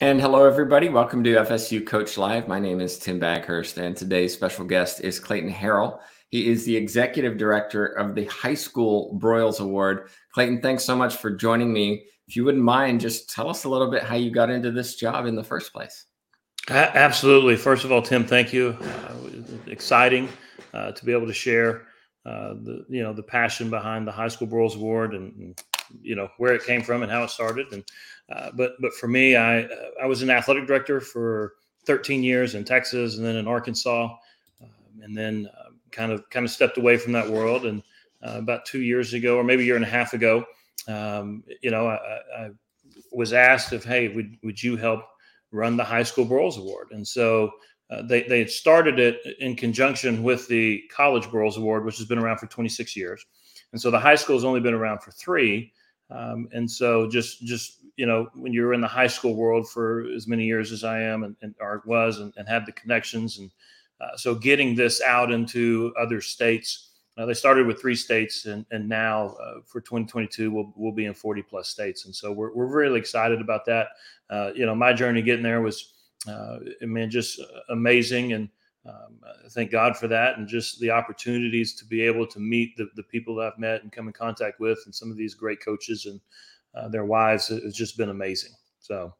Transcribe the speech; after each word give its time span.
And 0.00 0.20
hello, 0.20 0.44
everybody. 0.44 0.88
Welcome 0.88 1.24
to 1.24 1.34
FSU 1.34 1.84
Coach 1.84 2.16
Live. 2.16 2.46
My 2.46 2.60
name 2.60 2.80
is 2.80 3.00
Tim 3.00 3.18
Baghurst, 3.18 3.78
and 3.78 3.96
today's 3.96 4.32
special 4.32 4.64
guest 4.64 5.00
is 5.00 5.18
Clayton 5.18 5.52
Harrell. 5.52 5.98
He 6.28 6.48
is 6.48 6.64
the 6.64 6.76
executive 6.76 7.36
director 7.36 7.86
of 7.86 8.14
the 8.14 8.26
High 8.26 8.54
School 8.54 9.18
Broyles 9.20 9.58
Award. 9.58 10.10
Clayton, 10.30 10.62
thanks 10.62 10.84
so 10.84 10.94
much 10.94 11.16
for 11.16 11.32
joining 11.32 11.72
me. 11.72 12.04
If 12.28 12.36
you 12.36 12.44
wouldn't 12.44 12.62
mind, 12.62 13.00
just 13.00 13.28
tell 13.28 13.50
us 13.50 13.64
a 13.64 13.68
little 13.68 13.90
bit 13.90 14.04
how 14.04 14.14
you 14.14 14.30
got 14.30 14.50
into 14.50 14.70
this 14.70 14.94
job 14.94 15.26
in 15.26 15.34
the 15.34 15.42
first 15.42 15.72
place. 15.72 16.04
Absolutely. 16.70 17.56
First 17.56 17.84
of 17.84 17.90
all, 17.90 18.00
Tim, 18.00 18.24
thank 18.24 18.52
you. 18.52 18.76
Uh, 18.80 19.14
exciting 19.66 20.28
uh, 20.74 20.92
to 20.92 21.04
be 21.04 21.10
able 21.10 21.26
to 21.26 21.34
share 21.34 21.88
uh, 22.24 22.54
the 22.62 22.84
you 22.88 23.02
know 23.02 23.12
the 23.12 23.22
passion 23.24 23.68
behind 23.68 24.06
the 24.06 24.12
High 24.12 24.28
School 24.28 24.46
Broyles 24.46 24.76
Award 24.76 25.14
and, 25.14 25.34
and 25.40 25.62
you 26.02 26.14
know 26.14 26.28
where 26.38 26.54
it 26.54 26.64
came 26.64 26.82
from 26.82 27.02
and 27.02 27.10
how 27.10 27.24
it 27.24 27.30
started. 27.30 27.72
And 27.72 27.84
uh, 28.30 28.50
but 28.54 28.72
but 28.80 28.92
for 28.94 29.08
me, 29.08 29.36
I 29.36 29.68
I 30.02 30.06
was 30.06 30.22
an 30.22 30.30
athletic 30.30 30.66
director 30.66 31.00
for 31.00 31.54
13 31.86 32.22
years 32.22 32.54
in 32.54 32.64
Texas 32.64 33.16
and 33.16 33.24
then 33.24 33.36
in 33.36 33.48
Arkansas, 33.48 34.14
um, 34.62 34.70
and 35.02 35.16
then 35.16 35.48
uh, 35.58 35.70
kind 35.90 36.12
of 36.12 36.28
kind 36.30 36.44
of 36.44 36.50
stepped 36.50 36.78
away 36.78 36.96
from 36.96 37.12
that 37.12 37.28
world. 37.28 37.66
And 37.66 37.82
uh, 38.22 38.38
about 38.38 38.66
two 38.66 38.82
years 38.82 39.14
ago, 39.14 39.36
or 39.36 39.44
maybe 39.44 39.62
a 39.62 39.66
year 39.66 39.76
and 39.76 39.84
a 39.84 39.88
half 39.88 40.12
ago, 40.12 40.44
um, 40.88 41.44
you 41.62 41.70
know, 41.70 41.86
I, 41.86 41.96
I, 42.36 42.50
was 43.12 43.32
asked 43.32 43.72
if, 43.72 43.84
hey, 43.84 44.08
would 44.08 44.36
would 44.42 44.62
you 44.62 44.76
help 44.76 45.02
run 45.50 45.76
the 45.76 45.84
High 45.84 46.02
School 46.02 46.26
Broyles 46.26 46.58
Award? 46.58 46.88
And 46.90 47.06
so 47.06 47.50
uh, 47.90 48.02
they 48.02 48.24
they 48.24 48.40
had 48.40 48.50
started 48.50 48.98
it 48.98 49.20
in 49.40 49.56
conjunction 49.56 50.22
with 50.22 50.46
the 50.48 50.82
College 50.94 51.24
Broyles 51.24 51.56
Award, 51.56 51.84
which 51.84 51.96
has 51.98 52.06
been 52.06 52.18
around 52.18 52.38
for 52.38 52.46
26 52.46 52.96
years. 52.96 53.24
And 53.72 53.80
so 53.80 53.90
the 53.90 53.98
high 53.98 54.14
school 54.14 54.36
has 54.36 54.44
only 54.44 54.60
been 54.60 54.74
around 54.74 55.02
for 55.02 55.10
three. 55.12 55.72
Um, 56.10 56.48
and 56.52 56.70
so 56.70 57.08
just 57.08 57.44
just 57.44 57.80
you 57.96 58.06
know 58.06 58.28
when 58.34 58.52
you're 58.52 58.72
in 58.72 58.80
the 58.80 58.88
high 58.88 59.06
school 59.06 59.34
world 59.34 59.68
for 59.68 60.06
as 60.14 60.26
many 60.26 60.44
years 60.44 60.72
as 60.72 60.84
I 60.84 61.00
am 61.00 61.24
and, 61.24 61.36
and 61.42 61.54
or 61.60 61.82
was 61.84 62.18
and, 62.18 62.32
and 62.36 62.48
had 62.48 62.64
the 62.64 62.72
connections 62.72 63.38
and 63.38 63.50
uh, 64.00 64.16
so 64.16 64.34
getting 64.34 64.74
this 64.74 65.00
out 65.02 65.32
into 65.32 65.92
other 65.98 66.20
states. 66.20 66.90
Uh, 67.16 67.26
they 67.26 67.34
started 67.34 67.66
with 67.66 67.80
three 67.80 67.96
states, 67.96 68.46
and 68.46 68.64
and 68.70 68.88
now 68.88 69.36
uh, 69.42 69.54
for 69.66 69.80
2022 69.80 70.52
we'll 70.52 70.72
we'll 70.76 70.92
be 70.92 71.06
in 71.06 71.14
40 71.14 71.42
plus 71.42 71.68
states, 71.68 72.04
and 72.04 72.14
so 72.14 72.30
we're 72.30 72.54
we're 72.54 72.66
really 72.66 73.00
excited 73.00 73.40
about 73.40 73.64
that. 73.66 73.88
Uh, 74.30 74.52
you 74.54 74.66
know, 74.66 74.74
my 74.74 74.92
journey 74.92 75.20
getting 75.20 75.42
there 75.42 75.60
was, 75.60 75.94
uh, 76.28 76.58
I 76.80 76.84
mean, 76.84 77.10
just 77.10 77.40
amazing, 77.70 78.34
and 78.34 78.48
um, 78.88 79.20
thank 79.50 79.70
God 79.70 79.96
for 79.96 80.08
that, 80.08 80.38
and 80.38 80.48
just 80.48 80.80
the 80.80 80.90
opportunities 80.90 81.74
to 81.74 81.84
be 81.84 82.00
able 82.00 82.26
to 82.26 82.40
meet 82.40 82.76
the, 82.76 82.88
the 82.96 83.02
people 83.02 83.34
that 83.36 83.52
I've 83.52 83.58
met 83.58 83.82
and 83.82 83.92
come 83.92 84.06
in 84.06 84.12
contact 84.12 84.58
with, 84.60 84.78
and 84.86 84.94
some 84.94 85.10
of 85.10 85.16
these 85.16 85.34
great 85.34 85.62
coaches 85.62 86.06
and 86.06 86.20
uh, 86.74 86.88
their 86.88 87.04
wives. 87.04 87.50
It's 87.50 87.76
just 87.76 87.98
been 87.98 88.10
amazing. 88.10 88.52
So, 88.80 89.14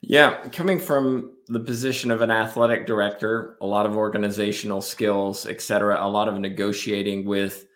yeah, 0.00 0.48
coming 0.48 0.78
from 0.78 1.32
the 1.48 1.60
position 1.60 2.10
of 2.10 2.20
an 2.22 2.30
athletic 2.30 2.86
director, 2.86 3.56
a 3.60 3.66
lot 3.66 3.86
of 3.86 3.96
organizational 3.96 4.80
skills, 4.80 5.46
et 5.46 5.60
cetera, 5.60 6.04
a 6.04 6.08
lot 6.08 6.28
of 6.28 6.38
negotiating 6.38 7.24
with 7.24 7.66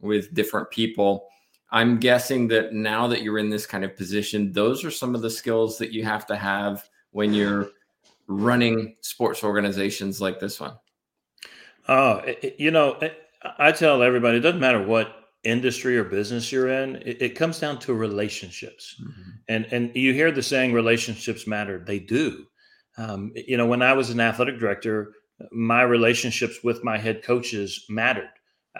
with 0.00 0.34
different 0.34 0.70
people. 0.70 1.26
I'm 1.70 1.98
guessing 1.98 2.48
that 2.48 2.72
now 2.72 3.08
that 3.08 3.22
you're 3.22 3.38
in 3.38 3.50
this 3.50 3.66
kind 3.66 3.84
of 3.84 3.96
position, 3.96 4.52
those 4.52 4.84
are 4.84 4.90
some 4.90 5.14
of 5.14 5.22
the 5.22 5.30
skills 5.30 5.78
that 5.78 5.92
you 5.92 6.04
have 6.04 6.26
to 6.26 6.36
have 6.36 6.88
when 7.10 7.34
you're 7.34 7.70
running 8.28 8.96
sports 9.00 9.42
organizations 9.44 10.20
like 10.20 10.40
this 10.40 10.60
one? 10.60 10.74
Oh, 11.88 12.22
you 12.58 12.70
know, 12.70 12.98
I 13.58 13.72
tell 13.72 14.02
everybody 14.02 14.38
it 14.38 14.40
doesn't 14.40 14.60
matter 14.60 14.84
what 14.84 15.26
industry 15.44 15.96
or 15.96 16.04
business 16.04 16.50
you're 16.50 16.68
in, 16.68 16.96
it, 16.96 17.22
it 17.22 17.34
comes 17.36 17.60
down 17.60 17.78
to 17.78 17.94
relationships. 17.94 18.96
Mm-hmm. 19.00 19.30
And 19.48 19.66
and 19.70 19.96
you 19.96 20.12
hear 20.12 20.30
the 20.30 20.42
saying 20.42 20.72
relationships 20.72 21.46
matter. 21.46 21.78
They 21.78 22.00
do. 22.00 22.46
Um, 22.98 23.32
you 23.34 23.56
know, 23.56 23.66
when 23.66 23.82
I 23.82 23.92
was 23.92 24.10
an 24.10 24.20
athletic 24.20 24.58
director, 24.58 25.12
my 25.52 25.82
relationships 25.82 26.64
with 26.64 26.82
my 26.82 26.98
head 26.98 27.22
coaches 27.22 27.84
mattered. 27.88 28.30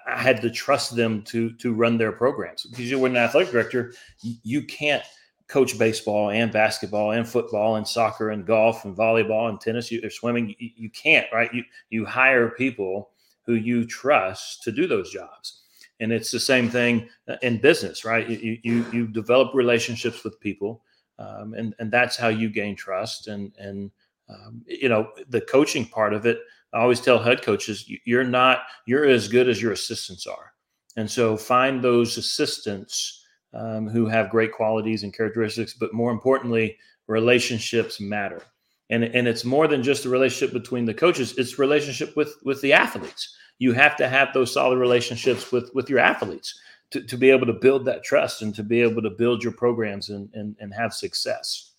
I 0.07 0.19
had 0.19 0.43
to 0.43 0.51
trust 0.51 0.97
them 0.97 1.23
to 1.23 1.53
to 1.55 1.73
run 1.73 1.97
their 1.97 2.13
programs 2.13 2.67
because 2.67 2.91
you're 2.91 3.07
an 3.07 3.17
athletic 3.17 3.53
director, 3.53 3.95
you 4.21 4.63
can't 4.65 5.05
coach 5.49 5.79
baseball 5.79 6.31
and 6.31 6.53
basketball 6.53 7.13
and 7.13 7.29
football 7.29 7.77
and 7.77 7.87
soccer 7.87 8.31
and 8.31 8.47
golf 8.47 8.85
and 8.85 8.97
volleyball 8.97 9.49
and 9.49 9.61
tennis 9.61 9.91
you, 9.91 10.01
or 10.03 10.11
swimming 10.11 10.55
you, 10.59 10.71
you 10.77 10.91
can't 10.91 11.27
right? 11.33 11.53
You 11.55 11.65
you 11.91 12.05
hire 12.05 12.51
people 12.51 13.11
who 13.45 13.55
you 13.55 13.87
trust 13.87 14.63
to 14.65 14.73
do 14.73 14.87
those 14.87 15.11
jobs. 15.11 15.63
And 16.01 16.13
it's 16.13 16.31
the 16.31 16.41
same 16.41 16.69
thing 16.69 17.09
uh, 17.29 17.37
in 17.43 17.59
business 17.59 18.05
right? 18.05 18.29
You 18.29 18.59
you, 18.63 18.87
you 18.93 19.07
develop 19.07 19.55
relationships 19.55 20.25
with 20.25 20.41
people 20.41 20.83
um, 21.19 21.55
and 21.55 21.75
and 21.79 21.91
that's 21.91 22.17
how 22.17 22.29
you 22.29 22.49
gain 22.49 22.77
trust. 22.77 23.29
And 23.29 23.53
and 23.59 23.91
um, 24.29 24.63
you 24.67 24.89
know 24.89 25.11
the 25.29 25.41
coaching 25.41 25.87
part 25.87 26.13
of 26.13 26.27
it 26.27 26.41
i 26.73 26.81
always 26.81 27.01
tell 27.01 27.21
head 27.21 27.43
coaches 27.43 27.89
you're 28.05 28.25
not 28.25 28.63
you're 28.85 29.05
as 29.05 29.29
good 29.29 29.49
as 29.49 29.63
your 29.63 29.73
assistants 29.73 30.27
are. 30.27 30.53
And 30.97 31.11
so 31.11 31.37
find 31.37 31.83
those 31.83 32.17
assistants 32.17 33.23
um, 33.57 33.89
who 33.89 34.07
have 34.07 34.31
great 34.31 34.53
qualities 34.53 35.03
and 35.03 35.17
characteristics, 35.17 35.75
but 35.75 35.95
more 35.95 36.11
importantly, 36.11 36.77
relationships 37.07 38.01
matter. 38.01 38.43
And, 38.91 39.05
and 39.05 39.27
it's 39.27 39.45
more 39.45 39.67
than 39.67 39.83
just 39.83 40.05
a 40.05 40.09
relationship 40.09 40.53
between 40.53 40.85
the 40.85 40.95
coaches, 40.95 41.35
it's 41.39 41.59
relationship 41.59 42.17
with, 42.17 42.37
with 42.45 42.61
the 42.61 42.73
athletes. 42.73 43.35
You 43.59 43.73
have 43.73 43.97
to 43.97 44.09
have 44.09 44.33
those 44.33 44.53
solid 44.53 44.79
relationships 44.79 45.51
with, 45.51 45.71
with 45.75 45.89
your 45.91 45.99
athletes 45.99 46.59
to, 46.91 47.03
to 47.03 47.17
be 47.17 47.31
able 47.31 47.47
to 47.47 47.53
build 47.53 47.85
that 47.87 48.05
trust 48.05 48.43
and 48.43 48.55
to 48.55 48.63
be 48.63 48.81
able 48.83 49.03
to 49.03 49.11
build 49.11 49.43
your 49.43 49.53
programs 49.53 50.11
and, 50.11 50.29
and, 50.35 50.55
and 50.61 50.73
have 50.75 50.93
success. 50.93 51.73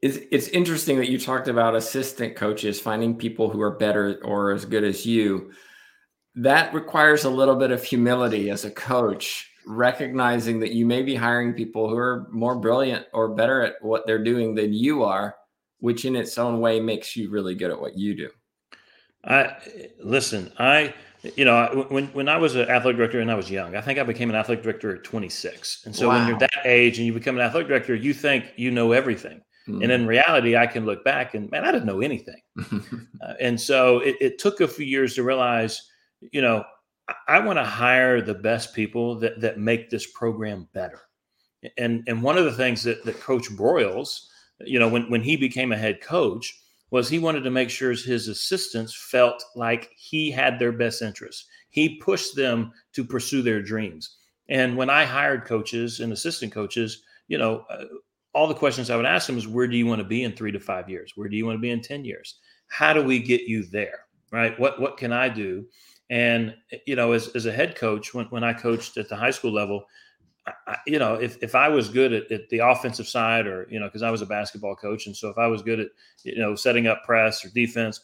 It's, 0.00 0.18
it's 0.30 0.48
interesting 0.48 0.98
that 0.98 1.10
you 1.10 1.18
talked 1.18 1.48
about 1.48 1.74
assistant 1.74 2.36
coaches 2.36 2.80
finding 2.80 3.16
people 3.16 3.50
who 3.50 3.60
are 3.60 3.76
better 3.76 4.20
or 4.24 4.52
as 4.52 4.64
good 4.64 4.84
as 4.84 5.04
you. 5.04 5.50
That 6.36 6.72
requires 6.72 7.24
a 7.24 7.30
little 7.30 7.56
bit 7.56 7.70
of 7.70 7.82
humility 7.82 8.50
as 8.50 8.64
a 8.64 8.70
coach 8.70 9.50
recognizing 9.66 10.60
that 10.60 10.72
you 10.72 10.86
may 10.86 11.02
be 11.02 11.14
hiring 11.14 11.54
people 11.54 11.88
who 11.88 11.96
are 11.96 12.28
more 12.30 12.54
brilliant 12.56 13.06
or 13.12 13.28
better 13.28 13.62
at 13.62 13.74
what 13.82 14.06
they're 14.06 14.22
doing 14.22 14.54
than 14.54 14.72
you 14.72 15.02
are, 15.02 15.36
which 15.78 16.04
in 16.04 16.16
its 16.16 16.38
own 16.38 16.60
way 16.60 16.80
makes 16.80 17.16
you 17.16 17.30
really 17.30 17.54
good 17.54 17.70
at 17.70 17.80
what 17.80 17.96
you 17.96 18.14
do. 18.14 18.30
I 19.24 19.56
listen, 20.00 20.52
I 20.58 20.94
you 21.36 21.44
know, 21.44 21.86
when 21.88 22.06
when 22.08 22.28
I 22.28 22.36
was 22.36 22.54
an 22.54 22.68
athletic 22.68 22.98
director 22.98 23.20
and 23.20 23.30
I 23.30 23.34
was 23.34 23.50
young, 23.50 23.76
I 23.76 23.80
think 23.80 23.98
I 23.98 24.02
became 24.02 24.28
an 24.30 24.36
athletic 24.36 24.62
director 24.62 24.94
at 24.94 25.04
26. 25.04 25.86
And 25.86 25.96
so 25.96 26.08
wow. 26.08 26.18
when 26.18 26.28
you're 26.28 26.38
that 26.38 26.66
age 26.66 26.98
and 26.98 27.06
you 27.06 27.12
become 27.12 27.36
an 27.36 27.42
athletic 27.42 27.68
director, 27.68 27.94
you 27.94 28.12
think 28.12 28.52
you 28.56 28.70
know 28.70 28.92
everything. 28.92 29.40
Mm-hmm. 29.66 29.82
And 29.82 29.92
in 29.92 30.06
reality, 30.06 30.56
I 30.56 30.66
can 30.66 30.84
look 30.84 31.02
back 31.04 31.34
and 31.34 31.50
man, 31.50 31.64
I 31.64 31.72
didn't 31.72 31.86
know 31.86 32.02
anything. 32.02 32.40
uh, 32.72 33.34
and 33.40 33.58
so 33.58 34.00
it, 34.00 34.16
it 34.20 34.38
took 34.38 34.60
a 34.60 34.68
few 34.68 34.84
years 34.84 35.14
to 35.14 35.22
realize, 35.22 35.80
you 36.32 36.42
know, 36.42 36.64
I 37.28 37.38
want 37.40 37.58
to 37.58 37.64
hire 37.64 38.20
the 38.20 38.34
best 38.34 38.74
people 38.74 39.16
that 39.16 39.40
that 39.40 39.58
make 39.58 39.90
this 39.90 40.06
program 40.12 40.68
better. 40.72 41.00
And 41.78 42.02
and 42.06 42.22
one 42.22 42.38
of 42.38 42.44
the 42.44 42.52
things 42.52 42.82
that 42.84 43.04
that 43.04 43.20
Coach 43.20 43.50
Broyles, 43.50 44.26
you 44.60 44.78
know, 44.78 44.88
when 44.88 45.10
when 45.10 45.22
he 45.22 45.36
became 45.36 45.72
a 45.72 45.76
head 45.76 46.00
coach, 46.00 46.60
was 46.90 47.08
he 47.08 47.18
wanted 47.18 47.42
to 47.42 47.50
make 47.50 47.70
sure 47.70 47.90
his 47.90 48.28
assistants 48.28 48.94
felt 48.94 49.42
like 49.56 49.90
he 49.96 50.30
had 50.30 50.58
their 50.58 50.72
best 50.72 51.02
interests. 51.02 51.46
He 51.70 51.96
pushed 51.96 52.36
them 52.36 52.72
to 52.92 53.04
pursue 53.04 53.42
their 53.42 53.60
dreams. 53.60 54.16
And 54.48 54.76
when 54.76 54.90
I 54.90 55.04
hired 55.04 55.44
coaches 55.44 56.00
and 56.00 56.12
assistant 56.12 56.52
coaches, 56.52 57.02
you 57.28 57.38
know, 57.38 57.64
uh, 57.70 57.84
all 58.34 58.46
the 58.46 58.54
questions 58.54 58.90
I 58.90 58.96
would 58.96 59.06
ask 59.06 59.26
them 59.26 59.38
is, 59.38 59.48
where 59.48 59.66
do 59.66 59.76
you 59.76 59.86
want 59.86 60.00
to 60.00 60.06
be 60.06 60.22
in 60.22 60.32
three 60.32 60.52
to 60.52 60.60
five 60.60 60.88
years? 60.88 61.12
Where 61.16 61.28
do 61.28 61.36
you 61.36 61.46
want 61.46 61.56
to 61.56 61.62
be 61.62 61.70
in 61.70 61.80
ten 61.80 62.04
years? 62.04 62.36
How 62.68 62.92
do 62.92 63.02
we 63.02 63.18
get 63.18 63.42
you 63.42 63.64
there? 63.64 64.00
Right? 64.30 64.58
What 64.58 64.80
what 64.80 64.96
can 64.96 65.12
I 65.12 65.28
do? 65.28 65.66
And 66.10 66.54
you 66.86 66.96
know, 66.96 67.12
as, 67.12 67.28
as 67.28 67.46
a 67.46 67.52
head 67.52 67.76
coach, 67.76 68.12
when, 68.14 68.26
when 68.26 68.44
I 68.44 68.52
coached 68.52 68.96
at 68.96 69.08
the 69.08 69.16
high 69.16 69.30
school 69.30 69.52
level, 69.52 69.84
I, 70.66 70.76
you 70.86 70.98
know, 70.98 71.14
if, 71.14 71.42
if 71.42 71.54
I 71.54 71.68
was 71.68 71.88
good 71.88 72.12
at, 72.12 72.30
at 72.30 72.48
the 72.50 72.58
offensive 72.58 73.08
side, 73.08 73.46
or 73.46 73.66
you 73.70 73.80
know, 73.80 73.86
because 73.86 74.02
I 74.02 74.10
was 74.10 74.22
a 74.22 74.26
basketball 74.26 74.76
coach, 74.76 75.06
and 75.06 75.16
so 75.16 75.28
if 75.28 75.38
I 75.38 75.46
was 75.46 75.62
good 75.62 75.80
at 75.80 75.88
you 76.22 76.38
know 76.38 76.54
setting 76.54 76.86
up 76.86 77.02
press 77.04 77.44
or 77.44 77.48
defense, 77.48 78.00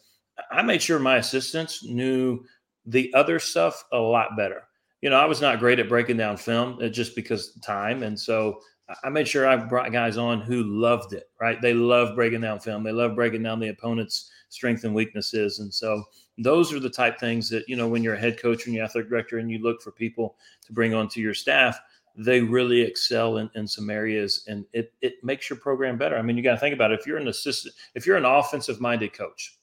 I 0.51 0.63
made 0.63 0.81
sure 0.81 0.99
my 0.99 1.17
assistants 1.17 1.85
knew 1.85 2.45
the 2.87 3.13
other 3.15 3.39
stuff 3.39 3.85
a 3.93 3.99
lot 3.99 4.37
better. 4.37 4.63
You 5.03 5.11
know, 5.11 5.17
I 5.17 5.27
was 5.27 5.41
not 5.41 5.59
great 5.59 5.81
at 5.81 5.89
breaking 5.89 6.17
down 6.17 6.37
film 6.37 6.79
uh, 6.83 6.89
just 6.89 7.15
because 7.15 7.53
time, 7.61 8.03
and 8.03 8.19
so 8.19 8.61
I 9.05 9.11
made 9.11 9.29
sure 9.29 9.47
I 9.47 9.57
brought 9.57 9.93
guys 9.93 10.17
on 10.17 10.41
who 10.41 10.63
loved 10.65 11.13
it. 11.13 11.29
Right, 11.41 11.61
they 11.61 11.75
love 11.75 12.15
breaking 12.15 12.41
down 12.41 12.61
film. 12.61 12.83
They 12.85 12.93
love 12.93 13.15
breaking 13.15 13.43
down 13.43 13.61
the 13.61 13.69
opponent's 13.69 14.31
strengths 14.49 14.85
and 14.85 14.95
weaknesses, 14.95 15.59
and 15.59 15.73
so 15.73 16.03
those 16.43 16.73
are 16.73 16.81
the 16.81 16.91
type 16.91 17.19
things 17.19 17.49
that 17.49 17.69
you 17.69 17.77
know 17.77 17.89
when 17.89 18.03
you're 18.03 18.15
a 18.15 18.19
head 18.21 18.41
coach 18.41 18.67
and 18.67 18.75
you're 18.75 18.85
athletic 18.85 19.11
director 19.11 19.39
and 19.39 19.51
you 19.51 19.59
look 19.59 19.83
for 19.83 19.93
people 19.93 20.37
to 20.65 20.73
bring 20.73 20.95
onto 20.95 21.21
your 21.21 21.35
staff 21.35 21.79
they 22.17 22.41
really 22.41 22.81
excel 22.81 23.37
in, 23.39 23.49
in 23.55 23.67
some 23.67 23.89
areas 23.89 24.45
and 24.49 24.65
it, 24.73 24.93
it 25.01 25.23
makes 25.23 25.49
your 25.49 25.59
program 25.59 25.97
better. 25.97 26.19
I 26.19 26.23
mean 26.23 26.37
you 26.37 26.43
got 26.43 26.55
to 26.55 26.59
think 26.61 26.75
about 26.75 26.91
it. 26.91 26.99
If 26.99 27.07
you're 27.07 27.19
an 27.19 27.29
assistant 27.29 27.75
if 27.95 28.07
you're 28.07 28.17
an 28.17 28.25
offensive 28.25 28.81
minded 28.81 29.13
coach 29.13 29.59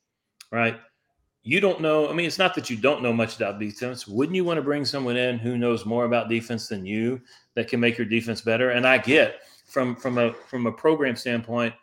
right 0.52 0.80
you 1.44 1.60
don't 1.60 1.82
know 1.82 2.10
i 2.10 2.14
mean 2.14 2.26
it's 2.26 2.38
not 2.38 2.56
that 2.56 2.70
you 2.70 2.78
don't 2.78 3.04
know 3.04 3.14
much 3.14 3.36
about 3.36 3.60
defense. 3.60 4.08
Wouldn't 4.08 4.36
you 4.36 4.46
want 4.46 4.58
to 4.58 4.62
bring 4.62 4.86
someone 4.86 5.18
in 5.18 5.38
who 5.38 5.58
knows 5.58 5.86
more 5.86 6.06
about 6.06 6.30
defense 6.30 6.68
than 6.68 6.86
you 6.86 7.22
that 7.56 7.68
can 7.68 7.80
make 7.80 7.98
your 7.98 8.08
defense 8.08 8.42
better? 8.42 8.72
And 8.72 8.88
i 8.88 8.98
get 8.98 9.42
from 9.68 9.96
from 9.96 10.18
a 10.18 10.34
from 10.34 10.66
a 10.66 10.72
program 10.72 11.16
standpoint, 11.16 11.74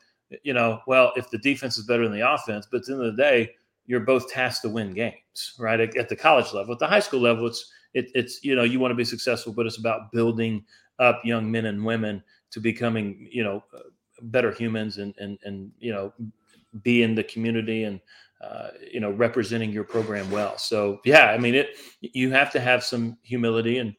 you 0.42 0.54
know, 0.54 0.80
well, 0.86 1.12
if 1.16 1.30
the 1.30 1.38
defense 1.38 1.78
is 1.78 1.86
better 1.86 2.08
than 2.08 2.18
the 2.18 2.32
offense, 2.32 2.66
but 2.70 2.78
at 2.78 2.86
the 2.86 2.92
end 2.92 3.02
of 3.02 3.16
the 3.16 3.22
day, 3.22 3.50
you're 3.86 4.00
both 4.00 4.30
tasked 4.30 4.62
to 4.62 4.68
win 4.68 4.92
games, 4.92 5.54
right? 5.58 5.80
At, 5.80 5.96
at 5.96 6.08
the 6.08 6.16
college 6.16 6.52
level, 6.52 6.72
at 6.72 6.78
the 6.78 6.86
high 6.86 7.00
school 7.00 7.20
level, 7.20 7.46
it's 7.46 7.70
it, 7.92 8.10
it's 8.14 8.42
you 8.44 8.54
know 8.54 8.64
you 8.64 8.80
want 8.80 8.90
to 8.90 8.96
be 8.96 9.04
successful, 9.04 9.52
but 9.52 9.66
it's 9.66 9.78
about 9.78 10.12
building 10.12 10.64
up 10.98 11.20
young 11.24 11.50
men 11.50 11.66
and 11.66 11.84
women 11.84 12.22
to 12.50 12.60
becoming 12.60 13.28
you 13.30 13.42
know 13.42 13.62
better 14.22 14.52
humans 14.52 14.98
and 14.98 15.14
and 15.18 15.38
and 15.44 15.70
you 15.78 15.92
know 15.92 16.12
be 16.82 17.02
in 17.02 17.14
the 17.14 17.24
community 17.24 17.84
and 17.84 18.00
uh, 18.42 18.68
you 18.92 19.00
know 19.00 19.10
representing 19.10 19.70
your 19.70 19.84
program 19.84 20.30
well. 20.30 20.58
So 20.58 21.00
yeah, 21.04 21.26
I 21.26 21.38
mean 21.38 21.54
it. 21.54 21.76
You 22.00 22.30
have 22.30 22.50
to 22.52 22.60
have 22.60 22.84
some 22.84 23.18
humility, 23.22 23.78
and 23.78 23.94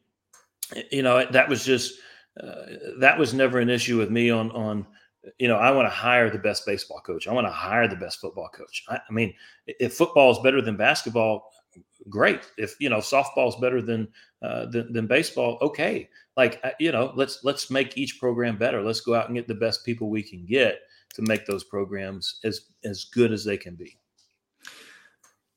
you 0.90 1.02
know 1.02 1.24
that 1.26 1.48
was 1.48 1.64
just 1.64 1.98
uh, 2.42 2.66
that 2.98 3.18
was 3.18 3.32
never 3.34 3.58
an 3.58 3.70
issue 3.70 3.98
with 3.98 4.10
me 4.10 4.30
on 4.30 4.50
on 4.50 4.86
you 5.38 5.48
know, 5.48 5.56
I 5.56 5.70
want 5.70 5.86
to 5.86 5.94
hire 5.94 6.30
the 6.30 6.38
best 6.38 6.66
baseball 6.66 7.00
coach. 7.00 7.26
I 7.26 7.32
want 7.32 7.46
to 7.46 7.52
hire 7.52 7.88
the 7.88 7.96
best 7.96 8.20
football 8.20 8.48
coach. 8.48 8.84
I, 8.88 8.96
I, 8.96 9.12
mean, 9.12 9.34
if 9.66 9.94
football 9.94 10.30
is 10.30 10.38
better 10.38 10.62
than 10.62 10.76
basketball, 10.76 11.50
great. 12.08 12.40
If 12.56 12.76
you 12.80 12.88
know 12.88 12.98
softball 12.98 13.48
is 13.48 13.56
better 13.56 13.82
than, 13.82 14.08
uh, 14.42 14.66
than 14.66 14.92
than 14.92 15.06
baseball, 15.06 15.58
okay. 15.60 16.08
Like 16.36 16.60
uh, 16.64 16.70
you 16.78 16.92
know, 16.92 17.12
let's 17.16 17.40
let's 17.44 17.70
make 17.70 17.96
each 17.96 18.18
program 18.20 18.56
better. 18.58 18.82
Let's 18.82 19.00
go 19.00 19.14
out 19.14 19.26
and 19.26 19.36
get 19.36 19.48
the 19.48 19.54
best 19.54 19.84
people 19.84 20.08
we 20.08 20.22
can 20.22 20.44
get 20.46 20.80
to 21.14 21.22
make 21.22 21.46
those 21.46 21.64
programs 21.64 22.40
as 22.44 22.62
as 22.84 23.04
good 23.04 23.32
as 23.32 23.44
they 23.44 23.56
can 23.56 23.74
be. 23.74 23.98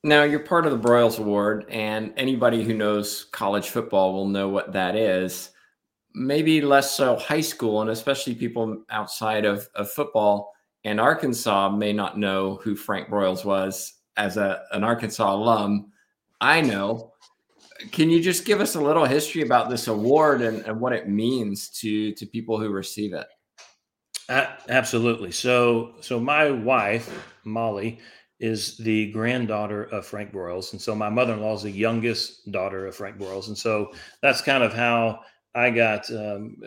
Now 0.03 0.23
you're 0.23 0.39
part 0.39 0.65
of 0.65 0.71
the 0.71 0.87
Broyles 0.87 1.19
Award, 1.19 1.65
and 1.69 2.13
anybody 2.15 2.63
who 2.63 2.73
knows 2.73 3.25
college 3.31 3.69
football 3.69 4.13
will 4.13 4.27
know 4.27 4.47
what 4.47 4.73
that 4.73 4.95
is 4.95 5.51
maybe 6.19 6.61
less 6.61 6.93
so 6.93 7.15
high 7.15 7.41
school, 7.41 7.81
and 7.81 7.89
especially 7.89 8.35
people 8.35 8.83
outside 8.89 9.45
of, 9.45 9.67
of 9.75 9.89
football 9.89 10.53
and 10.83 10.99
Arkansas 10.99 11.69
may 11.69 11.93
not 11.93 12.17
know 12.17 12.59
who 12.63 12.75
Frank 12.75 13.09
Broyles 13.09 13.43
was 13.43 13.93
as 14.17 14.37
a, 14.37 14.63
an 14.71 14.83
Arkansas 14.83 15.33
alum. 15.33 15.91
I 16.39 16.61
know. 16.61 17.13
Can 17.91 18.09
you 18.09 18.21
just 18.21 18.45
give 18.45 18.61
us 18.61 18.75
a 18.75 18.81
little 18.81 19.05
history 19.05 19.41
about 19.41 19.69
this 19.69 19.87
award 19.87 20.41
and, 20.41 20.65
and 20.65 20.79
what 20.79 20.93
it 20.93 21.07
means 21.07 21.69
to 21.81 22.13
to 22.13 22.25
people 22.25 22.59
who 22.59 22.69
receive 22.69 23.13
it? 23.13 23.27
Uh, 24.27 24.47
absolutely. 24.67 25.31
So, 25.31 25.95
so 26.01 26.19
my 26.19 26.51
wife 26.51 27.33
Molly 27.45 27.99
is 28.39 28.77
the 28.77 29.11
granddaughter 29.11 29.83
of 29.83 30.05
Frank 30.05 30.31
Broyles, 30.31 30.71
and 30.71 30.81
so 30.81 30.95
my 30.95 31.09
mother-in-law 31.09 31.55
is 31.55 31.63
the 31.63 31.71
youngest 31.71 32.51
daughter 32.51 32.85
of 32.85 32.95
Frank 32.95 33.17
Broyles, 33.17 33.47
and 33.47 33.57
so 33.57 33.91
that's 34.21 34.41
kind 34.41 34.63
of 34.63 34.73
how 34.73 35.19
I 35.55 35.69
got 35.71 36.09
um, 36.11 36.57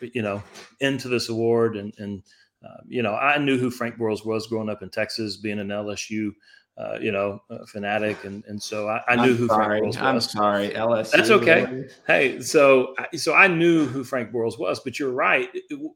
you 0.00 0.22
know 0.22 0.42
into 0.80 1.08
this 1.08 1.28
award, 1.28 1.76
and 1.76 1.94
and 1.98 2.22
uh, 2.64 2.80
you 2.86 3.02
know 3.02 3.14
I 3.14 3.38
knew 3.38 3.58
who 3.58 3.70
Frank 3.70 3.96
Broyles 3.96 4.26
was 4.26 4.46
growing 4.46 4.68
up 4.68 4.82
in 4.82 4.90
Texas, 4.90 5.36
being 5.36 5.58
an 5.58 5.68
LSU. 5.68 6.32
Uh, 6.76 6.98
you 7.00 7.12
know, 7.12 7.40
fanatic, 7.68 8.24
and 8.24 8.42
and 8.48 8.60
so 8.60 8.88
I, 8.88 9.00
I 9.06 9.14
knew 9.14 9.30
I'm 9.30 9.36
who 9.36 9.46
sorry. 9.46 9.78
Frank 9.78 9.84
Broyles 9.84 9.86
was. 9.86 9.96
I'm 9.96 10.20
sorry, 10.20 10.70
LSU. 10.70 11.10
That's 11.12 11.30
okay. 11.30 11.84
Hey, 12.04 12.40
so 12.40 12.96
so 13.14 13.32
I 13.32 13.46
knew 13.46 13.86
who 13.86 14.02
Frank 14.02 14.32
Broyles 14.32 14.58
was, 14.58 14.80
but 14.80 14.98
you're 14.98 15.12
right. 15.12 15.48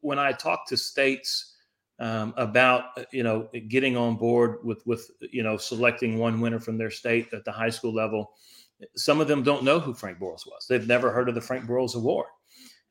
When 0.03 0.21
I 0.21 0.31
talked 0.31 0.69
to 0.69 0.77
states 0.77 1.57
um, 1.99 2.33
about 2.37 2.97
uh, 2.97 3.05
you 3.13 3.23
know 3.23 3.49
getting 3.69 3.97
on 3.97 4.17
board 4.17 4.59
with 4.63 4.87
with 4.87 5.11
you 5.21 5.43
know 5.43 5.57
selecting 5.57 6.19
one 6.19 6.41
winner 6.41 6.61
from 6.61 6.79
their 6.79 6.91
state 6.91 7.33
at 7.33 7.45
the 7.45 7.53
high 7.53 7.71
school 7.71 7.93
level, 7.93 8.35
some 8.97 9.21
of 9.21 9.29
them 9.29 9.43
don't 9.43 9.65
know 9.65 9.81
who 9.81 9.95
Frank 9.95 10.19
Broyles 10.19 10.47
was. 10.47 10.67
They've 10.69 10.87
never 10.87 11.11
heard 11.11 11.29
of 11.29 11.35
the 11.35 11.41
Frank 11.41 11.65
Broyles 11.65 11.95
Award. 11.95 12.29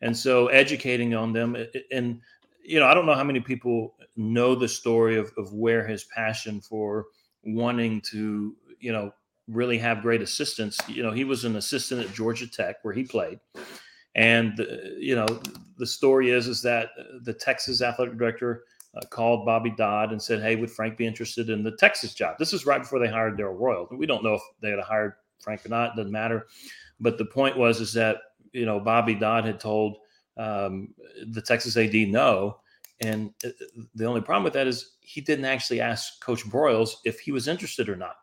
And 0.02 0.16
so 0.16 0.48
educating 0.48 1.16
on 1.16 1.34
them 1.34 1.58
and 1.92 2.22
you 2.68 2.82
know, 2.82 2.86
I 2.86 2.94
don't 2.94 3.06
know 3.06 3.16
how 3.16 3.24
many 3.24 3.40
people 3.40 3.96
know 4.18 4.54
the 4.54 4.68
story 4.68 5.18
of, 5.18 5.32
of 5.38 5.54
where 5.54 5.88
his 5.88 6.04
passion 6.04 6.60
for 6.60 7.06
wanting 7.44 8.02
to, 8.02 8.56
you 8.80 8.92
know, 8.92 9.12
really 9.48 9.78
have 9.78 10.02
great 10.02 10.22
assistants. 10.22 10.78
You 10.90 11.02
know, 11.02 11.12
he 11.12 11.24
was 11.24 11.46
an 11.46 11.56
assistant 11.56 12.02
at 12.06 12.14
Georgia 12.14 12.46
Tech 12.46 12.84
where 12.84 12.94
he 12.94 13.06
played. 13.06 13.40
And, 14.16 14.58
you 14.98 15.16
know, 15.16 15.28
the 15.78 15.86
story 15.86 16.32
is, 16.32 16.48
is 16.48 16.62
that 16.64 16.90
the 17.24 17.34
Texas 17.34 17.82
athletic 17.82 18.18
director 18.18 18.66
uh, 18.96 19.06
called 19.10 19.46
Bobby 19.46 19.74
Dodd 19.78 20.12
and 20.12 20.22
said, 20.22 20.42
Hey, 20.42 20.58
would 20.58 20.72
Frank 20.72 20.98
be 20.98 21.08
interested 21.08 21.50
in 21.50 21.64
the 21.64 21.78
Texas 21.78 22.14
job? 22.14 22.36
This 22.38 22.52
is 22.52 22.66
right 22.66 22.82
before 22.82 23.00
they 23.00 23.08
hired 23.08 23.38
Darrell 23.38 23.56
Royal. 23.56 23.88
We 23.92 24.08
don't 24.08 24.24
know 24.26 24.34
if 24.34 24.42
they 24.62 24.72
had 24.72 24.80
hired 24.80 25.14
Frank 25.40 25.66
or 25.66 25.70
not. 25.70 25.96
Doesn't 25.96 26.12
matter. 26.12 26.48
But 27.00 27.18
the 27.18 27.26
point 27.26 27.58
was 27.58 27.80
is 27.80 27.94
that 27.94 28.18
you 28.54 28.66
know 28.66 28.80
Bobby 28.80 29.16
Dodd 29.16 29.46
had 29.46 29.60
told 29.60 29.98
um, 30.38 30.94
the 31.32 31.42
Texas 31.42 31.78
AD 31.78 31.94
no, 31.94 32.60
and 33.02 33.34
uh, 33.46 33.50
the 33.96 34.06
only 34.06 34.22
problem 34.22 34.44
with 34.44 34.54
that 34.54 34.68
is 34.68 34.98
he 35.02 35.22
didn't 35.22 35.46
actually 35.46 35.82
ask 35.82 36.22
Coach 36.22 36.46
Broyles 36.46 36.96
if 37.06 37.20
he 37.20 37.32
was 37.32 37.48
interested 37.48 37.90
or 37.90 37.96
not. 37.96 38.16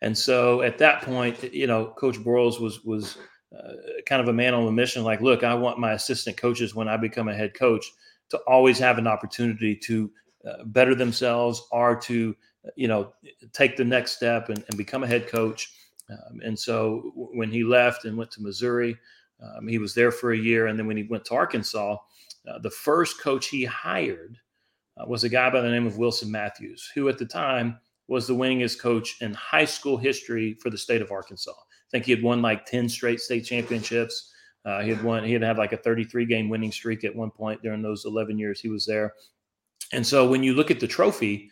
And 0.00 0.16
so 0.16 0.62
at 0.62 0.78
that 0.78 1.02
point, 1.02 1.52
you 1.54 1.66
know, 1.66 1.86
Coach 1.86 2.18
Broyles 2.18 2.60
was 2.60 2.84
was 2.84 3.16
uh, 3.56 3.72
kind 4.06 4.20
of 4.20 4.28
a 4.28 4.32
man 4.32 4.54
on 4.54 4.66
a 4.66 4.72
mission. 4.72 5.04
Like, 5.04 5.20
look, 5.20 5.44
I 5.44 5.54
want 5.54 5.78
my 5.78 5.92
assistant 5.92 6.36
coaches 6.36 6.74
when 6.74 6.88
I 6.88 6.96
become 6.96 7.28
a 7.28 7.34
head 7.34 7.54
coach 7.54 7.86
to 8.30 8.38
always 8.46 8.78
have 8.78 8.98
an 8.98 9.06
opportunity 9.06 9.76
to 9.76 10.10
uh, 10.48 10.64
better 10.66 10.94
themselves 10.94 11.62
or 11.70 11.96
to 11.96 12.34
you 12.76 12.88
know 12.88 13.12
take 13.52 13.76
the 13.76 13.84
next 13.84 14.12
step 14.12 14.48
and, 14.48 14.64
and 14.68 14.76
become 14.76 15.04
a 15.04 15.06
head 15.06 15.28
coach 15.28 15.72
um, 16.10 16.40
and 16.44 16.58
so 16.58 17.12
when 17.14 17.50
he 17.50 17.64
left 17.64 18.04
and 18.04 18.16
went 18.16 18.30
to 18.32 18.42
Missouri, 18.42 18.96
um, 19.42 19.66
he 19.66 19.78
was 19.78 19.94
there 19.94 20.10
for 20.10 20.32
a 20.32 20.38
year. 20.38 20.66
And 20.66 20.78
then 20.78 20.86
when 20.86 20.96
he 20.96 21.04
went 21.04 21.24
to 21.26 21.34
Arkansas, 21.34 21.96
uh, 22.48 22.58
the 22.58 22.70
first 22.70 23.20
coach 23.20 23.48
he 23.48 23.64
hired 23.64 24.38
uh, 24.96 25.06
was 25.06 25.24
a 25.24 25.28
guy 25.28 25.50
by 25.50 25.60
the 25.60 25.70
name 25.70 25.86
of 25.86 25.98
Wilson 25.98 26.30
Matthews, 26.30 26.90
who 26.94 27.08
at 27.08 27.18
the 27.18 27.26
time 27.26 27.78
was 28.06 28.26
the 28.26 28.34
winningest 28.34 28.78
coach 28.78 29.16
in 29.22 29.32
high 29.34 29.64
school 29.64 29.96
history 29.96 30.54
for 30.60 30.70
the 30.70 30.78
state 30.78 31.00
of 31.00 31.10
Arkansas. 31.10 31.52
I 31.52 31.90
think 31.90 32.04
he 32.04 32.12
had 32.12 32.22
won 32.22 32.42
like 32.42 32.66
10 32.66 32.88
straight 32.88 33.20
state 33.20 33.44
championships. 33.44 34.32
Uh, 34.64 34.82
he 34.82 34.90
had 34.90 35.02
won, 35.02 35.24
he 35.24 35.32
had 35.32 35.42
had 35.42 35.58
like 35.58 35.72
a 35.72 35.78
33 35.78 36.26
game 36.26 36.48
winning 36.48 36.72
streak 36.72 37.04
at 37.04 37.14
one 37.14 37.30
point 37.30 37.62
during 37.62 37.82
those 37.82 38.04
11 38.04 38.38
years 38.38 38.60
he 38.60 38.68
was 38.68 38.86
there. 38.86 39.14
And 39.92 40.06
so 40.06 40.28
when 40.28 40.42
you 40.42 40.54
look 40.54 40.70
at 40.70 40.80
the 40.80 40.86
trophy, 40.86 41.50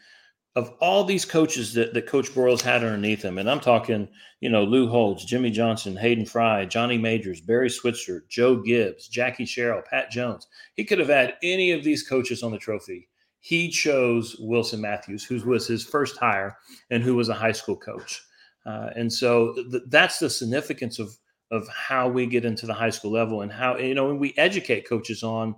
of 0.55 0.75
all 0.81 1.05
these 1.05 1.25
coaches 1.25 1.73
that, 1.75 1.95
that 1.95 2.07
Coach 2.07 2.31
Broyles 2.31 2.61
had 2.61 2.85
underneath 2.85 3.23
him, 3.23 3.39
and 3.39 3.49
I'm 3.49 3.61
talking, 3.61 4.09
you 4.41 4.51
know, 4.51 4.65
Lou 4.65 4.87
Holtz, 4.87 5.25
Jimmy 5.25 5.51
Johnson, 5.51 5.97
Hayden 5.97 6.27
Fry, 6.27 6.67
Johnny 6.67 6.99
Majors, 6.99 7.41
Barry 7.41 7.71
Switzer, 7.71 8.25
Joe 8.29 8.57
Gibbs, 8.57 9.09
Jackie 9.09 9.47
Sherrill, 9.47 9.83
Pat 9.89 10.11
Jones. 10.11 10.47
He 10.75 10.85
could 10.85 10.99
have 10.99 11.09
had 11.09 11.35
any 11.43 11.71
of 11.73 11.85
these 11.85 12.07
coaches 12.07 12.43
on 12.43 12.53
the 12.53 12.59
trophy. 12.59 13.09
He 13.41 13.71
chose 13.71 14.37
Wilson 14.39 14.81
Matthews, 14.81 15.25
who 15.25 15.39
was 15.49 15.67
his 15.67 15.85
first 15.85 16.17
hire 16.19 16.59
and 16.91 17.03
who 17.03 17.17
was 17.17 17.29
a 17.29 17.35
high 17.35 17.53
school 17.53 17.77
coach. 17.77 18.23
Uh, 18.67 18.91
and 18.95 19.13
so 19.13 19.55
th- 19.55 19.83
that's 19.89 20.19
the 20.19 20.31
significance 20.31 20.99
of 20.99 21.17
of 21.51 21.69
how 21.69 22.09
we 22.09 22.27
get 22.27 22.47
into 22.47 22.65
the 22.65 22.73
high 22.73 22.91
school 22.91 23.11
level 23.11 23.43
and 23.43 23.53
how 23.53 23.77
you 23.77 23.95
know 23.95 24.15
we 24.15 24.33
educate 24.39 24.89
coaches 24.89 25.23
on 25.23 25.55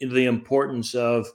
the 0.00 0.26
importance 0.26 0.94
of 0.94 1.26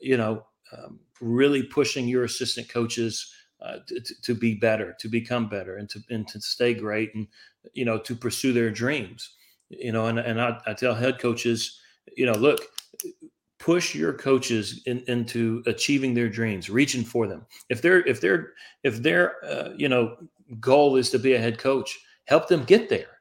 you 0.00 0.16
know 0.16 0.44
um, 0.76 0.98
really 1.22 1.62
pushing 1.62 2.08
your 2.08 2.24
assistant 2.24 2.68
coaches 2.68 3.32
uh, 3.62 3.78
to, 3.86 4.00
to, 4.22 4.34
be 4.34 4.54
better, 4.54 4.94
to 4.98 5.08
become 5.08 5.48
better, 5.48 5.76
and 5.76 5.88
to 5.88 6.00
and 6.10 6.26
to 6.28 6.40
stay 6.40 6.74
great, 6.74 7.14
and 7.14 7.28
you 7.74 7.84
know 7.84 7.98
to 7.98 8.14
pursue 8.14 8.52
their 8.52 8.70
dreams. 8.70 9.36
You 9.70 9.92
know, 9.92 10.06
and 10.06 10.18
and 10.18 10.40
I, 10.40 10.60
I 10.66 10.74
tell 10.74 10.94
head 10.94 11.20
coaches, 11.20 11.80
you 12.16 12.26
know, 12.26 12.34
look, 12.34 12.60
push 13.58 13.94
your 13.94 14.12
coaches 14.12 14.82
in, 14.86 15.04
into 15.06 15.62
achieving 15.66 16.14
their 16.14 16.28
dreams, 16.28 16.68
reaching 16.68 17.04
for 17.04 17.28
them. 17.28 17.46
If 17.68 17.80
they're 17.80 18.04
if 18.06 18.20
they're 18.20 18.52
if 18.82 19.02
their 19.02 19.44
uh, 19.44 19.70
you 19.76 19.88
know 19.88 20.16
goal 20.58 20.96
is 20.96 21.10
to 21.10 21.18
be 21.18 21.34
a 21.34 21.38
head 21.38 21.58
coach, 21.58 21.98
help 22.24 22.48
them 22.48 22.64
get 22.64 22.88
there. 22.88 23.11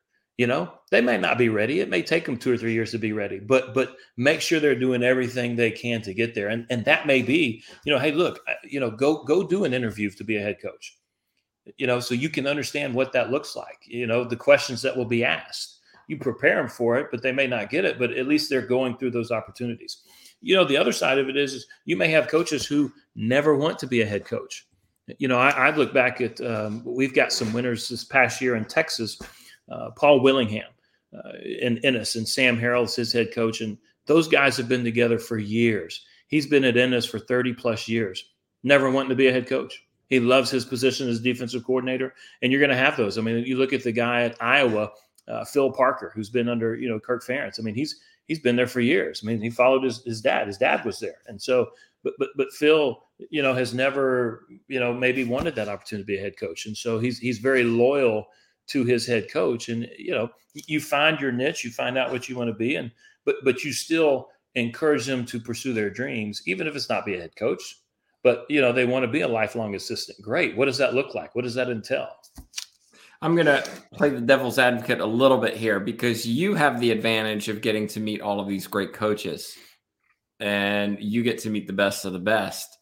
You 0.41 0.47
know, 0.47 0.73
they 0.89 1.01
may 1.01 1.19
not 1.19 1.37
be 1.37 1.49
ready. 1.49 1.81
It 1.81 1.89
may 1.89 2.01
take 2.01 2.25
them 2.25 2.35
two 2.35 2.51
or 2.51 2.57
three 2.57 2.73
years 2.73 2.89
to 2.89 2.97
be 2.97 3.13
ready, 3.13 3.37
but 3.37 3.75
but 3.75 3.95
make 4.17 4.41
sure 4.41 4.59
they're 4.59 4.73
doing 4.73 5.03
everything 5.03 5.55
they 5.55 5.69
can 5.69 6.01
to 6.01 6.15
get 6.15 6.33
there. 6.33 6.47
And 6.47 6.65
and 6.71 6.83
that 6.85 7.05
may 7.05 7.21
be, 7.21 7.63
you 7.85 7.93
know, 7.93 7.99
hey, 7.99 8.11
look, 8.11 8.39
you 8.63 8.79
know, 8.79 8.89
go 8.89 9.23
go 9.23 9.43
do 9.43 9.65
an 9.65 9.73
interview 9.75 10.09
to 10.09 10.23
be 10.23 10.37
a 10.37 10.41
head 10.41 10.57
coach. 10.59 10.97
You 11.77 11.85
know, 11.85 11.99
so 11.99 12.15
you 12.15 12.27
can 12.27 12.47
understand 12.47 12.95
what 12.95 13.13
that 13.13 13.29
looks 13.29 13.55
like. 13.55 13.77
You 13.85 14.07
know, 14.07 14.23
the 14.23 14.35
questions 14.35 14.81
that 14.81 14.97
will 14.97 15.05
be 15.05 15.23
asked. 15.23 15.77
You 16.07 16.17
prepare 16.17 16.55
them 16.55 16.69
for 16.69 16.97
it, 16.97 17.09
but 17.11 17.21
they 17.21 17.31
may 17.31 17.45
not 17.45 17.69
get 17.69 17.85
it. 17.85 17.99
But 17.99 18.13
at 18.13 18.27
least 18.27 18.49
they're 18.49 18.65
going 18.65 18.97
through 18.97 19.11
those 19.11 19.29
opportunities. 19.29 20.01
You 20.41 20.55
know, 20.55 20.65
the 20.65 20.77
other 20.77 20.91
side 20.91 21.19
of 21.19 21.29
it 21.29 21.37
is, 21.37 21.53
is 21.53 21.67
you 21.85 21.97
may 21.97 22.07
have 22.07 22.29
coaches 22.29 22.65
who 22.65 22.91
never 23.13 23.55
want 23.55 23.77
to 23.77 23.85
be 23.85 24.01
a 24.01 24.07
head 24.07 24.25
coach. 24.25 24.65
You 25.19 25.27
know, 25.27 25.37
I, 25.37 25.51
I 25.51 25.75
look 25.75 25.93
back 25.93 26.19
at 26.19 26.41
um, 26.41 26.81
we've 26.83 27.13
got 27.13 27.31
some 27.31 27.53
winners 27.53 27.87
this 27.89 28.03
past 28.03 28.41
year 28.41 28.55
in 28.55 28.65
Texas 28.65 29.19
Paul 29.95 30.21
Willingham 30.21 30.69
uh, 31.13 31.31
in 31.43 31.79
Ennis, 31.79 32.15
and 32.15 32.27
Sam 32.27 32.57
Harrell's 32.57 32.95
his 32.95 33.11
head 33.13 33.33
coach. 33.33 33.61
And 33.61 33.77
those 34.05 34.27
guys 34.27 34.57
have 34.57 34.67
been 34.67 34.83
together 34.83 35.19
for 35.19 35.37
years. 35.37 36.05
He's 36.27 36.47
been 36.47 36.63
at 36.63 36.77
Ennis 36.77 37.05
for 37.05 37.19
30 37.19 37.53
plus 37.53 37.87
years, 37.87 38.23
never 38.63 38.89
wanting 38.89 39.09
to 39.09 39.15
be 39.15 39.27
a 39.27 39.33
head 39.33 39.47
coach. 39.47 39.83
He 40.07 40.19
loves 40.19 40.49
his 40.49 40.65
position 40.65 41.07
as 41.07 41.21
defensive 41.21 41.63
coordinator, 41.63 42.13
and 42.41 42.51
you're 42.51 42.59
going 42.59 42.71
to 42.71 42.77
have 42.77 42.97
those. 42.97 43.17
I 43.17 43.21
mean, 43.21 43.45
you 43.45 43.57
look 43.57 43.73
at 43.73 43.83
the 43.83 43.93
guy 43.93 44.23
at 44.23 44.41
Iowa, 44.41 44.91
uh, 45.27 45.45
Phil 45.45 45.71
Parker, 45.71 46.11
who's 46.13 46.29
been 46.29 46.49
under 46.49 46.75
you 46.75 46.89
know 46.89 46.99
Kirk 46.99 47.23
Ferentz. 47.23 47.59
I 47.59 47.63
mean, 47.63 47.75
he's 47.75 47.99
he's 48.27 48.39
been 48.39 48.57
there 48.57 48.67
for 48.67 48.81
years. 48.81 49.21
I 49.23 49.27
mean, 49.27 49.41
he 49.41 49.49
followed 49.49 49.83
his, 49.83 50.03
his 50.03 50.21
dad. 50.21 50.47
His 50.47 50.57
dad 50.57 50.83
was 50.83 50.99
there, 50.99 51.19
and 51.27 51.41
so 51.41 51.69
but 52.03 52.13
but 52.17 52.29
but 52.35 52.51
Phil, 52.51 53.01
you 53.29 53.41
know, 53.41 53.53
has 53.53 53.73
never 53.73 54.45
you 54.67 54.79
know 54.79 54.93
maybe 54.93 55.23
wanted 55.23 55.55
that 55.55 55.69
opportunity 55.69 56.03
to 56.03 56.07
be 56.07 56.17
a 56.17 56.21
head 56.21 56.37
coach, 56.37 56.65
and 56.65 56.75
so 56.75 56.99
he's 56.99 57.19
he's 57.19 57.39
very 57.39 57.63
loyal 57.63 58.27
to 58.67 58.83
his 58.83 59.05
head 59.05 59.31
coach. 59.31 59.69
And 59.69 59.89
you 59.97 60.13
know, 60.13 60.29
you 60.53 60.79
find 60.79 61.19
your 61.19 61.31
niche, 61.31 61.63
you 61.63 61.71
find 61.71 61.97
out 61.97 62.11
what 62.11 62.29
you 62.29 62.35
want 62.35 62.49
to 62.49 62.55
be, 62.55 62.75
and 62.75 62.91
but 63.25 63.35
but 63.43 63.63
you 63.63 63.73
still 63.73 64.29
encourage 64.55 65.05
them 65.05 65.25
to 65.25 65.39
pursue 65.39 65.73
their 65.73 65.89
dreams, 65.89 66.41
even 66.45 66.67
if 66.67 66.75
it's 66.75 66.89
not 66.89 67.05
be 67.05 67.15
a 67.15 67.21
head 67.21 67.35
coach. 67.35 67.77
But 68.23 68.45
you 68.49 68.61
know, 68.61 68.71
they 68.71 68.85
want 68.85 69.03
to 69.03 69.11
be 69.11 69.21
a 69.21 69.27
lifelong 69.27 69.75
assistant. 69.75 70.21
Great. 70.21 70.55
What 70.55 70.65
does 70.65 70.77
that 70.77 70.93
look 70.93 71.15
like? 71.15 71.35
What 71.35 71.43
does 71.43 71.55
that 71.55 71.69
entail? 71.69 72.09
I'm 73.23 73.35
going 73.35 73.45
to 73.45 73.63
play 73.93 74.09
the 74.09 74.19
devil's 74.19 74.57
advocate 74.57 74.99
a 74.99 75.05
little 75.05 75.37
bit 75.37 75.55
here 75.55 75.79
because 75.79 76.25
you 76.25 76.55
have 76.55 76.79
the 76.79 76.89
advantage 76.89 77.49
of 77.49 77.61
getting 77.61 77.85
to 77.89 77.99
meet 77.99 78.19
all 78.19 78.39
of 78.39 78.47
these 78.47 78.65
great 78.65 78.93
coaches 78.93 79.55
and 80.39 80.97
you 80.99 81.21
get 81.21 81.37
to 81.39 81.51
meet 81.51 81.67
the 81.67 81.73
best 81.73 82.03
of 82.03 82.13
the 82.13 82.19
best. 82.19 82.79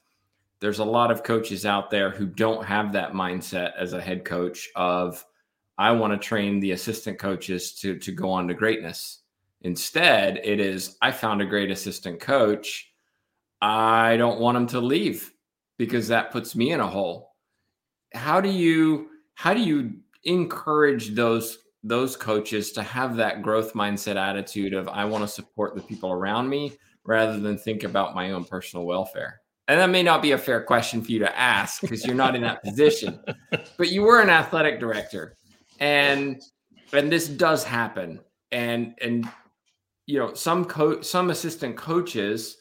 There's 0.62 0.80
a 0.80 0.86
lot 0.86 1.12
of 1.12 1.24
coaches 1.24 1.66
out 1.66 1.90
there 1.90 2.10
who 2.10 2.26
don't 2.26 2.66
have 2.66 2.94
that 2.94 3.12
mindset 3.12 3.74
as 3.78 3.92
a 3.92 4.02
head 4.02 4.24
coach 4.24 4.70
of 4.76 5.26
I 5.80 5.92
want 5.92 6.12
to 6.12 6.20
train 6.20 6.60
the 6.60 6.72
assistant 6.72 7.18
coaches 7.18 7.74
to 7.76 7.98
to 8.00 8.12
go 8.12 8.30
on 8.30 8.50
to 8.50 8.54
greatness. 8.54 9.22
Instead, 9.62 10.42
it 10.44 10.60
is 10.60 10.98
I 11.02 11.12
found 11.12 11.42
a 11.42 11.46
great 11.46 11.72
assistant 11.72 12.20
coach. 12.20 12.92
I 13.62 14.18
don't 14.18 14.42
want 14.42 14.58
him 14.58 14.68
to 14.68 14.82
leave 14.82 15.32
because 15.78 16.10
that 16.10 16.32
puts 16.32 16.54
me 16.54 16.72
in 16.72 16.82
a 16.82 16.88
hole. 16.88 17.34
How 18.14 18.42
do 18.42 18.50
you 18.50 19.08
how 19.36 19.54
do 19.54 19.62
you 19.62 19.94
encourage 20.26 21.16
those 21.16 21.60
those 21.82 22.18
coaches 22.18 22.74
to 22.74 22.84
have 22.84 23.16
that 23.16 23.42
growth 23.42 23.74
mindset 23.74 24.18
attitude 24.18 24.74
of 24.74 24.90
I 24.90 25.06
want 25.06 25.24
to 25.24 25.30
support 25.30 25.76
the 25.76 25.82
people 25.82 26.12
around 26.12 26.50
me 26.50 26.74
rather 27.06 27.40
than 27.40 27.58
think 27.58 27.86
about 27.86 28.14
my 28.14 28.32
own 28.32 28.44
personal 28.44 28.86
welfare. 28.86 29.40
And 29.70 29.80
that 29.80 29.90
may 29.90 30.04
not 30.04 30.22
be 30.22 30.32
a 30.32 30.38
fair 30.38 30.62
question 30.62 31.02
for 31.02 31.12
you 31.12 31.20
to 31.20 31.40
ask 31.40 31.80
because 31.80 32.06
you're 32.06 32.16
not 32.16 32.36
in 32.36 32.42
that 32.42 32.64
position. 32.64 33.20
But 33.78 33.90
you 33.90 34.02
were 34.02 34.20
an 34.20 34.30
athletic 34.30 34.80
director 34.80 35.38
and 35.80 36.42
and 36.94 37.12
this 37.12 37.28
does 37.28 37.64
happen. 37.64 38.20
And 38.52 38.96
and 39.02 39.30
you 40.06 40.20
know, 40.20 40.34
some 40.34 40.66
co- 40.66 41.02
some 41.02 41.30
assistant 41.30 41.78
coaches 41.78 42.58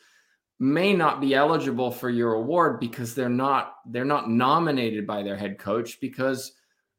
may 0.61 0.93
not 0.93 1.21
be 1.21 1.35
eligible 1.35 1.91
for 1.91 2.11
your 2.11 2.35
award 2.35 2.81
because 2.81 3.15
they're 3.15 3.29
not 3.29 3.77
they're 3.87 4.05
not 4.05 4.29
nominated 4.29 5.07
by 5.07 5.23
their 5.23 5.37
head 5.37 5.59
coach 5.59 6.01
because 6.01 6.53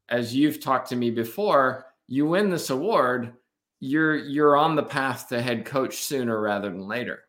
as 0.09 0.35
you've 0.35 0.59
talked 0.59 0.89
to 0.89 0.95
me 0.95 1.11
before, 1.11 1.85
you 2.07 2.25
win 2.25 2.49
this 2.49 2.69
award, 2.69 3.33
you're 3.79 4.15
you're 4.15 4.57
on 4.57 4.75
the 4.75 4.83
path 4.83 5.29
to 5.29 5.41
head 5.41 5.65
coach 5.65 5.97
sooner 5.97 6.39
rather 6.41 6.69
than 6.69 6.87
later. 6.87 7.25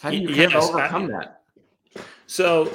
How 0.00 0.10
do 0.10 0.16
you 0.16 0.30
yes, 0.30 0.54
overcome 0.54 1.06
I, 1.14 1.18
that? 1.18 1.42
So 2.26 2.66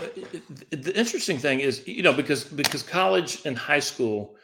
the 0.69 0.93
interesting 0.95 1.37
thing 1.39 1.61
is, 1.61 1.87
you 1.87 2.03
know, 2.03 2.13
because 2.13 2.43
because 2.43 2.83
college 2.83 3.41
and 3.45 3.57
high 3.57 3.79
school, 3.79 4.35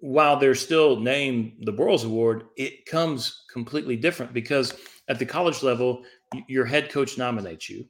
while 0.00 0.36
they're 0.36 0.54
still 0.54 0.98
named 0.98 1.52
the 1.60 1.72
Broyles 1.72 2.04
Award, 2.04 2.44
it 2.56 2.86
comes 2.86 3.44
completely 3.52 3.96
different 3.96 4.32
because 4.32 4.74
at 5.08 5.18
the 5.18 5.26
college 5.26 5.62
level, 5.62 6.02
your 6.48 6.64
head 6.64 6.90
coach 6.90 7.18
nominates 7.18 7.68
you, 7.68 7.86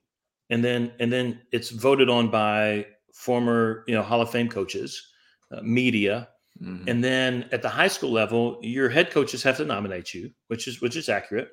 and 0.51 0.65
then 0.65 0.93
and 0.99 1.13
then 1.13 1.41
it's 1.53 1.71
voted 1.71 2.09
on 2.09 2.31
by 2.31 2.87
former 3.15 3.85
you 3.87 3.95
know 3.95 4.03
Hall 4.03 4.21
of 4.21 4.31
Fame 4.31 4.49
coaches, 4.49 5.11
uh, 5.55 5.61
media, 5.63 6.29
Mm-hmm. 6.61 6.89
And 6.89 7.03
then 7.03 7.49
at 7.53 7.63
the 7.63 7.69
high 7.69 7.89
school 7.89 8.13
level, 8.13 8.59
your 8.63 8.89
head 8.89 9.11
coaches 9.11 9.43
have 9.43 9.57
to 9.57 9.65
nominate 9.65 10.13
you, 10.15 10.31
which 10.49 10.69
is 10.69 10.81
which 10.81 10.97
is 10.97 11.09
accurate. 11.09 11.49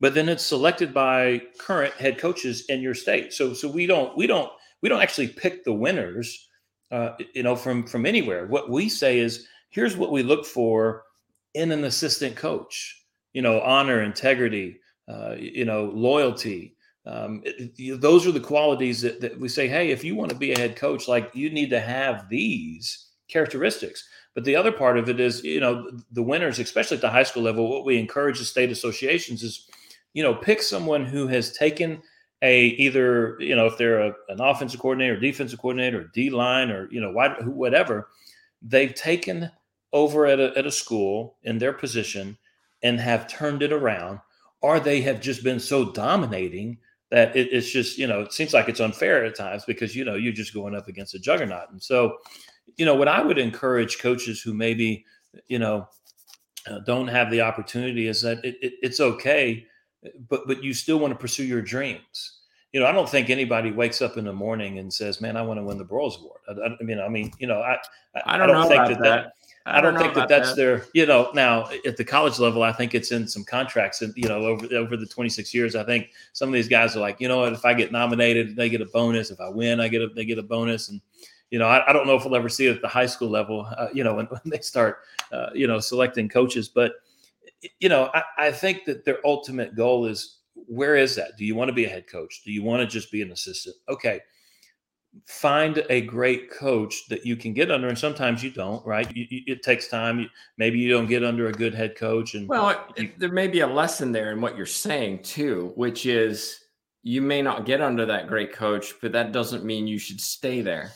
But 0.00 0.14
then 0.14 0.28
it's 0.28 0.44
selected 0.44 0.92
by 0.92 1.42
current 1.60 1.94
head 1.94 2.18
coaches 2.18 2.64
in 2.68 2.80
your 2.80 2.94
state. 2.94 3.32
So 3.32 3.54
so 3.54 3.68
we 3.68 3.86
don't 3.86 4.16
we 4.16 4.26
don't 4.26 4.50
we 4.82 4.88
don't 4.88 5.00
actually 5.00 5.28
pick 5.28 5.64
the 5.64 5.72
winners, 5.72 6.48
uh, 6.90 7.10
you 7.34 7.42
know, 7.42 7.54
from 7.54 7.86
from 7.86 8.04
anywhere. 8.04 8.46
What 8.46 8.68
we 8.68 8.88
say 8.88 9.20
is 9.20 9.46
here's 9.72 9.96
what 9.96 10.12
we 10.12 10.22
look 10.22 10.46
for 10.46 11.02
in 11.54 11.72
an 11.72 11.84
assistant 11.84 12.36
coach. 12.36 13.04
You 13.32 13.42
know, 13.42 13.60
honor, 13.60 14.02
integrity, 14.02 14.78
uh, 15.08 15.34
you 15.38 15.64
know, 15.64 15.90
loyalty. 15.94 16.76
Um, 17.04 17.42
it, 17.44 18.00
those 18.00 18.26
are 18.26 18.32
the 18.32 18.38
qualities 18.38 19.00
that, 19.00 19.20
that 19.20 19.40
we 19.40 19.48
say. 19.48 19.66
Hey, 19.66 19.90
if 19.90 20.04
you 20.04 20.14
want 20.14 20.30
to 20.30 20.36
be 20.36 20.52
a 20.52 20.58
head 20.58 20.76
coach, 20.76 21.08
like 21.08 21.30
you 21.34 21.50
need 21.50 21.70
to 21.70 21.80
have 21.80 22.28
these 22.28 23.08
characteristics. 23.28 24.06
But 24.34 24.44
the 24.44 24.54
other 24.56 24.70
part 24.70 24.98
of 24.98 25.08
it 25.08 25.18
is, 25.18 25.42
you 25.42 25.60
know, 25.60 25.90
the 26.12 26.22
winners, 26.22 26.58
especially 26.58 26.98
at 26.98 27.00
the 27.00 27.10
high 27.10 27.22
school 27.22 27.42
level, 27.42 27.68
what 27.68 27.84
we 27.84 27.98
encourage 27.98 28.38
the 28.38 28.44
state 28.44 28.70
associations 28.70 29.42
is, 29.42 29.66
you 30.14 30.22
know, 30.22 30.34
pick 30.34 30.62
someone 30.62 31.04
who 31.04 31.26
has 31.26 31.52
taken 31.52 32.02
a 32.42 32.66
either, 32.66 33.36
you 33.40 33.56
know, 33.56 33.66
if 33.66 33.78
they're 33.78 34.00
a, 34.00 34.14
an 34.28 34.40
offensive 34.40 34.80
coordinator, 34.80 35.14
or 35.14 35.20
defensive 35.20 35.58
coordinator, 35.58 36.10
D 36.14 36.28
line, 36.30 36.70
or 36.70 36.90
you 36.90 37.00
know, 37.00 37.12
whatever, 37.46 38.08
they've 38.62 38.94
taken 38.94 39.50
over 39.92 40.26
at 40.26 40.40
a, 40.40 40.56
at 40.56 40.66
a 40.66 40.70
school 40.70 41.36
in 41.42 41.58
their 41.58 41.72
position 41.72 42.36
and 42.82 42.98
have 42.98 43.28
turned 43.28 43.62
it 43.62 43.72
around, 43.72 44.20
or 44.60 44.80
they 44.80 45.00
have 45.02 45.20
just 45.20 45.44
been 45.44 45.60
so 45.60 45.92
dominating 45.92 46.78
that 47.10 47.36
it, 47.36 47.48
it's 47.52 47.70
just, 47.70 47.98
you 47.98 48.06
know, 48.06 48.22
it 48.22 48.32
seems 48.32 48.54
like 48.54 48.68
it's 48.68 48.80
unfair 48.80 49.24
at 49.24 49.36
times 49.36 49.64
because 49.66 49.94
you 49.94 50.04
know 50.04 50.14
you're 50.14 50.32
just 50.32 50.54
going 50.54 50.74
up 50.74 50.88
against 50.88 51.14
a 51.14 51.18
juggernaut, 51.18 51.70
and 51.70 51.82
so 51.82 52.16
you 52.76 52.86
know, 52.86 52.94
what 52.94 53.08
I 53.08 53.22
would 53.22 53.38
encourage 53.38 53.98
coaches 53.98 54.40
who 54.40 54.54
maybe, 54.54 55.04
you 55.48 55.58
know, 55.58 55.88
uh, 56.70 56.78
don't 56.80 57.08
have 57.08 57.30
the 57.30 57.40
opportunity 57.40 58.06
is 58.06 58.22
that 58.22 58.44
it, 58.44 58.56
it, 58.62 58.74
it's 58.82 59.00
okay, 59.00 59.66
but 60.28 60.46
but 60.46 60.62
you 60.62 60.72
still 60.72 60.98
want 60.98 61.12
to 61.12 61.18
pursue 61.18 61.44
your 61.44 61.62
dreams. 61.62 62.38
You 62.72 62.80
know, 62.80 62.86
I 62.86 62.92
don't 62.92 63.08
think 63.08 63.28
anybody 63.28 63.70
wakes 63.70 64.00
up 64.00 64.16
in 64.16 64.24
the 64.24 64.32
morning 64.32 64.78
and 64.78 64.92
says, 64.92 65.20
"Man, 65.20 65.36
I 65.36 65.42
want 65.42 65.58
to 65.58 65.64
win 65.64 65.76
the 65.76 65.84
Broyles 65.84 66.18
Award." 66.20 66.40
I, 66.48 66.76
I 66.80 66.84
mean, 66.84 67.00
I 67.00 67.08
mean, 67.08 67.32
you 67.38 67.46
know, 67.46 67.60
I 67.60 67.78
I 68.24 68.38
don't, 68.38 68.50
I 68.50 68.52
don't 68.52 68.68
think 68.68 68.88
that, 68.88 69.02
that, 69.02 69.24
that 69.24 69.32
I 69.64 69.80
don't, 69.80 69.96
think 69.96 70.14
that 70.14 70.28
that's 70.28 70.50
that. 70.50 70.56
their, 70.56 70.86
you 70.92 71.06
know, 71.06 71.30
now 71.34 71.68
at 71.86 71.96
the 71.96 72.04
college 72.04 72.38
level, 72.38 72.62
I 72.62 72.72
think 72.72 72.94
it's 72.94 73.12
in 73.12 73.28
some 73.28 73.44
contracts 73.44 74.02
and, 74.02 74.12
you 74.16 74.28
know, 74.28 74.44
over, 74.44 74.74
over 74.74 74.96
the 74.96 75.06
26 75.06 75.54
years, 75.54 75.76
I 75.76 75.84
think 75.84 76.10
some 76.32 76.48
of 76.48 76.52
these 76.52 76.68
guys 76.68 76.96
are 76.96 77.00
like, 77.00 77.20
you 77.20 77.28
know 77.28 77.38
what, 77.38 77.52
if 77.52 77.64
I 77.64 77.72
get 77.72 77.92
nominated, 77.92 78.56
they 78.56 78.68
get 78.68 78.80
a 78.80 78.86
bonus. 78.86 79.30
If 79.30 79.40
I 79.40 79.48
win, 79.48 79.80
I 79.80 79.86
get 79.86 80.02
a, 80.02 80.08
they 80.08 80.24
get 80.24 80.38
a 80.38 80.42
bonus. 80.42 80.88
And, 80.88 81.00
you 81.50 81.60
know, 81.60 81.66
I, 81.66 81.88
I, 81.88 81.92
don't 81.92 82.06
know 82.06 82.16
if 82.16 82.24
we'll 82.24 82.34
ever 82.34 82.48
see 82.48 82.66
it 82.66 82.76
at 82.76 82.82
the 82.82 82.88
high 82.88 83.06
school 83.06 83.28
level, 83.28 83.68
uh, 83.76 83.88
you 83.94 84.02
know, 84.02 84.14
when, 84.16 84.26
when, 84.26 84.40
they 84.46 84.60
start, 84.60 84.98
uh, 85.30 85.50
you 85.54 85.68
know, 85.68 85.78
selecting 85.78 86.28
coaches. 86.28 86.68
But, 86.68 86.94
you 87.78 87.88
know, 87.88 88.10
I, 88.14 88.22
I, 88.38 88.52
think 88.52 88.84
that 88.86 89.04
their 89.04 89.18
ultimate 89.24 89.76
goal 89.76 90.06
is 90.06 90.38
where 90.54 90.96
is 90.96 91.14
that? 91.16 91.36
Do 91.36 91.44
you 91.44 91.54
want 91.54 91.68
to 91.68 91.72
be 91.72 91.84
a 91.84 91.88
head 91.88 92.08
coach? 92.08 92.42
Do 92.44 92.50
you 92.50 92.62
want 92.62 92.80
to 92.80 92.86
just 92.86 93.12
be 93.12 93.22
an 93.22 93.30
assistant? 93.30 93.76
Okay. 93.88 94.20
Find 95.26 95.84
a 95.90 96.00
great 96.00 96.50
coach 96.50 97.06
that 97.08 97.26
you 97.26 97.36
can 97.36 97.52
get 97.52 97.70
under, 97.70 97.88
and 97.88 97.98
sometimes 97.98 98.42
you 98.42 98.50
don't. 98.50 98.84
Right? 98.86 99.14
You, 99.14 99.26
you, 99.28 99.42
it 99.46 99.62
takes 99.62 99.88
time. 99.88 100.30
maybe 100.56 100.78
you 100.78 100.90
don't 100.90 101.06
get 101.06 101.22
under 101.24 101.48
a 101.48 101.52
good 101.52 101.74
head 101.74 101.96
coach, 101.96 102.34
and 102.34 102.48
well, 102.48 102.86
you, 102.96 103.10
there 103.18 103.32
may 103.32 103.48
be 103.48 103.60
a 103.60 103.66
lesson 103.66 104.12
there 104.12 104.32
in 104.32 104.40
what 104.40 104.56
you're 104.56 104.66
saying 104.66 105.22
too, 105.22 105.72
which 105.74 106.06
is 106.06 106.60
you 107.02 107.20
may 107.20 107.42
not 107.42 107.66
get 107.66 107.80
under 107.80 108.06
that 108.06 108.28
great 108.28 108.52
coach, 108.52 108.94
but 109.02 109.12
that 109.12 109.32
doesn't 109.32 109.64
mean 109.64 109.86
you 109.86 109.98
should 109.98 110.20
stay 110.20 110.60
there. 110.60 110.92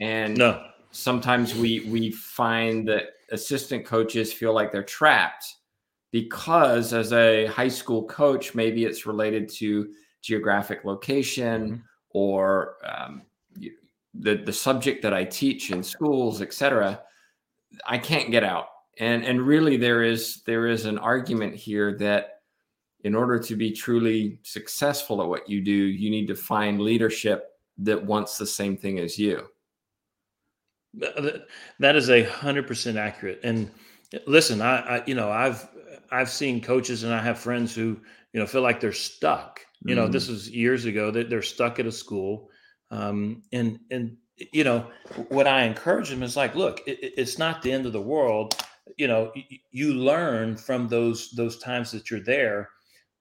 And 0.00 0.36
no. 0.36 0.66
sometimes 0.90 1.54
we 1.54 1.80
we 1.90 2.10
find 2.10 2.88
that 2.88 3.10
assistant 3.30 3.84
coaches 3.84 4.32
feel 4.32 4.52
like 4.52 4.72
they're 4.72 4.82
trapped 4.82 5.46
because 6.12 6.92
as 6.92 7.12
a 7.12 7.46
high 7.46 7.68
school 7.68 8.04
coach, 8.04 8.54
maybe 8.54 8.84
it's 8.84 9.04
related 9.04 9.48
to 9.48 9.92
geographic 10.22 10.84
location 10.84 11.62
mm-hmm. 11.62 11.80
or 12.10 12.76
um, 12.84 13.22
the 14.14 14.36
the 14.36 14.52
subject 14.52 15.02
that 15.02 15.14
I 15.14 15.24
teach 15.24 15.70
in 15.70 15.82
schools, 15.82 16.40
etc. 16.40 17.00
I 17.86 17.98
can't 17.98 18.30
get 18.30 18.44
out, 18.44 18.66
and 18.98 19.24
and 19.24 19.40
really 19.40 19.76
there 19.76 20.02
is 20.02 20.42
there 20.44 20.66
is 20.66 20.84
an 20.84 20.98
argument 20.98 21.54
here 21.54 21.96
that 21.98 22.40
in 23.04 23.14
order 23.14 23.38
to 23.38 23.54
be 23.54 23.70
truly 23.70 24.38
successful 24.42 25.22
at 25.22 25.28
what 25.28 25.48
you 25.48 25.60
do, 25.60 25.72
you 25.72 26.10
need 26.10 26.26
to 26.26 26.34
find 26.34 26.80
leadership 26.80 27.50
that 27.78 28.04
wants 28.04 28.38
the 28.38 28.46
same 28.46 28.76
thing 28.76 28.98
as 28.98 29.18
you. 29.18 29.46
That 30.94 31.96
is 31.96 32.08
a 32.08 32.22
hundred 32.24 32.66
percent 32.66 32.96
accurate. 32.96 33.40
And 33.44 33.70
listen, 34.26 34.62
I, 34.62 34.96
I, 34.98 35.02
you 35.06 35.14
know, 35.14 35.30
I've, 35.30 35.68
I've 36.10 36.30
seen 36.30 36.60
coaches 36.60 37.02
and 37.02 37.12
I 37.12 37.20
have 37.20 37.38
friends 37.38 37.74
who, 37.74 38.00
you 38.32 38.40
know, 38.40 38.46
feel 38.46 38.62
like 38.62 38.80
they're 38.80 38.92
stuck. 38.92 39.60
You 39.82 39.94
mm-hmm. 39.94 40.04
know, 40.04 40.08
this 40.08 40.28
was 40.28 40.48
years 40.50 40.86
ago 40.86 41.10
that 41.10 41.28
they're 41.28 41.42
stuck 41.42 41.78
at 41.78 41.86
a 41.86 41.92
school. 41.92 42.48
Um, 42.94 43.42
and, 43.52 43.80
and, 43.90 44.16
you 44.52 44.64
know, 44.64 44.86
what 45.28 45.46
I 45.46 45.62
encourage 45.62 46.10
them 46.10 46.22
is 46.22 46.36
like, 46.36 46.54
look, 46.54 46.80
it, 46.86 47.14
it's 47.16 47.38
not 47.38 47.62
the 47.62 47.72
end 47.72 47.86
of 47.86 47.92
the 47.92 48.00
world. 48.00 48.56
You 48.96 49.08
know, 49.08 49.32
you, 49.34 49.58
you 49.70 49.94
learn 49.94 50.56
from 50.56 50.88
those, 50.88 51.30
those 51.30 51.58
times 51.58 51.90
that 51.92 52.10
you're 52.10 52.20
there 52.20 52.70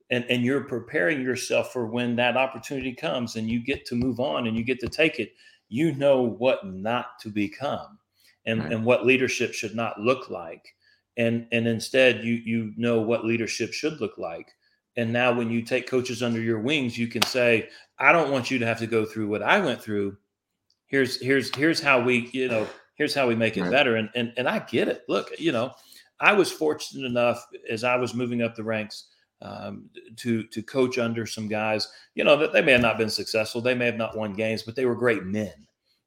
and, 0.10 0.26
and 0.30 0.44
you're 0.44 0.62
preparing 0.62 1.22
yourself 1.22 1.74
for 1.74 1.88
when 1.88 2.16
that 2.18 2.38
opportunity 2.38 2.94
comes 2.94 3.36
and 3.36 3.50
you 3.50 3.60
get 3.60 3.86
to 3.86 3.96
move 3.96 4.20
on 4.20 4.48
and 4.48 4.56
you 4.56 4.64
get 4.64 4.80
to 4.82 4.90
take 4.90 5.20
it 5.20 5.34
you 5.70 5.94
know 5.96 6.22
what 6.22 6.66
not 6.68 7.20
to 7.20 7.30
become 7.30 7.98
and, 8.46 8.60
right. 8.60 8.72
and 8.72 8.86
what 8.86 9.06
leadership 9.08 9.54
should 9.54 9.76
not 9.76 10.00
look 10.00 10.30
like 10.30 10.76
and 11.18 11.48
and 11.52 11.68
instead 11.68 12.24
you 12.24 12.36
you 12.36 12.74
know 12.78 13.02
what 13.02 13.26
leadership 13.26 13.74
should 13.74 14.00
look 14.00 14.18
like 14.18 14.54
And 14.96 15.12
now, 15.12 15.34
when 15.34 15.50
you 15.50 15.64
take 15.64 15.88
coaches 15.88 16.22
under 16.22 16.40
your 16.40 16.60
wings, 16.60 16.98
you 16.98 17.08
can 17.08 17.24
say, 17.24 17.70
"I 17.98 18.12
don't 18.12 18.32
want 18.32 18.52
you 18.52 18.60
to 18.60 18.66
have 18.66 18.80
to 18.80 18.88
go 18.88 19.06
through 19.06 19.28
what 19.28 19.42
I 19.42 19.60
went 19.60 19.82
through. 19.82 20.18
Here's 20.88 21.20
here's 21.20 21.54
here's 21.56 21.82
how 21.82 22.02
we, 22.02 22.30
you 22.32 22.48
know, 22.48 22.68
here's 22.96 23.16
how 23.16 23.28
we 23.28 23.36
make 23.36 23.58
it 23.58 23.70
better." 23.72 23.96
And 23.96 24.10
and 24.16 24.34
and 24.38 24.48
I 24.48 24.60
get 24.60 24.88
it. 24.88 25.04
Look, 25.08 25.32
you 25.40 25.52
know, 25.52 25.74
I 26.20 26.34
was 26.34 26.52
fortunate 26.52 27.06
enough 27.06 27.46
as 27.70 27.84
I 27.84 27.96
was 27.96 28.14
moving 28.14 28.42
up 28.42 28.56
the 28.56 28.64
ranks 28.64 29.08
um, 29.44 29.90
to 30.18 30.44
to 30.44 30.64
coach 30.64 30.98
under 30.98 31.26
some 31.26 31.48
guys. 31.48 31.88
You 32.16 32.24
know 32.24 32.38
that 32.38 32.54
they 32.54 32.62
may 32.62 32.72
have 32.72 32.82
not 32.82 32.98
been 32.98 33.10
successful, 33.10 33.62
they 33.62 33.76
may 33.76 33.86
have 33.86 33.98
not 33.98 34.18
won 34.18 34.34
games, 34.34 34.64
but 34.64 34.76
they 34.76 34.86
were 34.86 34.96
great 34.96 35.26
men. 35.26 35.54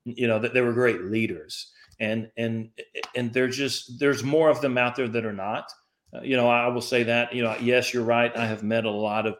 You 0.04 0.26
know 0.26 0.38
that 0.38 0.54
they 0.54 0.62
were 0.62 0.72
great 0.72 1.02
leaders, 1.02 1.72
and 2.00 2.30
and 2.36 2.70
and 3.14 3.32
there's 3.32 3.56
just 3.56 3.98
there's 3.98 4.24
more 4.24 4.48
of 4.48 4.60
them 4.60 4.78
out 4.78 4.96
there 4.96 5.08
that 5.08 5.26
are 5.26 5.32
not. 5.32 5.70
Uh, 6.14 6.20
you 6.22 6.36
know, 6.36 6.48
I 6.48 6.68
will 6.68 6.80
say 6.80 7.02
that. 7.04 7.34
You 7.34 7.42
know, 7.42 7.56
yes, 7.60 7.92
you're 7.92 8.04
right. 8.04 8.34
I 8.36 8.46
have 8.46 8.62
met 8.62 8.84
a 8.84 8.90
lot 8.90 9.26
of 9.26 9.36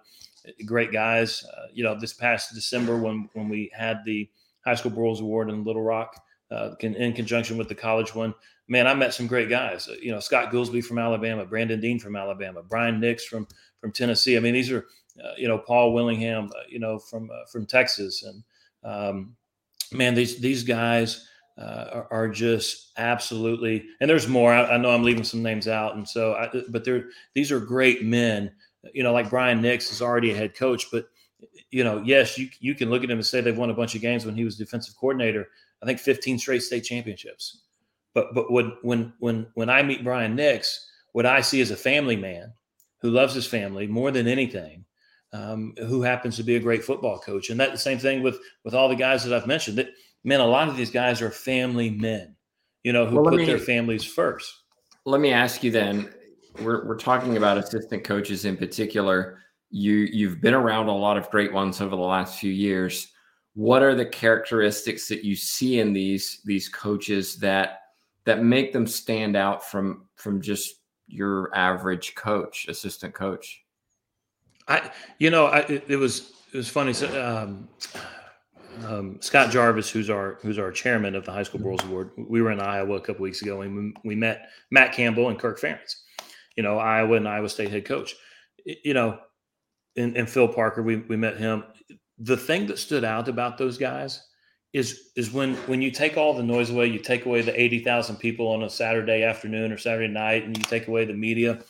great 0.65 0.93
guys. 0.93 1.45
Uh, 1.45 1.67
you 1.73 1.85
know, 1.85 1.99
this 1.99 2.13
past 2.13 2.55
December 2.55 2.97
when 2.97 3.29
when 3.35 3.49
we 3.49 3.71
had 3.75 3.99
the 4.05 4.29
High 4.65 4.75
School 4.75 4.93
Broyles 4.93 5.21
Award 5.21 5.51
in 5.51 5.65
Little 5.65 5.83
Rock, 5.83 6.21
uh, 6.51 6.75
can, 6.79 6.95
in 6.95 7.13
conjunction 7.13 7.57
with 7.57 7.69
the 7.69 7.75
college 7.75 8.15
one, 8.15 8.35
man, 8.69 8.87
I 8.87 8.95
met 8.95 9.15
some 9.15 9.27
great 9.27 9.49
guys. 9.49 9.89
Uh, 9.89 9.95
you 10.01 10.11
know, 10.11 10.21
Scott 10.21 10.53
Goolsby 10.53 10.85
from 10.85 10.99
Alabama, 10.99 11.45
Brandon 11.45 11.81
Dean 11.81 11.99
from 11.99 12.17
Alabama, 12.17 12.63
Brian 12.63 13.01
Nix 13.01 13.25
from 13.25 13.47
from 13.81 13.93
Tennessee. 13.93 14.37
I 14.37 14.41
mean, 14.41 14.55
these 14.55 14.71
are 14.71 14.87
uh, 15.23 15.33
you 15.37 15.49
know 15.49 15.59
Paul 15.59 15.93
Willingham, 15.93 16.51
you 16.69 16.79
know 16.79 16.99
from 16.99 17.31
from 17.51 17.67
Texas, 17.67 18.23
and 18.23 18.45
um, 18.85 19.37
man, 19.93 20.15
these 20.15 20.41
these 20.41 20.63
guys 20.63 21.29
uh, 21.59 21.87
are, 21.93 22.09
are, 22.11 22.29
just 22.29 22.93
absolutely. 22.99 23.87
And 24.01 24.11
there's 24.11 24.29
more. 24.29 24.53
I, 24.53 24.75
I, 24.75 24.77
know 24.77 24.91
I'm 24.91 25.03
leaving 25.03 25.25
some 25.25 25.43
names 25.43 25.69
out, 25.69 25.97
and 25.97 26.07
so, 26.07 26.35
I, 26.35 26.51
but 26.69 26.85
they're 26.85 27.07
these 27.35 27.51
are 27.51 27.61
great 27.61 28.05
men. 28.05 28.53
You 28.93 29.03
know, 29.03 29.13
like 29.13 29.31
Brian 29.31 29.63
Nix 29.63 29.91
is 29.91 30.03
already 30.03 30.33
a 30.33 30.37
head 30.37 30.55
coach, 30.55 30.87
but 30.93 31.09
you 31.71 31.83
know, 31.83 32.03
yes, 32.05 32.37
you 32.37 32.49
you 32.61 32.75
can 32.75 32.91
look 32.91 33.03
at 33.03 33.11
him 33.11 33.19
and 33.19 33.27
say 33.27 33.41
they've 33.41 33.57
won 33.57 33.71
a 33.71 33.75
bunch 33.75 33.95
of 33.95 34.03
games 34.03 34.27
when 34.27 34.37
he 34.37 34.45
was 34.45 34.57
defensive 34.57 34.97
coordinator. 34.97 35.49
I 35.83 35.87
think 35.87 35.99
15 35.99 36.39
straight 36.39 36.63
state 36.63 36.83
championships. 36.85 37.63
But 38.13 38.35
but 38.35 38.51
when 38.51 38.77
when 38.83 39.13
when 39.19 39.47
when 39.55 39.71
I 39.71 39.83
meet 39.83 40.05
Brian 40.05 40.35
Nix, 40.35 40.91
what 41.13 41.27
I 41.27 41.41
see 41.41 41.61
is 41.61 41.71
a 41.71 41.77
family 41.77 42.17
man 42.17 42.53
who 43.01 43.11
loves 43.11 43.35
his 43.35 43.47
family 43.47 43.87
more 43.87 44.11
than 44.11 44.27
anything 44.27 44.85
um, 45.33 45.75
who 45.79 46.03
happens 46.03 46.37
to 46.37 46.43
be 46.43 46.57
a 46.57 46.61
great 46.61 46.85
football 46.85 47.19
coach. 47.19 47.51
And 47.51 47.61
that 47.61 47.73
the 47.73 47.79
same 47.79 47.99
thing 47.99 48.23
with 48.23 48.39
with 48.65 48.75
all 48.75 48.89
the 48.89 48.97
guys 48.97 49.25
that 49.25 49.35
I've 49.35 49.47
mentioned. 49.47 49.79
That 49.79 49.91
man, 50.26 50.40
a 50.40 50.47
lot 50.47 50.68
of 50.68 50.76
these 50.76 50.90
guys 50.90 51.23
are 51.23 51.30
family 51.30 51.89
men, 51.89 52.34
you 52.82 52.93
know, 52.93 53.06
who 53.06 53.17
well, 53.17 53.30
put 53.30 53.36
me, 53.36 53.47
their 53.47 53.58
families 53.58 54.04
first. 54.04 54.52
Let 55.06 55.21
me 55.23 55.32
ask 55.32 55.62
you 55.62 55.71
then. 55.71 56.12
We're 56.60 56.86
we're 56.86 56.99
talking 56.99 57.36
about 57.36 57.58
assistant 57.58 58.04
coaches 58.04 58.45
in 58.45 58.56
particular. 58.56 59.39
You 59.71 59.95
you've 59.95 60.41
been 60.41 60.54
around 60.54 60.89
a 60.89 60.95
lot 60.95 61.17
of 61.17 61.30
great 61.30 61.52
ones 61.52 61.80
over 61.80 61.95
the 61.95 62.02
last 62.02 62.39
few 62.39 62.50
years. 62.50 63.12
What 63.54 63.82
are 63.82 63.95
the 63.95 64.06
characteristics 64.06 65.08
that 65.08 65.25
you 65.25 65.36
see 65.36 65.78
in 65.78 65.93
these 65.93 66.41
these 66.45 66.69
coaches 66.69 67.36
that 67.36 67.82
that 68.25 68.43
make 68.43 68.73
them 68.73 68.86
stand 68.86 69.36
out 69.36 69.65
from 69.65 70.06
from 70.17 70.41
just 70.41 70.80
your 71.06 71.54
average 71.54 72.15
coach, 72.17 72.67
assistant 72.69 73.15
coach? 73.15 73.62
I, 74.67 74.91
you 75.21 75.30
know, 75.30 75.47
I, 75.47 75.58
it, 75.60 75.84
it, 75.86 75.97
was 75.97 76.32
it 76.52 76.56
was 76.56 76.69
funny. 76.69 76.93
So, 76.93 77.06
um, 77.25 77.69
um, 78.84 79.19
Scott 79.21 79.50
Jarvis, 79.50 79.91
who's 79.91 80.10
our 80.10 80.39
who's 80.43 80.58
our 80.58 80.71
chairman 80.71 81.15
of 81.15 81.25
the 81.25 81.32
High 81.32 81.43
School 81.43 81.60
Broyles 81.60 81.84
Award, 81.84 82.10
we 82.17 82.43
were 82.43 82.52
in 82.52 82.60
Iowa 82.60 82.97
a 82.97 83.00
couple 83.00 83.23
weeks 83.23 83.43
ago, 83.43 83.62
and 83.62 83.95
we, 84.04 84.10
we 84.10 84.15
met 84.15 84.49
Matt 84.71 84.93
Campbell 84.93 85.28
and 85.28 85.39
Kirk 85.39 85.60
Ferentz. 85.60 85.97
You 86.56 86.62
know, 86.62 86.78
Iowa 86.78 87.17
and 87.17 87.28
Iowa 87.28 87.49
State 87.49 87.71
head 87.71 87.84
coach. 87.84 88.15
You 88.65 88.95
know, 88.95 89.19
and, 89.97 90.17
and 90.17 90.28
Phil 90.28 90.49
Parker, 90.49 90.82
we 90.82 90.97
we 90.97 91.17
met 91.17 91.36
him. 91.36 91.65
The 92.19 92.36
thing 92.36 92.67
that 92.67 92.78
stood 92.78 93.04
out 93.04 93.28
about 93.28 93.58
those 93.58 93.78
guys 93.78 94.23
is 94.73 95.10
is 95.17 95.32
when 95.32 95.54
when 95.67 95.80
you 95.80 95.91
take 95.91 96.17
all 96.17 96.34
the 96.34 96.43
noise 96.43 96.71
away, 96.71 96.86
you 96.86 96.99
take 96.99 97.26
away 97.26 97.43
the 97.43 97.58
eighty 97.58 97.82
thousand 97.82 98.17
people 98.17 98.49
on 98.49 98.62
a 98.62 98.71
Saturday 98.71 99.23
afternoon 99.23 99.73
or 99.73 99.78
Saturday 99.78 100.12
night, 100.12 100.45
and 100.45 100.56
you 100.56 100.62
take 100.65 100.89
away 100.89 101.04
the 101.04 101.15
media. 101.15 101.60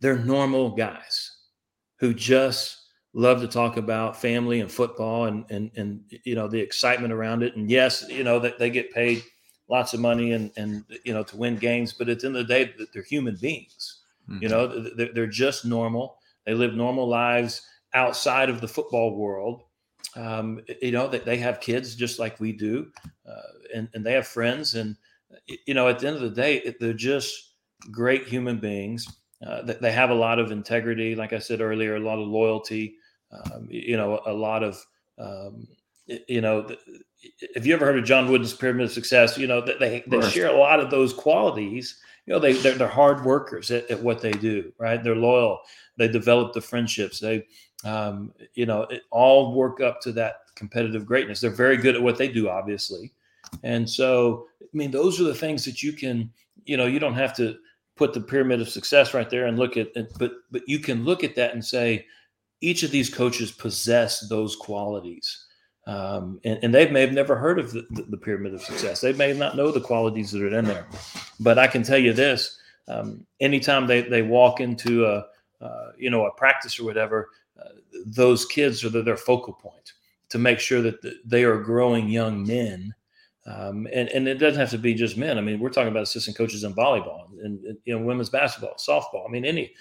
They're 0.00 0.18
normal 0.18 0.70
guys 0.70 1.30
who 1.98 2.12
just 2.12 2.81
love 3.14 3.40
to 3.40 3.48
talk 3.48 3.76
about 3.76 4.20
family 4.20 4.60
and 4.60 4.70
football 4.70 5.26
and 5.26 5.44
and 5.50 5.70
and 5.76 6.02
you 6.24 6.34
know 6.34 6.48
the 6.48 6.60
excitement 6.60 7.12
around 7.12 7.42
it. 7.42 7.56
And 7.56 7.70
yes, 7.70 8.04
you 8.08 8.24
know 8.24 8.38
that 8.38 8.58
they, 8.58 8.68
they 8.68 8.70
get 8.70 8.92
paid 8.92 9.22
lots 9.68 9.94
of 9.94 10.00
money 10.00 10.32
and 10.32 10.50
and 10.56 10.84
you 11.04 11.12
know 11.12 11.22
to 11.24 11.36
win 11.36 11.56
games, 11.56 11.92
but 11.92 12.08
at 12.08 12.20
the 12.20 12.26
end 12.26 12.36
of 12.36 12.46
the 12.46 12.54
day, 12.54 12.74
they're 12.92 13.02
human 13.02 13.36
beings. 13.40 14.00
Mm-hmm. 14.28 14.42
You 14.42 14.48
know, 14.48 14.66
they're, 14.96 15.12
they're 15.12 15.26
just 15.26 15.64
normal. 15.64 16.16
They 16.46 16.54
live 16.54 16.74
normal 16.74 17.08
lives 17.08 17.66
outside 17.94 18.48
of 18.48 18.60
the 18.60 18.68
football 18.68 19.16
world. 19.16 19.62
Um, 20.14 20.60
you 20.80 20.92
know, 20.92 21.08
that 21.08 21.24
they, 21.24 21.36
they 21.36 21.42
have 21.42 21.60
kids 21.60 21.94
just 21.94 22.18
like 22.18 22.38
we 22.38 22.52
do, 22.52 22.90
uh, 23.28 23.74
and 23.74 23.88
and 23.94 24.04
they 24.04 24.12
have 24.12 24.26
friends. 24.26 24.74
And 24.74 24.96
you 25.66 25.74
know, 25.74 25.88
at 25.88 25.98
the 25.98 26.06
end 26.06 26.16
of 26.16 26.22
the 26.22 26.30
day, 26.30 26.74
they're 26.80 26.92
just 26.92 27.54
great 27.90 28.26
human 28.28 28.58
beings 28.58 29.06
uh, 29.46 29.62
they 29.62 29.90
have 29.90 30.10
a 30.10 30.14
lot 30.14 30.38
of 30.38 30.52
integrity, 30.52 31.14
like 31.14 31.32
I 31.32 31.38
said 31.38 31.60
earlier, 31.60 31.96
a 31.96 32.00
lot 32.00 32.18
of 32.18 32.28
loyalty, 32.28 32.96
um, 33.32 33.66
you 33.70 33.96
know, 33.96 34.20
a 34.26 34.32
lot 34.32 34.62
of, 34.62 34.84
um, 35.18 35.66
you 36.06 36.40
know, 36.40 36.68
if 37.40 37.66
you 37.66 37.74
ever 37.74 37.86
heard 37.86 37.98
of 37.98 38.04
John 38.04 38.30
Wooden's 38.30 38.54
Pyramid 38.54 38.86
of 38.86 38.92
Success, 38.92 39.38
you 39.38 39.46
know, 39.46 39.60
they, 39.60 40.02
they 40.06 40.30
share 40.30 40.48
a 40.48 40.56
lot 40.56 40.80
of 40.80 40.90
those 40.90 41.12
qualities. 41.12 41.98
You 42.26 42.34
know, 42.34 42.40
they, 42.40 42.52
they're, 42.52 42.74
they're 42.74 42.88
hard 42.88 43.24
workers 43.24 43.70
at, 43.70 43.90
at, 43.90 44.02
what 44.02 44.20
they 44.20 44.32
do, 44.32 44.72
right? 44.78 45.02
They're 45.02 45.16
loyal. 45.16 45.60
They 45.96 46.08
develop 46.08 46.52
the 46.52 46.60
friendships. 46.60 47.18
They, 47.20 47.46
um, 47.84 48.32
you 48.54 48.66
know, 48.66 48.86
all 49.10 49.54
work 49.54 49.80
up 49.80 50.00
to 50.02 50.12
that 50.12 50.36
competitive 50.54 51.06
greatness. 51.06 51.40
They're 51.40 51.50
very 51.50 51.76
good 51.76 51.96
at 51.96 52.02
what 52.02 52.18
they 52.18 52.28
do, 52.28 52.48
obviously. 52.48 53.12
And 53.62 53.88
so, 53.88 54.46
I 54.62 54.66
mean, 54.72 54.90
those 54.90 55.20
are 55.20 55.24
the 55.24 55.34
things 55.34 55.64
that 55.64 55.82
you 55.82 55.92
can, 55.92 56.30
you 56.64 56.76
know, 56.76 56.86
you 56.86 56.98
don't 56.98 57.14
have 57.14 57.34
to, 57.36 57.56
put 57.96 58.14
the 58.14 58.20
pyramid 58.20 58.60
of 58.60 58.68
success 58.68 59.14
right 59.14 59.28
there 59.28 59.46
and 59.46 59.58
look 59.58 59.76
at 59.76 59.88
it 59.94 60.10
but 60.18 60.32
but 60.50 60.62
you 60.66 60.78
can 60.78 61.04
look 61.04 61.22
at 61.22 61.34
that 61.34 61.52
and 61.52 61.64
say 61.64 62.04
each 62.62 62.82
of 62.82 62.90
these 62.90 63.10
coaches 63.10 63.52
possess 63.52 64.26
those 64.28 64.56
qualities. 64.56 65.46
Um, 65.86 66.40
and, 66.44 66.60
and, 66.62 66.72
they 66.72 66.88
may 66.88 67.00
have 67.00 67.12
never 67.12 67.34
heard 67.34 67.58
of 67.58 67.72
the, 67.72 67.84
the, 67.90 68.16
pyramid 68.16 68.54
of 68.54 68.62
success. 68.62 69.00
They 69.00 69.12
may 69.12 69.32
not 69.32 69.56
know 69.56 69.72
the 69.72 69.80
qualities 69.80 70.30
that 70.30 70.40
are 70.40 70.56
in 70.56 70.64
there. 70.64 70.86
But 71.40 71.58
i 71.58 71.66
can 71.66 71.82
tell 71.82 71.98
you 71.98 72.12
this 72.12 72.56
um, 72.86 73.26
anytime 73.40 73.88
they, 73.88 74.02
they 74.02 74.22
walk 74.22 74.60
into 74.60 75.06
a 75.06 75.26
uh, 75.60 75.92
you 75.98 76.08
know 76.10 76.26
a 76.26 76.32
practice 76.34 76.78
or 76.78 76.84
whatever 76.84 77.30
uh, 77.60 77.70
those 78.06 78.46
kids 78.46 78.84
are 78.84 78.90
the, 78.90 79.02
their 79.02 79.16
focal 79.16 79.52
point 79.52 79.92
to 80.28 80.38
make 80.38 80.58
sure 80.58 80.82
that 80.82 81.02
the, 81.02 81.18
they 81.24 81.44
are 81.44 81.58
growing 81.58 82.08
young 82.08 82.46
men 82.46 82.94
um, 83.44 83.88
and, 83.92 84.08
and 84.10 84.28
it 84.28 84.36
doesn't 84.36 84.60
have 84.60 84.70
to 84.70 84.78
be 84.78 84.94
just 84.94 85.16
men. 85.16 85.36
I 85.36 85.40
mean, 85.40 85.58
we're 85.58 85.70
talking 85.70 85.90
about 85.90 86.04
assistant 86.04 86.36
coaches 86.36 86.62
in 86.62 86.74
volleyball 86.74 87.26
and, 87.42 87.76
you 87.84 87.98
know 87.98 88.04
women's 88.04 88.30
basketball, 88.30 88.74
softball. 88.74 89.26
I 89.26 89.32
mean, 89.32 89.44
any 89.44 89.72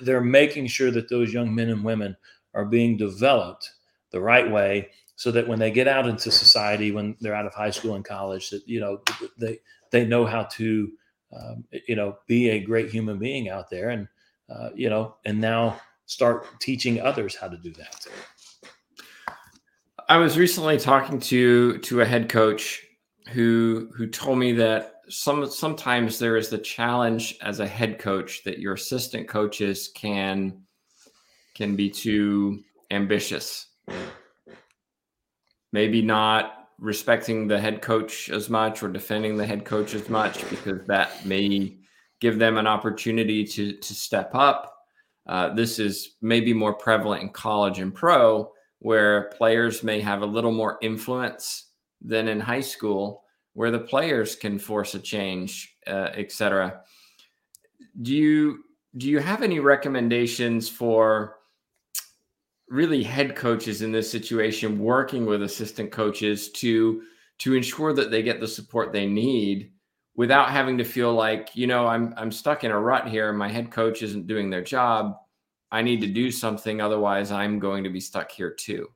they're 0.00 0.22
making 0.22 0.68
sure 0.68 0.90
that 0.90 1.10
those 1.10 1.32
young 1.32 1.54
men 1.54 1.68
and 1.68 1.84
women 1.84 2.16
are 2.54 2.64
being 2.64 2.96
developed 2.96 3.72
the 4.10 4.20
right 4.20 4.50
way, 4.50 4.88
so 5.16 5.30
that 5.32 5.46
when 5.46 5.58
they 5.58 5.70
get 5.70 5.86
out 5.86 6.08
into 6.08 6.30
society, 6.30 6.92
when 6.92 7.16
they're 7.20 7.34
out 7.34 7.46
of 7.46 7.54
high 7.54 7.70
school 7.70 7.94
and 7.94 8.04
college, 8.04 8.48
that 8.50 8.66
you 8.66 8.80
know 8.80 9.02
they 9.38 9.58
they 9.90 10.06
know 10.06 10.24
how 10.24 10.44
to 10.44 10.90
um, 11.36 11.64
you 11.86 11.96
know 11.96 12.16
be 12.26 12.48
a 12.50 12.60
great 12.60 12.90
human 12.90 13.18
being 13.18 13.50
out 13.50 13.68
there, 13.68 13.90
and 13.90 14.08
uh, 14.48 14.70
you 14.74 14.88
know, 14.88 15.16
and 15.26 15.38
now 15.38 15.78
start 16.06 16.46
teaching 16.58 17.02
others 17.02 17.36
how 17.36 17.48
to 17.48 17.58
do 17.58 17.72
that. 17.72 18.06
I 20.08 20.18
was 20.18 20.38
recently 20.38 20.78
talking 20.78 21.20
to 21.20 21.78
to 21.78 22.00
a 22.00 22.04
head 22.04 22.28
coach 22.28 22.83
who 23.28 23.90
who 23.94 24.06
told 24.06 24.38
me 24.38 24.52
that 24.52 25.00
some 25.08 25.48
sometimes 25.50 26.18
there 26.18 26.36
is 26.36 26.48
the 26.48 26.58
challenge 26.58 27.36
as 27.40 27.60
a 27.60 27.66
head 27.66 27.98
coach 27.98 28.44
that 28.44 28.58
your 28.58 28.74
assistant 28.74 29.28
coaches 29.28 29.90
can 29.94 30.62
can 31.54 31.76
be 31.76 31.88
too 31.88 32.62
ambitious. 32.90 33.66
Maybe 35.72 36.02
not 36.02 36.68
respecting 36.78 37.46
the 37.46 37.58
head 37.58 37.80
coach 37.80 38.28
as 38.30 38.50
much 38.50 38.82
or 38.82 38.88
defending 38.88 39.36
the 39.36 39.46
head 39.46 39.64
coach 39.64 39.94
as 39.94 40.08
much 40.08 40.48
because 40.50 40.84
that 40.86 41.24
may 41.24 41.78
give 42.20 42.38
them 42.38 42.56
an 42.56 42.66
opportunity 42.66 43.44
to 43.44 43.72
to 43.72 43.94
step 43.94 44.34
up. 44.34 44.70
Uh, 45.26 45.54
this 45.54 45.78
is 45.78 46.16
maybe 46.20 46.52
more 46.52 46.74
prevalent 46.74 47.22
in 47.22 47.30
college 47.30 47.78
and 47.78 47.94
pro, 47.94 48.52
where 48.80 49.30
players 49.30 49.82
may 49.82 49.98
have 49.98 50.20
a 50.20 50.26
little 50.26 50.52
more 50.52 50.76
influence 50.82 51.70
than 52.04 52.28
in 52.28 52.38
high 52.38 52.60
school 52.60 53.24
where 53.54 53.70
the 53.70 53.78
players 53.78 54.36
can 54.36 54.58
force 54.58 54.94
a 54.94 54.98
change, 54.98 55.76
uh, 55.86 56.10
etc. 56.14 56.80
Do 58.02 58.14
you 58.14 58.64
do 58.96 59.08
you 59.08 59.18
have 59.18 59.42
any 59.42 59.58
recommendations 59.58 60.68
for 60.68 61.36
really 62.68 63.02
head 63.02 63.34
coaches 63.34 63.82
in 63.82 63.92
this 63.92 64.10
situation 64.10 64.78
working 64.78 65.26
with 65.26 65.42
assistant 65.42 65.90
coaches 65.90 66.50
to 66.52 67.02
to 67.38 67.54
ensure 67.54 67.92
that 67.92 68.10
they 68.10 68.22
get 68.22 68.40
the 68.40 68.48
support 68.48 68.92
they 68.92 69.06
need 69.06 69.72
without 70.16 70.50
having 70.50 70.78
to 70.78 70.84
feel 70.84 71.12
like 71.12 71.50
you 71.54 71.66
know 71.66 71.86
I'm 71.86 72.14
I'm 72.16 72.30
stuck 72.30 72.64
in 72.64 72.70
a 72.70 72.78
rut 72.78 73.08
here 73.08 73.32
my 73.32 73.48
head 73.48 73.70
coach 73.70 74.02
isn't 74.02 74.26
doing 74.26 74.50
their 74.50 74.62
job 74.62 75.16
I 75.74 75.82
need 75.82 76.00
to 76.02 76.06
do 76.06 76.30
something. 76.30 76.80
Otherwise, 76.80 77.32
I'm 77.32 77.58
going 77.58 77.82
to 77.82 77.90
be 77.90 77.98
stuck 77.98 78.30
here 78.30 78.52
too. 78.52 78.88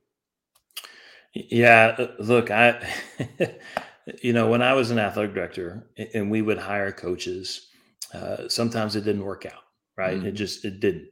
Yeah. 1.33 1.95
Uh, 1.97 2.07
look, 2.19 2.51
I, 2.51 2.87
you 4.21 4.33
know, 4.33 4.49
when 4.49 4.61
I 4.61 4.73
was 4.73 4.91
an 4.91 4.99
athletic 4.99 5.33
director 5.33 5.87
and 6.13 6.29
we 6.31 6.41
would 6.41 6.57
hire 6.57 6.91
coaches, 6.91 7.67
uh, 8.13 8.47
sometimes 8.47 8.95
it 8.95 9.03
didn't 9.03 9.23
work 9.23 9.45
out, 9.45 9.63
right? 9.97 10.17
Mm-hmm. 10.17 10.27
It 10.27 10.31
just, 10.31 10.65
it 10.65 10.79
didn't. 10.79 11.09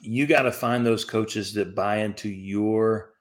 You 0.00 0.26
got 0.26 0.42
to 0.42 0.52
find 0.52 0.84
those 0.84 1.04
coaches 1.04 1.52
that 1.54 1.74
buy 1.74 1.98
into 1.98 2.28
your, 2.28 3.12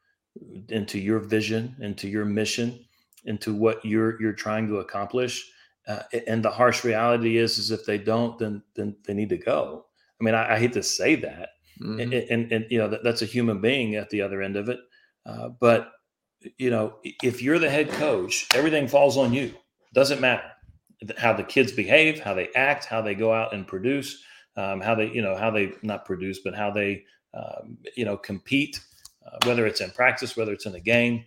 into 0.70 0.98
your 0.98 1.20
vision, 1.20 1.76
into 1.82 2.08
your 2.08 2.26
mission, 2.26 2.86
into 3.26 3.54
what 3.54 3.84
you're, 3.86 4.20
you're 4.22 4.34
trying 4.34 4.68
to 4.68 4.78
accomplish. 4.78 5.52
Uh, 5.88 6.04
and 6.28 6.44
the 6.44 6.50
harsh 6.50 6.84
reality 6.84 7.38
is, 7.38 7.58
is 7.58 7.72
if 7.72 7.86
they 7.86 7.98
don't, 7.98 8.38
then, 8.40 8.64
then 8.76 8.96
they 9.06 9.14
need 9.14 9.30
to 9.30 9.38
go. 9.38 9.86
I 10.20 10.24
mean, 10.24 10.36
I, 10.36 10.56
I 10.56 10.60
hate 10.60 10.74
to 10.74 10.84
say 10.84 11.16
that, 11.16 11.50
mm-hmm. 11.82 12.00
and, 12.00 12.14
and, 12.14 12.52
and, 12.52 12.66
you 12.70 12.78
know 12.78 12.90
that, 12.90 13.04
that's 13.04 13.22
a 13.22 13.26
human 13.26 13.62
being 13.62 13.96
at 13.96 14.10
the 14.10 14.22
other 14.22 14.42
end 14.42 14.58
of 14.58 14.70
it. 14.70 14.80
Uh, 15.30 15.50
but 15.60 15.92
you 16.58 16.70
know, 16.70 16.96
if 17.04 17.42
you're 17.42 17.60
the 17.60 17.70
head 17.70 17.90
coach, 17.90 18.48
everything 18.54 18.88
falls 18.88 19.18
on 19.18 19.34
you. 19.34 19.54
Doesn't 19.94 20.22
matter 20.22 20.44
how 21.18 21.34
the 21.34 21.44
kids 21.44 21.72
behave, 21.72 22.20
how 22.20 22.34
they 22.34 22.50
act, 22.56 22.86
how 22.86 23.02
they 23.02 23.16
go 23.16 23.34
out 23.34 23.54
and 23.54 23.68
produce, 23.68 24.22
um, 24.56 24.82
how 24.82 24.96
they, 24.96 25.10
you 25.12 25.22
know, 25.22 25.36
how 25.36 25.52
they 25.52 25.74
not 25.82 26.06
produce, 26.06 26.40
but 26.40 26.56
how 26.56 26.72
they, 26.72 27.04
um, 27.34 27.78
you 27.96 28.06
know, 28.06 28.18
compete, 28.18 28.80
uh, 29.26 29.38
whether 29.46 29.66
it's 29.66 29.82
in 29.82 29.92
practice, 29.92 30.36
whether 30.36 30.54
it's 30.54 30.66
in 30.66 30.76
a 30.76 30.80
game. 30.80 31.26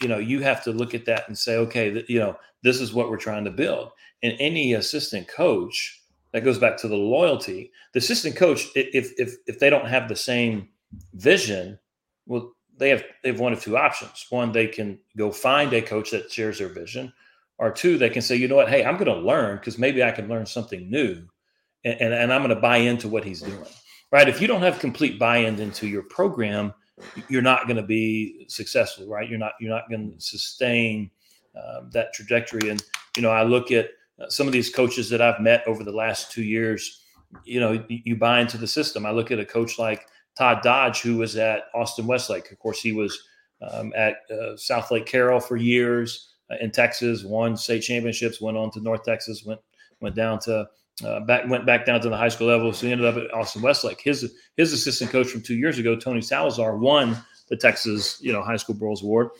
You 0.00 0.08
know, 0.08 0.18
you 0.18 0.40
have 0.40 0.64
to 0.64 0.72
look 0.72 0.92
at 0.94 1.04
that 1.06 1.28
and 1.28 1.38
say, 1.38 1.56
okay, 1.56 1.92
th- 1.92 2.08
you 2.08 2.18
know, 2.18 2.36
this 2.62 2.80
is 2.80 2.92
what 2.92 3.10
we're 3.10 3.16
trying 3.16 3.44
to 3.44 3.50
build. 3.50 3.90
And 4.22 4.34
any 4.40 4.74
assistant 4.74 5.28
coach, 5.28 6.00
that 6.32 6.44
goes 6.44 6.58
back 6.58 6.76
to 6.78 6.88
the 6.88 6.96
loyalty. 6.96 7.70
The 7.92 7.98
assistant 7.98 8.36
coach, 8.36 8.66
if 8.74 9.12
if 9.18 9.36
if 9.46 9.58
they 9.60 9.70
don't 9.70 9.86
have 9.86 10.08
the 10.08 10.16
same 10.16 10.70
vision, 11.14 11.78
well, 12.26 12.52
they 12.78 12.88
have 12.90 13.04
they 13.22 13.30
have 13.30 13.40
one 13.40 13.52
of 13.52 13.60
two 13.60 13.76
options. 13.76 14.26
One, 14.30 14.52
they 14.52 14.66
can 14.66 14.98
go 15.16 15.30
find 15.30 15.72
a 15.72 15.82
coach 15.82 16.10
that 16.10 16.30
shares 16.30 16.58
their 16.58 16.68
vision, 16.68 17.12
or 17.58 17.70
two, 17.70 17.98
they 17.98 18.10
can 18.10 18.22
say, 18.22 18.36
you 18.36 18.48
know 18.48 18.56
what, 18.56 18.68
hey, 18.68 18.84
I'm 18.84 18.94
going 18.94 19.06
to 19.06 19.14
learn 19.14 19.56
because 19.56 19.78
maybe 19.78 20.02
I 20.02 20.10
can 20.10 20.28
learn 20.28 20.46
something 20.46 20.90
new, 20.90 21.24
and, 21.84 22.00
and, 22.00 22.14
and 22.14 22.32
I'm 22.32 22.42
going 22.42 22.54
to 22.54 22.60
buy 22.60 22.78
into 22.78 23.08
what 23.08 23.24
he's 23.24 23.40
doing. 23.40 23.64
Right? 24.10 24.28
If 24.28 24.40
you 24.40 24.46
don't 24.46 24.62
have 24.62 24.78
complete 24.78 25.18
buy-in 25.18 25.58
into 25.58 25.86
your 25.86 26.02
program, 26.02 26.74
you're 27.28 27.40
not 27.40 27.66
going 27.66 27.76
to 27.76 27.82
be 27.82 28.44
successful. 28.48 29.06
Right? 29.06 29.28
You're 29.28 29.38
not 29.38 29.52
you're 29.60 29.70
not 29.70 29.88
going 29.88 30.12
to 30.12 30.20
sustain 30.20 31.10
um, 31.56 31.90
that 31.92 32.12
trajectory. 32.12 32.68
And 32.68 32.82
you 33.16 33.22
know, 33.22 33.30
I 33.30 33.42
look 33.42 33.70
at 33.70 33.90
uh, 34.20 34.28
some 34.28 34.46
of 34.46 34.52
these 34.52 34.68
coaches 34.68 35.08
that 35.10 35.22
I've 35.22 35.40
met 35.40 35.66
over 35.66 35.84
the 35.84 35.92
last 35.92 36.32
two 36.32 36.42
years. 36.42 37.00
You 37.44 37.60
know, 37.60 37.72
you, 37.88 38.00
you 38.04 38.16
buy 38.16 38.40
into 38.40 38.58
the 38.58 38.66
system. 38.66 39.06
I 39.06 39.10
look 39.12 39.30
at 39.30 39.38
a 39.38 39.46
coach 39.46 39.78
like 39.78 40.06
Todd 40.36 40.62
Dodge, 40.62 41.00
who 41.00 41.18
was 41.18 41.36
at 41.36 41.64
Austin 41.74 42.06
Westlake. 42.06 42.50
Of 42.50 42.58
course, 42.58 42.80
he 42.80 42.92
was 42.92 43.22
um, 43.60 43.92
at 43.96 44.16
uh, 44.30 44.54
Southlake 44.54 45.06
Carroll 45.06 45.40
for 45.40 45.56
years 45.56 46.34
uh, 46.50 46.56
in 46.60 46.70
Texas, 46.70 47.24
won 47.24 47.56
state 47.56 47.80
championships, 47.80 48.40
went 48.40 48.56
on 48.56 48.70
to 48.72 48.80
North 48.80 49.04
Texas, 49.04 49.44
went 49.44 49.60
went 50.00 50.16
down 50.16 50.38
to 50.40 50.66
uh, 51.04 51.20
back 51.20 51.48
went 51.48 51.66
back 51.66 51.86
down 51.86 52.00
to 52.00 52.08
the 52.08 52.16
high 52.16 52.28
school 52.28 52.46
level. 52.46 52.72
So 52.72 52.86
he 52.86 52.92
ended 52.92 53.06
up 53.06 53.16
at 53.16 53.32
Austin 53.32 53.62
Westlake. 53.62 54.00
His 54.00 54.34
his 54.56 54.72
assistant 54.72 55.10
coach 55.10 55.28
from 55.28 55.42
two 55.42 55.56
years 55.56 55.78
ago, 55.78 55.96
Tony 55.96 56.22
Salazar, 56.22 56.76
won 56.76 57.16
the 57.48 57.56
Texas 57.56 58.18
you 58.20 58.32
know 58.32 58.42
high 58.42 58.56
school 58.56 58.74
Broyles 58.74 59.02
Award. 59.02 59.30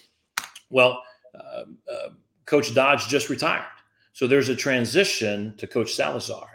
Well, 0.70 1.02
uh, 1.34 1.64
uh, 1.90 2.08
Coach 2.46 2.74
Dodge 2.74 3.08
just 3.08 3.28
retired, 3.28 3.64
so 4.12 4.26
there's 4.26 4.48
a 4.48 4.56
transition 4.56 5.54
to 5.58 5.66
Coach 5.66 5.94
Salazar. 5.94 6.48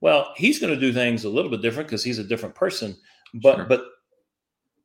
Well, 0.00 0.32
he's 0.36 0.58
going 0.58 0.74
to 0.74 0.78
do 0.78 0.92
things 0.92 1.24
a 1.24 1.28
little 1.28 1.50
bit 1.50 1.62
different 1.62 1.88
because 1.88 2.04
he's 2.04 2.18
a 2.18 2.24
different 2.24 2.54
person 2.54 2.96
but 3.42 3.56
sure. 3.56 3.64
but 3.64 3.84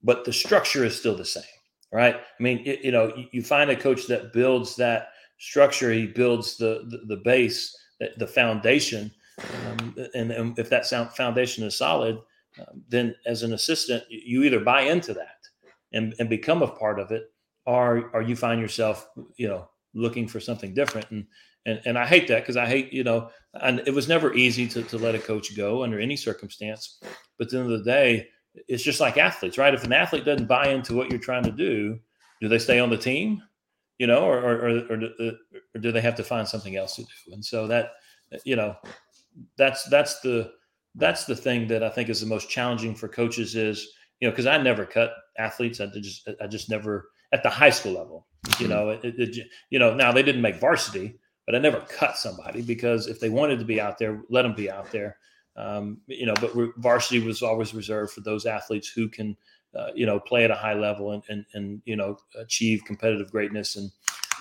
but 0.03 0.25
the 0.25 0.33
structure 0.33 0.83
is 0.83 0.97
still 0.97 1.15
the 1.15 1.25
same, 1.25 1.43
right? 1.91 2.15
I 2.15 2.43
mean, 2.43 2.63
it, 2.65 2.83
you 2.83 2.91
know, 2.91 3.13
you, 3.15 3.27
you, 3.31 3.43
find 3.43 3.69
a 3.69 3.75
coach 3.75 4.07
that 4.07 4.33
builds 4.33 4.75
that 4.77 5.09
structure, 5.37 5.91
he 5.91 6.07
builds 6.07 6.57
the 6.57 6.85
the, 6.89 7.15
the 7.15 7.21
base, 7.23 7.75
the 8.17 8.27
foundation, 8.27 9.11
um, 9.39 9.95
and, 10.13 10.31
and, 10.31 10.59
if 10.59 10.69
that 10.69 10.85
sound 10.85 11.11
foundation 11.11 11.63
is 11.63 11.77
solid, 11.77 12.19
um, 12.59 12.83
then 12.89 13.15
as 13.25 13.43
an 13.43 13.53
assistant, 13.53 14.03
you 14.09 14.43
either 14.43 14.59
buy 14.59 14.81
into 14.81 15.13
that 15.13 15.37
and, 15.93 16.15
and 16.19 16.29
become 16.29 16.61
a 16.61 16.67
part 16.67 16.99
of 16.99 17.11
it, 17.11 17.31
or 17.65 18.09
or 18.13 18.21
you 18.21 18.35
find 18.35 18.59
yourself, 18.59 19.07
you 19.37 19.47
know, 19.47 19.69
looking 19.93 20.27
for 20.27 20.39
something 20.39 20.73
different. 20.73 21.09
And 21.11 21.25
and 21.65 21.81
and 21.85 21.97
I 21.97 22.05
hate 22.05 22.27
that 22.27 22.41
because 22.41 22.57
I 22.57 22.65
hate, 22.65 22.91
you 22.91 23.03
know, 23.03 23.29
and 23.53 23.81
it 23.85 23.93
was 23.93 24.07
never 24.07 24.33
easy 24.33 24.67
to, 24.69 24.83
to 24.83 24.97
let 24.97 25.15
a 25.15 25.19
coach 25.19 25.55
go 25.55 25.83
under 25.83 25.99
any 25.99 26.15
circumstance. 26.15 26.99
But 27.37 27.47
at 27.47 27.51
the 27.51 27.59
end 27.59 27.71
of 27.71 27.79
the 27.79 27.85
day, 27.85 28.27
it's 28.67 28.83
just 28.83 28.99
like 28.99 29.17
athletes, 29.17 29.57
right? 29.57 29.73
If 29.73 29.83
an 29.83 29.93
athlete 29.93 30.25
doesn't 30.25 30.47
buy 30.47 30.67
into 30.69 30.95
what 30.95 31.09
you're 31.09 31.19
trying 31.19 31.43
to 31.43 31.51
do, 31.51 31.99
do 32.41 32.47
they 32.47 32.59
stay 32.59 32.79
on 32.79 32.89
the 32.89 32.97
team? 32.97 33.41
You 33.97 34.07
know, 34.07 34.23
or 34.23 34.39
or, 34.39 34.55
or, 34.55 34.77
or, 34.89 35.31
or 35.75 35.79
do 35.79 35.91
they 35.91 36.01
have 36.01 36.15
to 36.15 36.23
find 36.23 36.47
something 36.47 36.75
else 36.75 36.95
to 36.95 37.03
do? 37.03 37.33
And 37.33 37.45
so 37.45 37.67
that, 37.67 37.91
you 38.43 38.55
know, 38.55 38.75
that's 39.57 39.83
that's 39.85 40.19
the 40.21 40.51
that's 40.95 41.25
the 41.25 41.35
thing 41.35 41.67
that 41.67 41.83
I 41.83 41.89
think 41.89 42.09
is 42.09 42.19
the 42.19 42.27
most 42.27 42.49
challenging 42.49 42.95
for 42.95 43.07
coaches 43.07 43.55
is, 43.55 43.87
you 44.19 44.27
know, 44.27 44.31
because 44.31 44.47
I 44.47 44.57
never 44.57 44.85
cut 44.85 45.13
athletes. 45.37 45.79
I 45.79 45.87
just 45.87 46.27
I 46.41 46.47
just 46.47 46.69
never 46.69 47.09
at 47.31 47.43
the 47.43 47.49
high 47.49 47.69
school 47.69 47.93
level. 47.93 48.27
You 48.59 48.65
mm-hmm. 48.65 48.69
know, 48.69 48.89
it, 48.89 49.01
it, 49.03 49.47
you 49.69 49.79
know, 49.79 49.93
now 49.93 50.11
they 50.11 50.23
didn't 50.23 50.41
make 50.41 50.59
varsity, 50.59 51.19
but 51.45 51.55
I 51.55 51.59
never 51.59 51.81
cut 51.81 52.17
somebody 52.17 52.61
because 52.61 53.07
if 53.07 53.19
they 53.19 53.29
wanted 53.29 53.59
to 53.59 53.65
be 53.65 53.79
out 53.79 53.97
there, 53.99 54.23
let 54.29 54.41
them 54.41 54.55
be 54.55 54.69
out 54.69 54.91
there. 54.91 55.17
Um, 55.55 56.01
you 56.07 56.25
know, 56.25 56.33
but 56.39 56.53
varsity 56.77 57.19
was 57.19 57.41
always 57.41 57.73
reserved 57.73 58.13
for 58.13 58.21
those 58.21 58.45
athletes 58.45 58.87
who 58.87 59.09
can, 59.09 59.35
uh, 59.77 59.89
you 59.93 60.05
know, 60.05 60.19
play 60.19 60.43
at 60.43 60.51
a 60.51 60.55
high 60.55 60.73
level 60.73 61.11
and, 61.11 61.23
and, 61.29 61.45
and, 61.53 61.81
you 61.85 61.95
know, 61.95 62.17
achieve 62.39 62.83
competitive 62.85 63.31
greatness. 63.31 63.75
And 63.75 63.91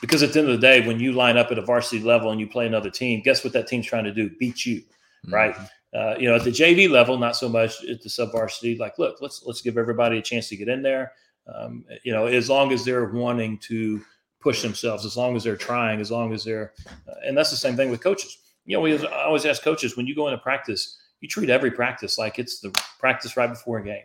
because 0.01 0.23
at 0.23 0.33
the 0.33 0.41
end 0.41 0.49
of 0.49 0.61
the 0.61 0.67
day, 0.67 0.87
when 0.87 1.01
you 1.01 1.13
line 1.13 1.37
up 1.37 1.51
at 1.51 1.59
a 1.59 1.63
varsity 1.63 2.03
level 2.03 2.31
and 2.31 2.41
you 2.41 2.47
play 2.47 2.67
another 2.67 2.91
team, 2.91 3.23
guess 3.23 3.45
what 3.45 3.53
that 3.53 3.67
team's 3.67 3.87
trying 3.87 4.05
to 4.05 4.15
do? 4.15 4.31
Beat 4.39 4.65
you, 4.65 4.79
mm-hmm. 4.79 5.35
right? 5.35 5.57
Uh, 5.93 6.15
you 6.19 6.29
know, 6.29 6.37
at 6.37 6.45
the 6.45 6.51
JV 6.51 6.89
level, 6.89 7.19
not 7.19 7.37
so 7.37 7.49
much 7.49 7.85
at 7.85 8.01
the 8.01 8.09
sub 8.09 8.31
varsity. 8.31 8.79
Like, 8.79 8.99
look, 8.99 9.21
let's 9.21 9.43
let's 9.45 9.61
give 9.61 9.77
everybody 9.77 10.19
a 10.19 10.23
chance 10.23 10.49
to 10.49 10.57
get 10.57 10.69
in 10.69 10.83
there. 10.83 11.13
Um, 11.53 11.85
you 12.05 12.13
know, 12.13 12.27
as 12.27 12.49
long 12.49 12.73
as 12.73 12.85
they're 12.85 13.07
wanting 13.07 13.59
to 13.59 14.01
push 14.41 14.63
themselves, 14.63 15.05
as 15.05 15.17
long 15.17 15.37
as 15.37 15.43
they're 15.43 15.57
trying, 15.57 16.01
as 16.01 16.11
long 16.11 16.33
as 16.33 16.45
they're, 16.45 16.73
uh, 17.09 17.15
and 17.27 17.37
that's 17.37 17.51
the 17.51 17.57
same 17.57 17.77
thing 17.77 17.91
with 17.91 18.03
coaches. 18.03 18.39
You 18.67 18.77
know, 18.77 18.81
we 18.83 19.05
always 19.07 19.45
ask 19.45 19.63
coaches 19.63 19.97
when 19.97 20.07
you 20.07 20.15
go 20.15 20.29
into 20.29 20.39
practice, 20.39 20.99
you 21.21 21.29
treat 21.29 21.51
every 21.51 21.71
practice 21.71 22.19
like 22.19 22.39
it's 22.39 22.61
the 22.61 22.71
practice 22.99 23.37
right 23.37 23.51
before 23.51 23.79
a 23.79 23.85
game. 23.85 24.05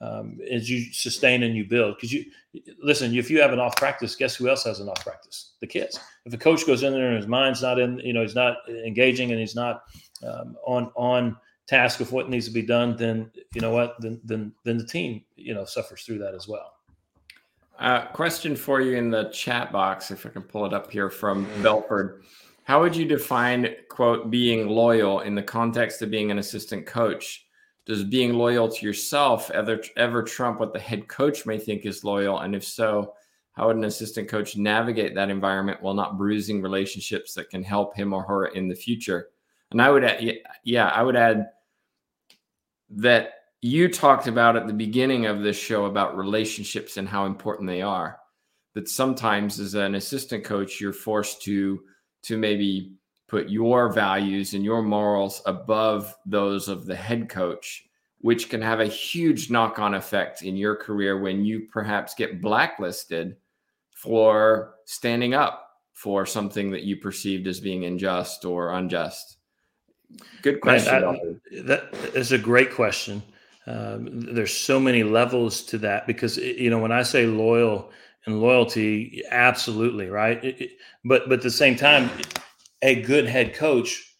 Um, 0.00 0.38
as 0.50 0.68
you 0.68 0.92
sustain 0.92 1.44
and 1.44 1.56
you 1.56 1.64
build, 1.64 1.96
because 1.96 2.12
you 2.12 2.24
listen, 2.82 3.14
if 3.14 3.30
you 3.30 3.40
have 3.40 3.52
an 3.52 3.60
off 3.60 3.76
practice, 3.76 4.16
guess 4.16 4.34
who 4.34 4.48
else 4.48 4.64
has 4.64 4.80
an 4.80 4.88
off 4.88 5.02
practice? 5.04 5.52
The 5.60 5.66
kids. 5.66 5.98
If 6.26 6.34
a 6.34 6.36
coach 6.36 6.66
goes 6.66 6.82
in 6.82 6.92
there 6.92 7.08
and 7.08 7.16
his 7.16 7.26
mind's 7.26 7.62
not 7.62 7.78
in, 7.78 8.00
you 8.00 8.12
know, 8.12 8.22
he's 8.22 8.34
not 8.34 8.56
engaging 8.68 9.30
and 9.30 9.40
he's 9.40 9.54
not 9.54 9.84
um, 10.26 10.56
on 10.66 10.90
on 10.94 11.36
task 11.66 12.00
of 12.00 12.12
what 12.12 12.28
needs 12.28 12.46
to 12.46 12.52
be 12.52 12.62
done, 12.62 12.96
then 12.96 13.30
you 13.54 13.60
know 13.60 13.70
what, 13.70 14.00
then 14.00 14.20
then 14.24 14.52
then 14.64 14.78
the 14.78 14.86
team, 14.86 15.24
you 15.36 15.54
know, 15.54 15.64
suffers 15.64 16.02
through 16.02 16.18
that 16.18 16.34
as 16.34 16.48
well. 16.48 16.74
Uh, 17.78 18.06
question 18.06 18.54
for 18.54 18.80
you 18.80 18.96
in 18.96 19.10
the 19.10 19.24
chat 19.30 19.72
box, 19.72 20.10
if 20.10 20.26
I 20.26 20.28
can 20.28 20.42
pull 20.42 20.64
it 20.66 20.72
up 20.72 20.90
here 20.90 21.10
from 21.10 21.46
Belford. 21.62 22.24
How 22.64 22.80
would 22.80 22.96
you 22.96 23.04
define, 23.04 23.74
quote, 23.88 24.30
being 24.30 24.68
loyal 24.68 25.20
in 25.20 25.34
the 25.34 25.42
context 25.42 26.00
of 26.00 26.10
being 26.10 26.30
an 26.30 26.38
assistant 26.38 26.86
coach? 26.86 27.46
Does 27.84 28.02
being 28.02 28.32
loyal 28.32 28.70
to 28.70 28.86
yourself 28.86 29.50
ever, 29.50 29.82
ever 29.98 30.22
trump 30.22 30.58
what 30.58 30.72
the 30.72 30.78
head 30.78 31.06
coach 31.06 31.44
may 31.44 31.58
think 31.58 31.84
is 31.84 32.04
loyal? 32.04 32.40
And 32.40 32.54
if 32.54 32.64
so, 32.64 33.12
how 33.52 33.66
would 33.66 33.76
an 33.76 33.84
assistant 33.84 34.28
coach 34.28 34.56
navigate 34.56 35.14
that 35.14 35.28
environment 35.28 35.82
while 35.82 35.92
not 35.92 36.16
bruising 36.16 36.62
relationships 36.62 37.34
that 37.34 37.50
can 37.50 37.62
help 37.62 37.94
him 37.94 38.14
or 38.14 38.22
her 38.22 38.46
in 38.46 38.68
the 38.68 38.74
future? 38.74 39.28
And 39.70 39.82
I 39.82 39.90
would, 39.90 40.02
add, 40.02 40.38
yeah, 40.64 40.88
I 40.88 41.02
would 41.02 41.16
add 41.16 41.50
that 42.90 43.32
you 43.60 43.88
talked 43.88 44.26
about 44.26 44.56
at 44.56 44.66
the 44.66 44.72
beginning 44.72 45.26
of 45.26 45.42
this 45.42 45.58
show 45.58 45.84
about 45.84 46.16
relationships 46.16 46.96
and 46.96 47.06
how 47.06 47.26
important 47.26 47.68
they 47.68 47.82
are. 47.82 48.18
That 48.72 48.88
sometimes, 48.88 49.60
as 49.60 49.74
an 49.74 49.94
assistant 49.94 50.44
coach, 50.44 50.80
you're 50.80 50.92
forced 50.92 51.42
to 51.42 51.80
to 52.24 52.36
maybe 52.36 52.92
put 53.28 53.48
your 53.48 53.92
values 53.92 54.54
and 54.54 54.64
your 54.64 54.82
morals 54.82 55.42
above 55.46 56.14
those 56.26 56.68
of 56.68 56.86
the 56.86 56.94
head 56.94 57.28
coach, 57.28 57.84
which 58.18 58.48
can 58.48 58.60
have 58.60 58.80
a 58.80 58.86
huge 58.86 59.50
knock 59.50 59.78
on 59.78 59.94
effect 59.94 60.42
in 60.42 60.56
your 60.56 60.76
career 60.76 61.20
when 61.20 61.44
you 61.44 61.66
perhaps 61.72 62.14
get 62.14 62.40
blacklisted 62.40 63.36
for 63.94 64.74
standing 64.84 65.34
up 65.34 65.70
for 65.92 66.26
something 66.26 66.70
that 66.70 66.82
you 66.82 66.96
perceived 66.96 67.46
as 67.46 67.60
being 67.60 67.84
unjust 67.84 68.44
or 68.44 68.72
unjust. 68.74 69.38
Good 70.42 70.60
question. 70.60 71.40
that 71.64 71.94
is 72.14 72.32
a 72.32 72.38
great 72.38 72.72
question. 72.72 73.22
Um, 73.66 74.20
there's 74.34 74.54
so 74.54 74.78
many 74.78 75.02
levels 75.02 75.62
to 75.62 75.78
that 75.78 76.06
because 76.06 76.36
you 76.36 76.68
know 76.68 76.78
when 76.78 76.92
I 76.92 77.02
say 77.02 77.26
loyal 77.26 77.90
and 78.26 78.40
loyalty, 78.40 79.22
absolutely 79.30 80.08
right. 80.08 80.42
It, 80.44 80.60
it, 80.60 80.70
but 81.04 81.28
but 81.28 81.38
at 81.38 81.42
the 81.42 81.50
same 81.50 81.76
time, 81.76 82.10
a 82.82 83.02
good 83.02 83.26
head 83.26 83.54
coach 83.54 84.14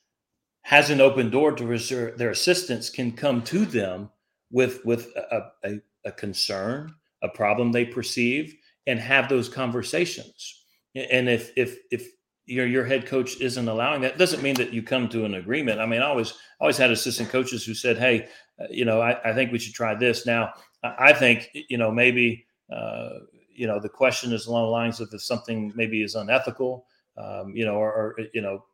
has 0.63 0.91
an 0.91 1.01
open 1.01 1.31
door 1.31 1.53
to 1.53 1.67
reserve 1.67 2.19
their 2.19 2.31
assistants 2.31 2.89
can 2.89 3.13
come 3.13 3.43
to 3.43 3.65
them 3.65 4.11
with 4.51 4.85
with 4.85 5.09
a, 5.17 5.51
a, 5.65 5.81
a 6.07 6.13
concern, 6.13 6.95
a 7.23 7.29
problem 7.29 7.73
they 7.73 7.85
perceive, 7.85 8.55
and 8.87 8.99
have 8.99 9.29
those 9.29 9.49
conversations. 9.49 10.65
And 10.95 11.29
if 11.29 11.53
if 11.57 11.79
if 11.91 12.09
your 12.47 12.67
your 12.67 12.85
head 12.85 13.07
coach 13.07 13.41
isn't 13.41 13.69
allowing 13.69 14.03
that, 14.03 14.19
doesn't 14.19 14.43
mean 14.43 14.55
that 14.57 14.73
you 14.73 14.83
come 14.83 15.09
to 15.09 15.25
an 15.25 15.35
agreement. 15.35 15.81
I 15.81 15.87
mean, 15.87 16.03
I 16.03 16.07
always 16.07 16.35
always 16.61 16.77
had 16.77 16.91
assistant 16.91 17.31
coaches 17.31 17.65
who 17.65 17.75
said, 17.75 17.99
"Hey, 17.99 18.29
uh, 18.61 18.67
you 18.71 18.85
know, 18.85 19.01
I, 19.01 19.31
I 19.31 19.35
think 19.35 19.51
we 19.51 19.59
should 19.59 19.75
try 19.75 19.95
this." 19.95 20.27
Now, 20.27 20.53
I 20.83 21.13
think 21.13 21.51
you 21.55 21.79
know 21.79 21.91
maybe 21.91 22.47
uh, 22.73 23.11
you 23.55 23.67
know 23.67 23.81
the 23.81 23.89
question 23.89 24.33
is 24.33 24.47
along 24.47 24.65
the 24.65 24.71
lines 24.71 25.01
of 25.01 25.09
if 25.13 25.23
something 25.23 25.73
maybe 25.75 26.03
is 26.03 26.15
unethical, 26.15 26.87
um, 27.17 27.55
you 27.55 27.65
know, 27.65 27.75
or, 27.75 27.93
or, 27.93 28.17
you 28.33 28.43
know 28.43 28.65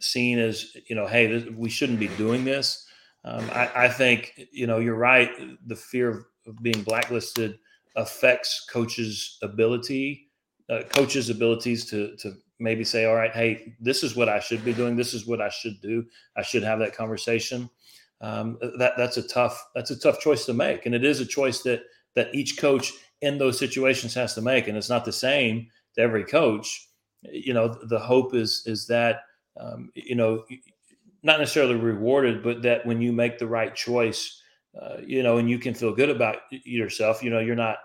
seen 0.00 0.38
as 0.38 0.76
you 0.88 0.96
know, 0.96 1.06
hey, 1.06 1.26
this, 1.26 1.44
we 1.56 1.68
shouldn't 1.68 2.00
be 2.00 2.08
doing 2.08 2.44
this. 2.44 2.86
Um, 3.24 3.48
I, 3.52 3.70
I, 3.74 3.88
think 3.88 4.32
you 4.50 4.66
know 4.66 4.78
you're 4.78 4.96
right. 4.96 5.30
The 5.66 5.76
fear 5.76 6.26
of 6.46 6.62
being 6.62 6.82
blacklisted 6.82 7.58
affects 7.96 8.66
coaches' 8.70 9.38
ability, 9.42 10.28
uh, 10.70 10.82
coaches' 10.94 11.28
abilities 11.28 11.84
to 11.90 12.16
to 12.16 12.32
maybe 12.58 12.84
say, 12.84 13.04
all 13.04 13.14
right, 13.14 13.32
hey, 13.32 13.74
this 13.80 14.02
is 14.02 14.16
what 14.16 14.28
I 14.28 14.40
should 14.40 14.64
be 14.64 14.72
doing. 14.72 14.96
This 14.96 15.14
is 15.14 15.26
what 15.26 15.40
I 15.40 15.50
should 15.50 15.80
do. 15.82 16.04
I 16.36 16.42
should 16.42 16.62
have 16.62 16.78
that 16.78 16.96
conversation. 16.96 17.68
Um, 18.22 18.58
that 18.78 18.94
that's 18.96 19.18
a 19.18 19.28
tough 19.28 19.66
that's 19.74 19.90
a 19.90 19.98
tough 19.98 20.20
choice 20.20 20.46
to 20.46 20.54
make, 20.54 20.86
and 20.86 20.94
it 20.94 21.04
is 21.04 21.20
a 21.20 21.26
choice 21.26 21.62
that 21.62 21.82
that 22.14 22.34
each 22.34 22.58
coach 22.58 22.92
in 23.22 23.38
those 23.38 23.58
situations 23.58 24.14
has 24.14 24.34
to 24.34 24.40
make, 24.40 24.68
and 24.68 24.76
it's 24.76 24.88
not 24.88 25.04
the 25.04 25.12
same 25.12 25.68
to 25.94 26.00
every 26.00 26.24
coach. 26.24 26.88
You 27.22 27.54
know, 27.54 27.68
the 27.68 27.98
hope 27.98 28.34
is 28.34 28.62
is 28.66 28.86
that 28.86 29.22
um, 29.58 29.90
you 29.94 30.14
know 30.14 30.44
not 31.22 31.38
necessarily 31.38 31.74
rewarded, 31.74 32.42
but 32.42 32.62
that 32.62 32.86
when 32.86 33.00
you 33.00 33.12
make 33.12 33.38
the 33.38 33.46
right 33.46 33.74
choice, 33.74 34.42
uh, 34.80 34.96
you 35.04 35.22
know, 35.22 35.38
and 35.38 35.50
you 35.50 35.58
can 35.58 35.74
feel 35.74 35.94
good 35.94 36.08
about 36.08 36.36
yourself, 36.50 37.22
you 37.22 37.30
know, 37.30 37.40
you're 37.40 37.56
not 37.56 37.78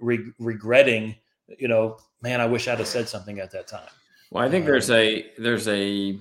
re- 0.00 0.32
regretting, 0.38 1.14
you 1.58 1.68
know, 1.68 1.98
man, 2.22 2.40
I 2.40 2.46
wish 2.46 2.66
I'd 2.68 2.78
have 2.78 2.88
said 2.88 3.08
something 3.08 3.38
at 3.38 3.50
that 3.52 3.68
time. 3.68 3.88
Well, 4.30 4.42
I 4.42 4.48
think 4.48 4.64
there's 4.64 4.90
um, 4.90 4.96
a 4.96 5.26
there's 5.38 5.68
a 5.68 6.18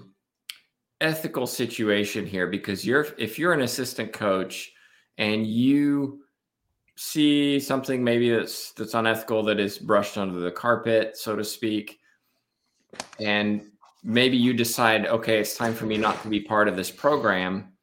ethical 1.00 1.48
situation 1.48 2.26
here 2.26 2.48
because 2.48 2.86
you're 2.86 3.08
if 3.18 3.40
you're 3.40 3.54
an 3.54 3.62
assistant 3.62 4.14
coach 4.14 4.72
and 5.18 5.48
you 5.48 6.21
see 7.04 7.60
something 7.60 8.04
maybe 8.04 8.30
that's 8.30 8.74
that's 8.74 8.94
unethical 8.94 9.42
that 9.42 9.60
is 9.60 9.80
brushed 9.80 10.20
under 10.20 10.40
the 10.40 10.52
carpet, 10.52 11.18
so 11.18 11.36
to 11.36 11.44
speak, 11.44 12.00
and 13.20 13.64
maybe 14.04 14.38
you 14.38 14.54
decide, 14.54 15.08
okay, 15.08 15.40
it's 15.40 15.58
time 15.58 15.74
for 15.74 15.88
me 15.88 15.98
not 15.98 16.22
to 16.22 16.30
be 16.30 16.40
part 16.40 16.68
of 16.68 16.76
this 16.76 16.92
program, 16.92 17.74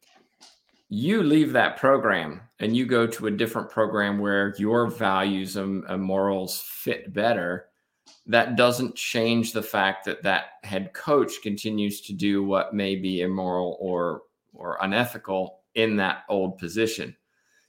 you 0.88 1.22
leave 1.22 1.52
that 1.52 1.76
program 1.76 2.40
and 2.61 2.76
you 2.76 2.87
go 2.87 3.07
to 3.09 3.26
a 3.26 3.31
different 3.31 3.68
program 3.68 4.18
where 4.18 4.54
your 4.57 4.87
values 4.87 5.57
and, 5.57 5.85
and 5.88 6.02
morals 6.02 6.61
fit 6.61 7.12
better. 7.12 7.66
That 8.26 8.54
doesn't 8.54 8.94
change 8.94 9.52
the 9.52 9.62
fact 9.62 10.04
that 10.04 10.22
that 10.22 10.44
head 10.62 10.92
coach 10.92 11.33
continues 11.42 12.02
to 12.02 12.12
do 12.12 12.44
what 12.44 12.72
may 12.72 12.94
be 12.94 13.22
immoral 13.22 13.76
or 13.81 14.22
or 14.54 14.78
unethical 14.81 15.61
in 15.74 15.96
that 15.96 16.22
old 16.28 16.57
position. 16.59 17.16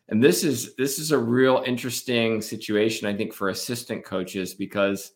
And 0.10 0.24
this 0.24 0.44
is 0.44 0.76
this 0.76 0.98
is 0.98 1.12
a 1.12 1.18
real 1.18 1.64
interesting 1.66 2.42
situation, 2.42 3.08
I 3.08 3.16
think, 3.16 3.34
for 3.34 3.50
assistant 3.50 4.04
coaches 4.04 4.56
because 4.56 5.12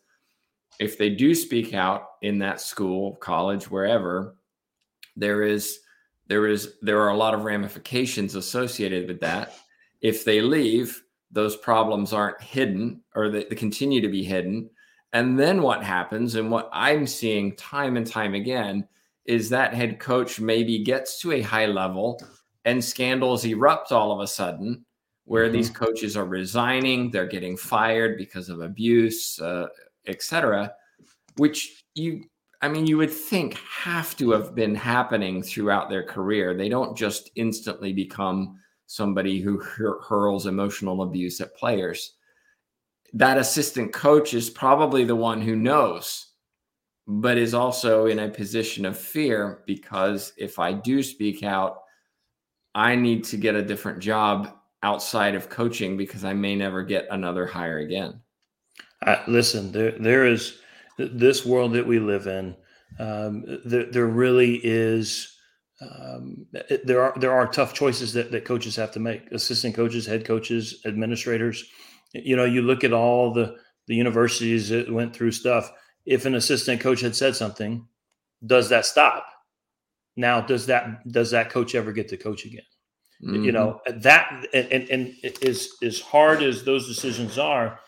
if 0.78 0.98
they 0.98 1.10
do 1.10 1.34
speak 1.34 1.74
out 1.74 2.06
in 2.22 2.38
that 2.38 2.60
school, 2.60 3.16
college, 3.16 3.70
wherever, 3.70 4.36
there 5.16 5.42
is 5.42 5.80
there 6.28 6.46
is 6.46 6.74
there 6.80 7.00
are 7.00 7.10
a 7.10 7.16
lot 7.16 7.34
of 7.34 7.44
ramifications 7.44 8.36
associated 8.36 9.08
with 9.08 9.20
that. 9.20 9.54
If 10.00 10.24
they 10.24 10.40
leave, 10.40 11.02
those 11.30 11.56
problems 11.56 12.12
aren't 12.12 12.40
hidden 12.40 13.02
or 13.16 13.30
they, 13.30 13.44
they 13.44 13.56
continue 13.56 14.00
to 14.00 14.08
be 14.08 14.22
hidden. 14.22 14.70
And 15.12 15.38
then 15.38 15.62
what 15.62 15.82
happens, 15.82 16.34
and 16.34 16.50
what 16.50 16.68
I'm 16.72 17.06
seeing 17.06 17.56
time 17.56 17.96
and 17.96 18.06
time 18.06 18.34
again, 18.34 18.86
is 19.26 19.48
that 19.50 19.74
head 19.74 19.98
coach 19.98 20.40
maybe 20.40 20.84
gets 20.84 21.20
to 21.20 21.32
a 21.32 21.40
high 21.40 21.66
level 21.66 22.20
and 22.64 22.82
scandals 22.82 23.44
erupt 23.44 23.92
all 23.92 24.12
of 24.12 24.20
a 24.20 24.26
sudden 24.26 24.84
where 25.24 25.44
mm-hmm. 25.44 25.54
these 25.54 25.70
coaches 25.70 26.16
are 26.16 26.26
resigning, 26.26 27.10
they're 27.10 27.26
getting 27.26 27.56
fired 27.56 28.18
because 28.18 28.48
of 28.48 28.60
abuse, 28.60 29.40
uh, 29.40 29.66
etc., 30.06 30.72
which 31.36 31.84
you 31.94 32.24
I 32.64 32.68
mean, 32.68 32.86
you 32.86 32.96
would 32.96 33.12
think 33.12 33.58
have 33.58 34.16
to 34.16 34.30
have 34.30 34.54
been 34.54 34.74
happening 34.74 35.42
throughout 35.42 35.90
their 35.90 36.02
career. 36.02 36.54
They 36.54 36.70
don't 36.70 36.96
just 36.96 37.30
instantly 37.36 37.92
become 37.92 38.58
somebody 38.86 39.38
who 39.38 39.58
hur- 39.60 40.00
hurls 40.00 40.46
emotional 40.46 41.02
abuse 41.02 41.42
at 41.42 41.54
players. 41.54 42.14
That 43.12 43.36
assistant 43.36 43.92
coach 43.92 44.32
is 44.32 44.48
probably 44.48 45.04
the 45.04 45.14
one 45.14 45.42
who 45.42 45.56
knows, 45.56 46.28
but 47.06 47.36
is 47.36 47.52
also 47.52 48.06
in 48.06 48.18
a 48.20 48.30
position 48.30 48.86
of 48.86 48.98
fear 48.98 49.62
because 49.66 50.32
if 50.38 50.58
I 50.58 50.72
do 50.72 51.02
speak 51.02 51.42
out, 51.42 51.80
I 52.74 52.96
need 52.96 53.24
to 53.24 53.36
get 53.36 53.54
a 53.54 53.62
different 53.62 54.00
job 54.00 54.52
outside 54.82 55.34
of 55.34 55.48
coaching 55.48 55.96
because 55.96 56.24
I 56.24 56.32
may 56.34 56.54
never 56.54 56.82
get 56.82 57.06
another 57.10 57.46
hire 57.46 57.78
again. 57.78 58.20
Uh, 59.04 59.22
listen, 59.26 59.72
there 59.72 59.92
there 59.92 60.26
is 60.26 60.58
this 60.98 61.44
world 61.44 61.72
that 61.74 61.86
we 61.86 61.98
live 61.98 62.26
in. 62.26 62.56
Um, 62.98 63.44
there, 63.64 63.90
there 63.90 64.06
really 64.06 64.60
is. 64.62 65.30
Um, 65.80 66.46
there 66.84 67.02
are 67.02 67.18
there 67.18 67.32
are 67.32 67.46
tough 67.46 67.74
choices 67.74 68.12
that, 68.14 68.30
that 68.30 68.44
coaches 68.44 68.76
have 68.76 68.92
to 68.92 69.00
make. 69.00 69.30
Assistant 69.32 69.74
coaches, 69.74 70.06
head 70.06 70.24
coaches, 70.24 70.80
administrators. 70.86 71.64
You 72.12 72.36
know, 72.36 72.44
you 72.44 72.62
look 72.62 72.84
at 72.84 72.92
all 72.92 73.32
the 73.32 73.56
the 73.86 73.94
universities 73.94 74.68
that 74.70 74.92
went 74.92 75.14
through 75.14 75.32
stuff. 75.32 75.72
If 76.06 76.26
an 76.26 76.34
assistant 76.34 76.80
coach 76.80 77.00
had 77.00 77.16
said 77.16 77.34
something, 77.36 77.86
does 78.46 78.68
that 78.68 78.86
stop? 78.86 79.26
Now, 80.16 80.40
does 80.40 80.66
that 80.66 81.06
does 81.08 81.30
that 81.32 81.50
coach 81.50 81.74
ever 81.74 81.92
get 81.92 82.08
to 82.08 82.16
coach 82.16 82.44
again? 82.44 82.62
Mm-hmm. 83.22 83.44
You 83.44 83.52
know 83.52 83.80
that 83.86 84.46
and, 84.52 84.72
and 84.72 84.88
and 84.90 85.14
as 85.42 85.68
as 85.82 86.00
hard 86.00 86.42
as 86.42 86.64
those 86.64 86.86
decisions 86.86 87.38
are, 87.38 87.80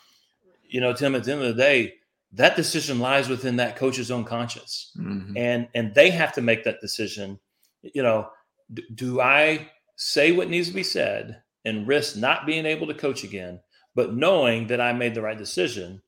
you 0.68 0.80
know, 0.80 0.92
Tim, 0.92 1.14
at 1.14 1.24
the 1.24 1.32
end 1.32 1.42
of 1.42 1.56
the 1.56 1.62
day, 1.62 1.94
that 2.32 2.56
decision 2.56 2.98
lies 2.98 3.28
within 3.28 3.56
that 3.56 3.76
coach's 3.76 4.10
own 4.10 4.24
conscience. 4.24 4.92
Mm-hmm. 4.98 5.36
And 5.36 5.68
and 5.74 5.94
they 5.94 6.10
have 6.10 6.32
to 6.34 6.42
make 6.42 6.64
that 6.64 6.80
decision. 6.80 7.38
You 7.82 8.02
know, 8.02 8.28
do, 8.72 8.82
do 8.94 9.20
I 9.20 9.70
say 9.96 10.32
what 10.32 10.50
needs 10.50 10.68
to 10.68 10.74
be 10.74 10.82
said 10.82 11.42
and 11.64 11.86
risk 11.86 12.16
not 12.16 12.46
being 12.46 12.66
able 12.66 12.86
to 12.88 12.94
coach 12.94 13.24
again, 13.24 13.60
but 13.94 14.14
knowing 14.14 14.66
that 14.68 14.80
I 14.80 14.92
made 14.92 15.14
the 15.14 15.22
right 15.22 15.38
decision? 15.38 16.02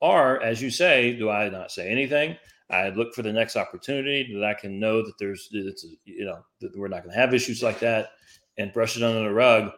Or, 0.00 0.42
as 0.42 0.60
you 0.60 0.70
say, 0.70 1.16
do 1.16 1.30
I 1.30 1.48
not 1.48 1.72
say 1.72 1.88
anything? 1.88 2.36
I 2.74 2.88
look 2.90 3.14
for 3.14 3.22
the 3.22 3.32
next 3.32 3.56
opportunity 3.56 4.32
that 4.34 4.44
I 4.44 4.54
can 4.54 4.78
know 4.78 5.02
that 5.02 5.18
there's, 5.18 5.48
it's, 5.52 5.86
you 6.04 6.24
know, 6.24 6.44
that 6.60 6.76
we're 6.76 6.88
not 6.88 7.02
going 7.02 7.14
to 7.14 7.20
have 7.20 7.34
issues 7.34 7.62
like 7.62 7.78
that 7.80 8.10
and 8.58 8.72
brush 8.72 8.96
it 8.96 9.02
under 9.02 9.22
the 9.22 9.34
rug. 9.34 9.72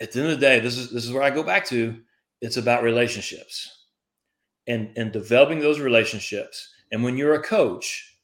At 0.00 0.12
the 0.12 0.20
end 0.20 0.30
of 0.30 0.40
the 0.40 0.46
day, 0.46 0.60
this 0.60 0.76
is 0.76 0.90
this 0.90 1.04
is 1.04 1.12
where 1.12 1.22
I 1.22 1.30
go 1.30 1.42
back 1.42 1.64
to. 1.66 1.96
It's 2.40 2.56
about 2.56 2.82
relationships 2.82 3.86
and 4.66 4.90
and 4.96 5.12
developing 5.12 5.60
those 5.60 5.80
relationships. 5.80 6.68
And 6.90 7.02
when 7.02 7.16
you're 7.16 7.34
a 7.34 7.42
coach, 7.42 8.18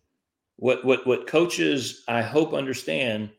what 0.56 0.84
what 0.84 1.06
what 1.06 1.26
coaches 1.26 2.02
I 2.08 2.22
hope 2.22 2.52
understand 2.52 3.30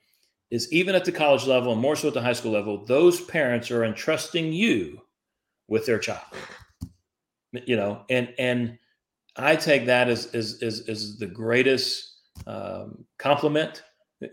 is 0.51 0.71
even 0.71 0.95
at 0.95 1.05
the 1.05 1.11
college 1.11 1.45
level 1.45 1.71
and 1.73 1.81
more 1.81 1.95
so 1.95 2.07
at 2.07 2.13
the 2.13 2.21
high 2.21 2.33
school 2.33 2.51
level, 2.51 2.85
those 2.85 3.21
parents 3.21 3.69
are 3.69 3.83
entrusting 3.83 4.51
you 4.51 5.01
with 5.67 5.85
their 5.85 5.99
child. 5.99 6.25
You 7.51 7.75
know, 7.75 8.05
and 8.09 8.33
and 8.39 8.78
I 9.45 9.55
take 9.55 9.85
that 9.85 10.09
as 10.09 10.27
as 10.27 10.61
as, 10.61 10.87
as 10.87 11.17
the 11.17 11.27
greatest 11.27 12.17
um, 12.47 13.05
compliment. 13.17 13.83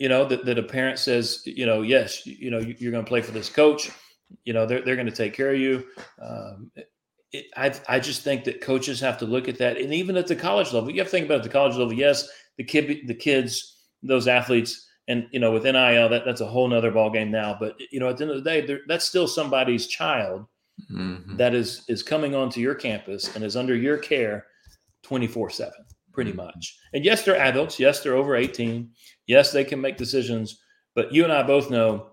You 0.01 0.09
know 0.09 0.25
that, 0.25 0.45
that 0.45 0.59
a 0.59 0.63
parent 0.63 0.99
says, 0.99 1.43
you 1.45 1.65
know, 1.65 1.83
yes, 1.83 2.27
you 2.27 2.51
know, 2.51 2.59
you're 2.59 2.93
going 2.93 3.05
to 3.05 3.09
play 3.09 3.23
for 3.23 3.33
this 3.33 3.49
coach. 3.49 3.91
You 4.45 4.53
know, 4.53 4.67
they're 4.67 4.83
they're 4.83 4.97
going 4.97 5.07
to 5.07 5.13
take 5.13 5.35
care 5.35 5.53
of 5.53 5.61
you. 5.61 5.85
Um, 6.21 6.73
it, 7.33 7.47
I, 7.57 7.73
I 7.89 8.01
just 8.01 8.23
think 8.23 8.45
that 8.45 8.61
coaches 8.61 9.01
have 9.01 9.19
to 9.19 9.27
look 9.27 9.49
at 9.49 9.59
that, 9.59 9.77
and 9.77 9.95
even 9.95 10.17
at 10.17 10.27
the 10.27 10.37
college 10.37 10.73
level, 10.73 10.91
you 10.91 10.99
have 10.99 11.09
to 11.09 11.11
think 11.11 11.27
about 11.27 11.43
the 11.43 11.49
college 11.49 11.77
level. 11.77 11.93
Yes, 11.93 12.29
the 12.57 12.65
kid, 12.65 13.07
the 13.07 13.15
kids, 13.15 13.77
those 14.03 14.27
athletes, 14.27 14.89
and 15.09 15.29
you 15.31 15.39
know, 15.39 15.53
with 15.53 15.65
NIL, 15.65 16.09
that 16.09 16.25
that's 16.25 16.41
a 16.41 16.47
whole 16.47 16.69
nother 16.69 16.91
ball 16.91 17.11
game 17.11 17.31
now. 17.31 17.57
But 17.59 17.77
you 17.91 18.01
know, 18.01 18.09
at 18.09 18.17
the 18.17 18.25
end 18.25 18.33
of 18.33 18.43
the 18.43 18.51
day, 18.51 18.79
that's 18.89 19.05
still 19.05 19.29
somebody's 19.29 19.87
child 19.87 20.47
mm-hmm. 20.91 21.37
that 21.37 21.55
is 21.55 21.85
is 21.89 22.03
coming 22.03 22.35
onto 22.35 22.61
your 22.61 22.75
campus 22.75 23.35
and 23.35 23.45
is 23.45 23.57
under 23.57 23.75
your 23.75 23.99
care, 23.99 24.47
twenty 25.07 25.27
four 25.27 25.51
seven, 25.51 25.85
pretty 26.13 26.33
mm-hmm. 26.33 26.45
much. 26.47 26.79
And 26.93 27.05
yes, 27.05 27.23
they're 27.23 27.41
adults. 27.41 27.79
Yes, 27.79 28.01
they're 28.01 28.17
over 28.17 28.35
eighteen. 28.35 28.91
Yes, 29.27 29.53
they 29.53 29.65
can 29.65 29.81
make 29.81 29.97
decisions. 29.97 30.61
But 30.95 31.13
you 31.13 31.25
and 31.25 31.33
I 31.33 31.43
both 31.43 31.71
know 31.71 32.13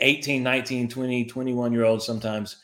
18, 0.00 0.42
19, 0.42 0.88
20, 0.88 1.24
21 1.24 1.72
year 1.72 1.84
olds 1.84 2.04
sometimes 2.04 2.56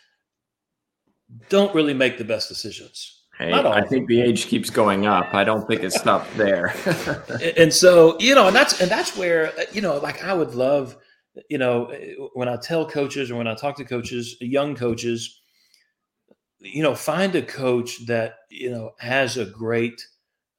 don't 1.48 1.74
really 1.74 1.94
make 1.94 2.18
the 2.18 2.24
best 2.24 2.48
decisions. 2.48 3.22
Hey, 3.38 3.52
I 3.52 3.82
think 3.82 4.06
the 4.06 4.20
age 4.20 4.46
keeps 4.46 4.70
going 4.70 5.06
up. 5.06 5.34
I 5.34 5.42
don't 5.42 5.66
think 5.66 5.82
it 5.82 5.92
stopped 5.92 6.32
there. 6.36 6.72
and 7.56 7.72
so, 7.72 8.16
you 8.20 8.32
know, 8.32 8.46
and 8.46 8.54
that's 8.54 8.80
and 8.80 8.88
that's 8.88 9.16
where 9.16 9.52
you 9.72 9.80
know, 9.80 9.98
like 9.98 10.22
I 10.22 10.32
would 10.32 10.54
love, 10.54 10.96
you 11.50 11.58
know, 11.58 11.92
when 12.34 12.48
I 12.48 12.56
tell 12.56 12.88
coaches 12.88 13.32
or 13.32 13.36
when 13.36 13.48
I 13.48 13.56
talk 13.56 13.76
to 13.78 13.84
coaches, 13.84 14.36
young 14.40 14.76
coaches, 14.76 15.40
you 16.64 16.82
know, 16.82 16.94
find 16.94 17.34
a 17.36 17.42
coach 17.42 18.06
that 18.06 18.36
you 18.50 18.70
know 18.70 18.92
has 18.98 19.36
a 19.36 19.44
great, 19.44 20.06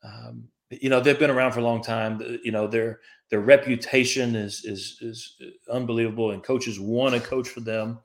um, 0.03 0.47
you 0.69 0.89
know, 0.89 0.99
they've 0.99 1.19
been 1.19 1.31
around 1.31 1.51
for 1.51 1.59
a 1.59 1.63
long 1.63 1.81
time. 1.81 2.39
You 2.43 2.51
know, 2.51 2.67
their 2.67 2.99
their 3.29 3.39
reputation 3.39 4.35
is 4.35 4.63
is 4.65 4.97
is 5.01 5.35
unbelievable, 5.71 6.31
and 6.31 6.43
coaches 6.43 6.79
want 6.79 7.15
to 7.15 7.19
coach 7.19 7.49
for 7.49 7.61
them. 7.61 7.99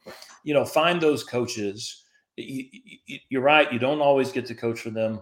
You 0.45 0.55
know, 0.55 0.65
find 0.65 1.01
those 1.01 1.23
coaches. 1.25 2.05
You, 2.37 3.39
are 3.39 3.43
right. 3.43 3.71
You 3.71 3.79
don't 3.79 4.01
always 4.01 4.33
get 4.33 4.47
to 4.47 4.55
coach 4.55 4.81
for 4.81 4.91
them, 4.91 5.21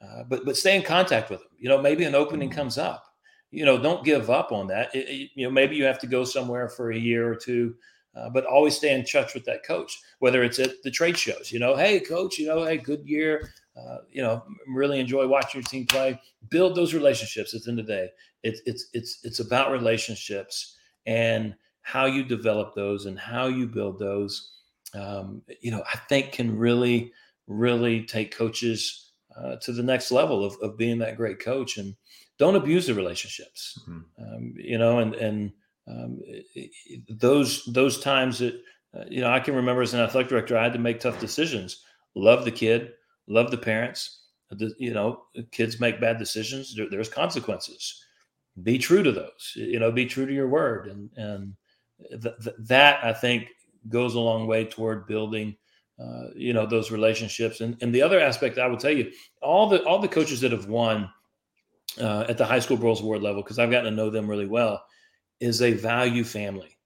uh, 0.00 0.22
but 0.28 0.44
but 0.44 0.56
stay 0.56 0.76
in 0.76 0.82
contact 0.82 1.30
with 1.30 1.40
them. 1.40 1.48
You 1.58 1.68
know, 1.68 1.82
maybe 1.82 2.04
an 2.04 2.14
opening 2.14 2.48
mm-hmm. 2.48 2.58
comes 2.58 2.78
up. 2.78 3.04
You 3.50 3.64
know, 3.64 3.76
don't 3.76 4.04
give 4.04 4.30
up 4.30 4.52
on 4.52 4.68
that. 4.68 4.94
It, 4.94 5.08
it, 5.08 5.30
you 5.34 5.44
know, 5.44 5.50
maybe 5.50 5.74
you 5.74 5.82
have 5.82 5.98
to 6.00 6.06
go 6.06 6.22
somewhere 6.22 6.68
for 6.68 6.92
a 6.92 6.98
year 6.98 7.28
or 7.28 7.34
two 7.34 7.74
uh, 8.14 8.28
but 8.28 8.44
always 8.44 8.76
stay 8.76 8.94
in 8.94 9.04
touch 9.04 9.34
with 9.34 9.44
that 9.44 9.64
coach, 9.64 10.00
whether 10.18 10.42
it's 10.42 10.58
at 10.58 10.82
the 10.82 10.90
trade 10.90 11.16
shows. 11.16 11.52
You 11.52 11.58
know, 11.58 11.76
hey, 11.76 12.00
coach, 12.00 12.38
you 12.38 12.46
know, 12.46 12.64
hey, 12.64 12.76
good 12.76 13.06
year. 13.06 13.52
Uh, 13.76 13.98
you 14.10 14.22
know, 14.22 14.42
really 14.66 14.98
enjoy 14.98 15.26
watching 15.26 15.60
your 15.60 15.68
team 15.68 15.86
play. 15.86 16.20
Build 16.50 16.74
those 16.74 16.92
relationships. 16.92 17.54
At 17.54 17.62
the 17.62 17.70
end 17.70 17.80
of 17.80 17.86
the 17.86 17.92
day, 17.92 18.08
it's 18.42 18.60
it's 18.66 18.88
it's 18.92 19.20
it's 19.22 19.40
about 19.40 19.70
relationships 19.70 20.76
and 21.06 21.54
how 21.82 22.06
you 22.06 22.24
develop 22.24 22.74
those 22.74 23.06
and 23.06 23.18
how 23.18 23.46
you 23.46 23.66
build 23.66 23.98
those. 23.98 24.54
Um, 24.92 25.42
you 25.60 25.70
know, 25.70 25.84
I 25.92 25.98
think 26.08 26.32
can 26.32 26.56
really 26.56 27.12
really 27.46 28.04
take 28.04 28.36
coaches 28.36 29.12
uh, 29.36 29.56
to 29.56 29.72
the 29.72 29.82
next 29.82 30.10
level 30.10 30.44
of, 30.44 30.56
of 30.62 30.76
being 30.76 30.98
that 30.98 31.16
great 31.16 31.40
coach 31.40 31.78
and 31.78 31.94
don't 32.38 32.56
abuse 32.56 32.86
the 32.86 32.94
relationships. 32.94 33.78
Mm-hmm. 33.88 34.22
Um, 34.22 34.54
you 34.56 34.78
know, 34.78 34.98
and 34.98 35.14
and 35.14 35.52
um, 35.90 36.20
those 37.08 37.64
those 37.66 38.00
times 38.00 38.38
that 38.38 38.54
uh, 38.96 39.04
you 39.08 39.20
know 39.20 39.30
I 39.30 39.40
can 39.40 39.54
remember 39.54 39.82
as 39.82 39.94
an 39.94 40.00
athletic 40.00 40.28
director, 40.28 40.56
I 40.56 40.64
had 40.64 40.72
to 40.72 40.78
make 40.78 41.00
tough 41.00 41.20
decisions. 41.20 41.82
Love 42.14 42.44
the 42.44 42.50
kid, 42.50 42.92
love 43.26 43.50
the 43.50 43.58
parents. 43.58 44.18
The, 44.50 44.74
you 44.78 44.92
know, 44.92 45.22
kids 45.52 45.78
make 45.78 46.00
bad 46.00 46.18
decisions. 46.18 46.74
There, 46.74 46.90
there's 46.90 47.08
consequences. 47.08 48.04
Be 48.64 48.78
true 48.78 49.04
to 49.04 49.12
those. 49.12 49.52
You 49.54 49.78
know, 49.78 49.92
be 49.92 50.06
true 50.06 50.26
to 50.26 50.32
your 50.32 50.48
word, 50.48 50.88
and 50.88 51.10
and 51.16 51.54
th- 52.22 52.34
th- 52.42 52.56
that 52.58 53.04
I 53.04 53.12
think 53.12 53.48
goes 53.88 54.14
a 54.14 54.20
long 54.20 54.46
way 54.46 54.64
toward 54.64 55.06
building. 55.06 55.56
Uh, 56.02 56.30
you 56.34 56.52
know 56.52 56.66
those 56.66 56.90
relationships, 56.90 57.60
and 57.60 57.76
and 57.82 57.94
the 57.94 58.02
other 58.02 58.18
aspect 58.18 58.58
I 58.58 58.66
would 58.66 58.80
tell 58.80 58.90
you, 58.90 59.12
all 59.40 59.68
the 59.68 59.84
all 59.84 59.98
the 59.98 60.08
coaches 60.08 60.40
that 60.40 60.50
have 60.52 60.66
won 60.66 61.10
uh, 62.00 62.24
at 62.28 62.38
the 62.38 62.46
high 62.46 62.58
school 62.58 62.78
Broyles 62.78 63.02
Award 63.02 63.22
level, 63.22 63.42
because 63.42 63.58
I've 63.58 63.70
gotten 63.70 63.90
to 63.90 63.96
know 63.96 64.10
them 64.10 64.28
really 64.28 64.46
well 64.46 64.82
is 65.40 65.58
they 65.58 65.72
value 65.72 66.24
family. 66.24 66.76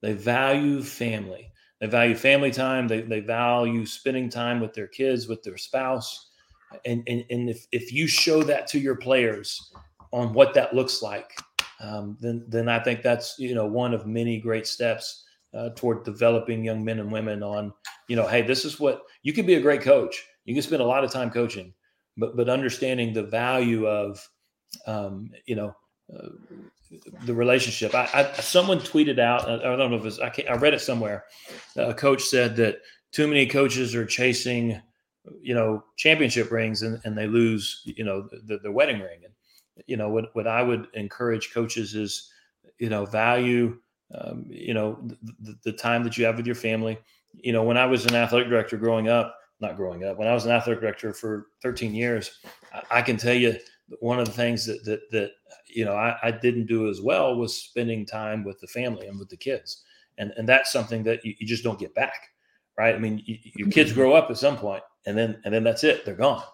They 0.00 0.12
value 0.12 0.82
family. 0.82 1.52
They 1.80 1.86
value 1.88 2.14
family 2.14 2.50
time. 2.50 2.88
They, 2.88 3.02
they 3.02 3.20
value 3.20 3.84
spending 3.86 4.28
time 4.28 4.60
with 4.60 4.72
their 4.72 4.86
kids, 4.86 5.28
with 5.28 5.42
their 5.42 5.56
spouse. 5.56 6.30
And, 6.86 7.02
and, 7.06 7.24
and 7.30 7.50
if, 7.50 7.66
if 7.72 7.92
you 7.92 8.06
show 8.06 8.42
that 8.44 8.66
to 8.68 8.78
your 8.78 8.96
players 8.96 9.72
on 10.12 10.32
what 10.32 10.54
that 10.54 10.74
looks 10.74 11.02
like, 11.02 11.30
um, 11.80 12.16
then, 12.20 12.44
then 12.48 12.68
I 12.68 12.78
think 12.78 13.02
that's, 13.02 13.38
you 13.38 13.54
know, 13.54 13.66
one 13.66 13.92
of 13.92 14.06
many 14.06 14.38
great 14.38 14.66
steps 14.66 15.24
uh, 15.54 15.70
toward 15.74 16.04
developing 16.04 16.64
young 16.64 16.84
men 16.84 17.00
and 17.00 17.10
women 17.10 17.42
on, 17.42 17.72
you 18.08 18.16
know, 18.16 18.26
hey, 18.26 18.42
this 18.42 18.64
is 18.64 18.78
what 18.78 19.02
you 19.22 19.32
can 19.32 19.44
be 19.44 19.54
a 19.54 19.60
great 19.60 19.82
coach. 19.82 20.24
You 20.44 20.54
can 20.54 20.62
spend 20.62 20.82
a 20.82 20.86
lot 20.86 21.04
of 21.04 21.10
time 21.10 21.30
coaching, 21.30 21.74
but, 22.16 22.36
but 22.36 22.48
understanding 22.48 23.12
the 23.12 23.24
value 23.24 23.86
of, 23.86 24.26
um, 24.86 25.30
you 25.46 25.56
know, 25.56 25.74
uh, 26.14 26.28
the 27.24 27.34
relationship. 27.34 27.94
I, 27.94 28.08
I, 28.12 28.40
someone 28.40 28.78
tweeted 28.78 29.18
out. 29.18 29.48
I 29.48 29.76
don't 29.76 29.90
know 29.90 29.96
if 29.96 30.04
it's. 30.04 30.20
I, 30.20 30.32
I 30.48 30.56
read 30.56 30.74
it 30.74 30.80
somewhere. 30.80 31.24
A 31.76 31.94
coach 31.94 32.22
said 32.22 32.56
that 32.56 32.78
too 33.12 33.26
many 33.26 33.46
coaches 33.46 33.94
are 33.94 34.06
chasing, 34.06 34.80
you 35.40 35.54
know, 35.54 35.84
championship 35.96 36.50
rings 36.50 36.82
and, 36.82 37.00
and 37.04 37.16
they 37.16 37.26
lose, 37.26 37.82
you 37.84 38.04
know, 38.04 38.28
the, 38.46 38.58
the 38.58 38.72
wedding 38.72 39.00
ring. 39.00 39.20
And 39.24 39.32
you 39.86 39.96
know 39.96 40.10
what 40.10 40.34
what 40.34 40.46
I 40.46 40.62
would 40.62 40.88
encourage 40.94 41.52
coaches 41.52 41.94
is, 41.94 42.30
you 42.78 42.88
know, 42.88 43.04
value, 43.04 43.78
um, 44.14 44.44
you 44.48 44.74
know, 44.74 44.98
the, 45.40 45.56
the 45.64 45.72
time 45.72 46.04
that 46.04 46.18
you 46.18 46.24
have 46.24 46.36
with 46.36 46.46
your 46.46 46.54
family. 46.54 46.98
You 47.34 47.52
know, 47.52 47.62
when 47.62 47.78
I 47.78 47.86
was 47.86 48.04
an 48.04 48.14
athletic 48.14 48.48
director 48.48 48.76
growing 48.76 49.08
up, 49.08 49.38
not 49.60 49.76
growing 49.76 50.04
up, 50.04 50.18
when 50.18 50.28
I 50.28 50.34
was 50.34 50.44
an 50.44 50.52
athletic 50.52 50.82
director 50.82 51.14
for 51.14 51.46
13 51.62 51.94
years, 51.94 52.38
I, 52.74 52.98
I 52.98 53.02
can 53.02 53.16
tell 53.16 53.34
you 53.34 53.56
one 54.00 54.18
of 54.18 54.26
the 54.26 54.32
things 54.32 54.66
that 54.66 54.84
that 54.84 55.00
that 55.10 55.30
you 55.74 55.84
know 55.84 55.94
I, 55.94 56.16
I, 56.22 56.30
didn't 56.30 56.66
do 56.66 56.88
as 56.88 57.00
well 57.00 57.36
was 57.36 57.56
spending 57.56 58.06
time 58.06 58.44
with 58.44 58.60
the 58.60 58.66
family 58.66 59.06
and 59.06 59.18
with 59.18 59.28
the 59.28 59.36
kids, 59.36 59.82
and 60.18 60.32
and 60.36 60.48
that's 60.48 60.72
something 60.72 61.02
that 61.04 61.24
you, 61.24 61.34
you 61.38 61.46
just 61.46 61.64
don't 61.64 61.78
get 61.78 61.94
back, 61.94 62.28
right? 62.78 62.94
I 62.94 62.98
mean, 62.98 63.22
you, 63.24 63.38
your 63.56 63.68
kids 63.68 63.90
mm-hmm. 63.90 64.00
grow 64.00 64.12
up 64.12 64.30
at 64.30 64.38
some 64.38 64.56
point, 64.56 64.82
and 65.06 65.16
then 65.16 65.40
and 65.44 65.54
then 65.54 65.64
that's 65.64 65.84
it, 65.84 66.04
they're 66.04 66.14
gone. 66.14 66.44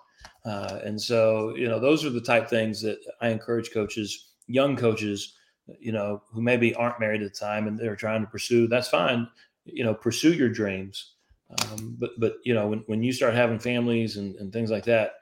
Uh, 0.45 0.81
and 0.85 1.01
so 1.01 1.55
you 1.57 1.69
know 1.69 1.79
those 1.79 2.05
are 2.05 2.11
the 2.11 2.21
type 2.21 2.49
things 2.49 2.81
that 2.83 2.99
I 3.21 3.29
encourage 3.29 3.73
coaches, 3.73 4.33
young 4.47 4.77
coaches, 4.77 5.35
you 5.81 5.93
know, 5.93 6.23
who 6.33 6.41
maybe 6.41 6.75
aren't 6.75 7.01
married 7.01 7.23
at 7.23 7.33
the 7.33 7.39
time 7.39 7.67
and 7.67 7.79
they're 7.79 7.97
trying 7.97 8.23
to 8.23 8.27
pursue. 8.27 8.69
That's 8.69 8.89
fine, 8.89 9.29
you 9.65 9.85
know, 9.85 9.95
pursue 9.95 10.33
your 10.33 10.49
dreams. 10.49 11.15
Um, 11.63 11.97
but 11.99 12.11
but 12.19 12.35
you 12.45 12.55
know 12.55 12.69
when, 12.69 12.81
when 12.87 13.03
you 13.03 13.13
start 13.13 13.35
having 13.35 13.59
families 13.59 14.17
and, 14.17 14.37
and 14.37 14.53
things 14.53 14.71
like 14.71 14.85
that, 14.85 15.13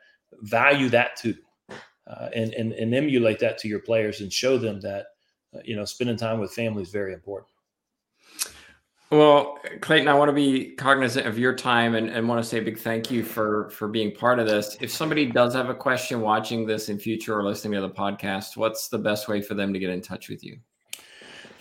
value 0.42 0.88
that 0.90 1.16
too 1.16 1.37
uh, 2.07 2.29
and, 2.35 2.53
and 2.55 2.73
and 2.73 2.95
emulate 2.95 3.38
that 3.40 3.59
to 3.59 3.69
your 3.69 3.81
players 3.81 4.21
and 4.21 4.33
show 4.33 4.59
them 4.59 4.81
that 4.81 5.07
uh, 5.55 5.59
you 5.64 5.77
know 5.77 5.85
spending 5.85 6.16
time 6.16 6.38
with 6.38 6.53
family 6.53 6.83
is 6.83 6.90
very 6.90 7.12
important. 7.12 7.51
Well, 9.11 9.61
Clayton, 9.83 10.09
I 10.09 10.14
want 10.14 10.31
to 10.31 10.33
be 10.33 10.75
cognizant 10.75 11.29
of 11.29 11.38
your 11.38 11.55
time 11.55 11.95
and, 11.95 12.11
and 12.11 12.29
want 12.29 12.42
to 12.42 12.49
say 12.49 12.59
a 12.59 12.62
big 12.62 12.79
thank 12.79 13.09
you 13.11 13.23
for 13.23 13.71
for 13.71 13.87
being 13.87 14.12
part 14.12 14.40
of 14.40 14.47
this. 14.47 14.77
If 14.81 14.90
somebody 14.90 15.27
does 15.27 15.55
have 15.55 15.69
a 15.69 15.75
question 15.75 16.21
watching 16.21 16.66
this 16.66 16.88
in 16.88 16.99
future 16.99 17.38
or 17.38 17.45
listening 17.45 17.75
to 17.75 17.81
the 17.81 17.90
podcast, 17.90 18.57
what's 18.57 18.88
the 18.88 18.99
best 18.99 19.29
way 19.29 19.40
for 19.40 19.55
them 19.55 19.73
to 19.73 19.79
get 19.79 19.90
in 19.90 20.01
touch 20.01 20.29
with 20.29 20.42
you? 20.42 20.59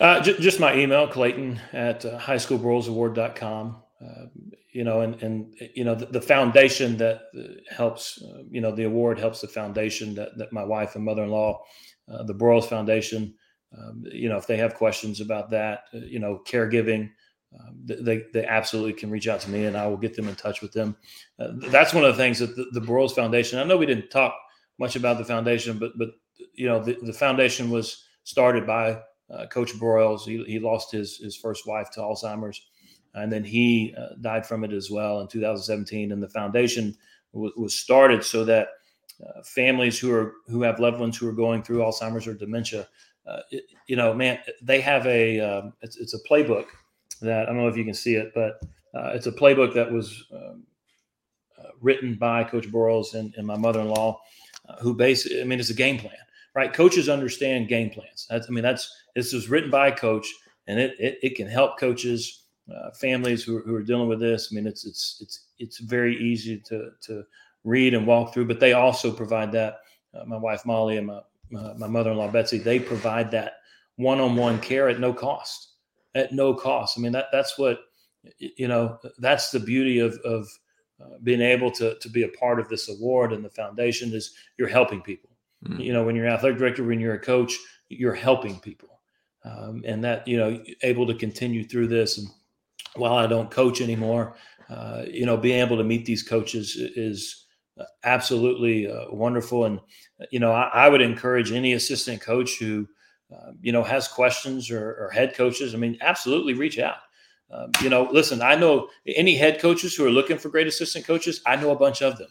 Uh, 0.00 0.20
j- 0.20 0.38
just 0.38 0.60
my 0.60 0.76
email, 0.76 1.06
Clayton 1.06 1.60
at 1.72 2.04
uh, 2.04 2.18
highschoolbroylesaward.com. 2.18 3.76
Uh, 4.04 4.26
you 4.72 4.84
know, 4.84 5.00
and 5.00 5.22
and 5.22 5.54
you 5.74 5.82
know 5.82 5.94
the, 5.94 6.04
the 6.04 6.20
foundation 6.20 6.98
that 6.98 7.22
uh, 7.38 7.74
helps, 7.74 8.22
uh, 8.22 8.42
you 8.50 8.60
know, 8.60 8.70
the 8.70 8.84
award 8.84 9.18
helps 9.18 9.40
the 9.40 9.48
foundation 9.48 10.14
that 10.14 10.36
that 10.36 10.52
my 10.52 10.62
wife 10.62 10.96
and 10.96 11.04
mother-in-law, 11.04 11.58
uh, 12.12 12.22
the 12.24 12.34
Broyles 12.34 12.68
Foundation, 12.68 13.34
um, 13.76 14.04
you 14.12 14.28
know, 14.28 14.36
if 14.36 14.46
they 14.46 14.58
have 14.58 14.74
questions 14.74 15.22
about 15.22 15.48
that, 15.50 15.84
uh, 15.94 15.98
you 15.98 16.18
know, 16.18 16.42
caregiving, 16.46 17.10
um, 17.58 17.74
they 17.86 18.24
they 18.34 18.44
absolutely 18.44 18.92
can 18.92 19.10
reach 19.10 19.28
out 19.28 19.40
to 19.40 19.50
me, 19.50 19.64
and 19.64 19.78
I 19.78 19.86
will 19.86 19.96
get 19.96 20.14
them 20.14 20.28
in 20.28 20.34
touch 20.34 20.60
with 20.60 20.72
them. 20.72 20.94
Uh, 21.38 21.52
that's 21.70 21.94
one 21.94 22.04
of 22.04 22.14
the 22.14 22.22
things 22.22 22.38
that 22.40 22.54
the, 22.54 22.66
the 22.78 22.86
Broyles 22.86 23.14
Foundation. 23.14 23.58
I 23.58 23.64
know 23.64 23.78
we 23.78 23.86
didn't 23.86 24.10
talk 24.10 24.34
much 24.78 24.96
about 24.96 25.16
the 25.16 25.24
foundation, 25.24 25.78
but 25.78 25.92
but 25.96 26.10
you 26.52 26.66
know, 26.66 26.84
the, 26.84 26.98
the 27.00 27.14
foundation 27.14 27.70
was 27.70 28.04
started 28.24 28.66
by 28.66 29.00
Coach 29.50 29.72
Broyles. 29.72 30.26
He, 30.26 30.44
he 30.44 30.58
lost 30.58 30.92
his 30.92 31.16
his 31.16 31.34
first 31.34 31.66
wife 31.66 31.90
to 31.92 32.00
Alzheimer's 32.00 32.60
and 33.16 33.32
then 33.32 33.42
he 33.42 33.94
uh, 33.98 34.14
died 34.20 34.46
from 34.46 34.62
it 34.62 34.72
as 34.72 34.90
well 34.90 35.20
in 35.20 35.28
2017. 35.28 36.12
And 36.12 36.22
the 36.22 36.28
foundation 36.28 36.94
w- 37.32 37.52
was 37.56 37.74
started 37.74 38.22
so 38.22 38.44
that 38.44 38.68
uh, 39.26 39.42
families 39.42 39.98
who 39.98 40.12
are 40.12 40.34
who 40.46 40.62
have 40.62 40.78
loved 40.78 41.00
ones 41.00 41.16
who 41.16 41.26
are 41.28 41.32
going 41.32 41.62
through 41.62 41.78
Alzheimer's 41.78 42.26
or 42.26 42.34
dementia, 42.34 42.86
uh, 43.26 43.40
it, 43.50 43.64
you 43.86 43.96
know, 43.96 44.12
man, 44.12 44.38
they 44.62 44.80
have 44.80 45.06
a 45.06 45.40
um, 45.40 45.72
it's, 45.80 45.96
it's, 45.96 46.14
a 46.14 46.28
playbook 46.28 46.66
that 47.22 47.42
I 47.42 47.46
don't 47.46 47.56
know 47.56 47.68
if 47.68 47.76
you 47.76 47.84
can 47.84 47.94
see 47.94 48.16
it, 48.16 48.32
but 48.34 48.60
uh, 48.94 49.12
it's 49.14 49.26
a 49.26 49.32
playbook 49.32 49.72
that 49.74 49.90
was 49.90 50.24
um, 50.32 50.64
uh, 51.58 51.70
written 51.80 52.14
by 52.14 52.44
Coach 52.44 52.70
Broyles 52.70 53.14
and, 53.14 53.34
and 53.36 53.46
my 53.46 53.56
mother-in-law, 53.56 54.20
uh, 54.68 54.76
who 54.80 54.94
basically, 54.94 55.40
I 55.40 55.44
mean, 55.44 55.58
it's 55.58 55.70
a 55.70 55.74
game 55.74 55.98
plan, 55.98 56.12
right? 56.54 56.72
Coaches 56.72 57.08
understand 57.08 57.68
game 57.68 57.88
plans. 57.88 58.26
That's, 58.28 58.48
I 58.48 58.50
mean, 58.50 58.62
that's 58.62 58.94
this 59.14 59.32
was 59.32 59.48
written 59.48 59.70
by 59.70 59.88
a 59.88 59.96
coach, 59.96 60.30
and 60.66 60.78
it, 60.78 60.94
it, 60.98 61.18
it 61.22 61.34
can 61.36 61.48
help 61.48 61.80
coaches 61.80 62.42
uh, 62.74 62.90
families 62.92 63.44
who, 63.44 63.60
who 63.60 63.74
are 63.74 63.82
dealing 63.82 64.08
with 64.08 64.20
this. 64.20 64.48
I 64.50 64.54
mean, 64.54 64.66
it's 64.66 64.84
it's 64.84 65.18
it's 65.20 65.46
it's 65.58 65.78
very 65.78 66.16
easy 66.16 66.58
to 66.66 66.90
to 67.02 67.24
read 67.64 67.94
and 67.94 68.06
walk 68.06 68.32
through, 68.32 68.46
but 68.46 68.60
they 68.60 68.72
also 68.72 69.12
provide 69.12 69.52
that. 69.52 69.80
Uh, 70.14 70.24
my 70.24 70.36
wife 70.36 70.64
Molly 70.64 70.96
and 70.96 71.06
my 71.06 71.20
my, 71.50 71.74
my 71.74 71.86
mother-in-law 71.86 72.30
Betsy, 72.30 72.58
they 72.58 72.80
provide 72.80 73.30
that 73.30 73.58
one-on-one 73.96 74.60
care 74.60 74.88
at 74.88 75.00
no 75.00 75.12
cost. 75.12 75.70
At 76.14 76.32
no 76.32 76.54
cost. 76.54 76.98
I 76.98 77.00
mean, 77.00 77.12
that 77.12 77.26
that's 77.30 77.58
what 77.58 77.80
you 78.38 78.68
know. 78.68 78.98
That's 79.18 79.50
the 79.50 79.60
beauty 79.60 79.98
of 79.98 80.14
of 80.24 80.48
uh, 81.00 81.18
being 81.22 81.42
able 81.42 81.70
to 81.72 81.96
to 81.98 82.08
be 82.08 82.22
a 82.22 82.28
part 82.28 82.58
of 82.58 82.68
this 82.68 82.88
award 82.88 83.32
and 83.32 83.44
the 83.44 83.50
foundation 83.50 84.12
is 84.12 84.34
you're 84.58 84.68
helping 84.68 85.02
people. 85.02 85.30
Mm. 85.64 85.84
You 85.84 85.92
know, 85.92 86.04
when 86.04 86.16
you're 86.16 86.26
an 86.26 86.32
athletic 86.32 86.58
director, 86.58 86.84
when 86.84 87.00
you're 87.00 87.14
a 87.14 87.20
coach, 87.20 87.56
you're 87.90 88.14
helping 88.14 88.58
people, 88.60 89.00
um, 89.44 89.82
and 89.86 90.02
that 90.04 90.26
you 90.26 90.36
know 90.38 90.62
able 90.82 91.06
to 91.06 91.14
continue 91.14 91.64
through 91.64 91.88
this 91.88 92.18
and 92.18 92.28
while 92.98 93.14
I 93.14 93.26
don't 93.26 93.50
coach 93.50 93.80
anymore, 93.80 94.36
uh, 94.68 95.02
you 95.10 95.26
know, 95.26 95.36
being 95.36 95.60
able 95.60 95.76
to 95.76 95.84
meet 95.84 96.04
these 96.04 96.22
coaches 96.22 96.76
is 96.76 97.46
absolutely 98.04 98.90
uh, 98.90 99.06
wonderful. 99.10 99.64
And, 99.64 99.80
you 100.30 100.40
know, 100.40 100.52
I, 100.52 100.70
I, 100.72 100.88
would 100.88 101.02
encourage 101.02 101.52
any 101.52 101.74
assistant 101.74 102.22
coach 102.22 102.58
who 102.58 102.88
uh, 103.34 103.50
you 103.60 103.72
know, 103.72 103.82
has 103.82 104.06
questions 104.06 104.70
or, 104.70 104.90
or, 105.00 105.10
head 105.10 105.34
coaches, 105.34 105.74
I 105.74 105.78
mean, 105.78 105.98
absolutely 106.00 106.54
reach 106.54 106.78
out. 106.78 106.98
Um, 107.50 107.72
you 107.82 107.90
know, 107.90 108.08
listen, 108.12 108.40
I 108.40 108.54
know 108.54 108.88
any 109.04 109.34
head 109.34 109.60
coaches 109.60 109.96
who 109.96 110.06
are 110.06 110.10
looking 110.10 110.38
for 110.38 110.48
great 110.48 110.68
assistant 110.68 111.04
coaches. 111.06 111.40
I 111.44 111.56
know 111.56 111.70
a 111.70 111.76
bunch 111.76 112.02
of 112.02 112.18
them. 112.18 112.28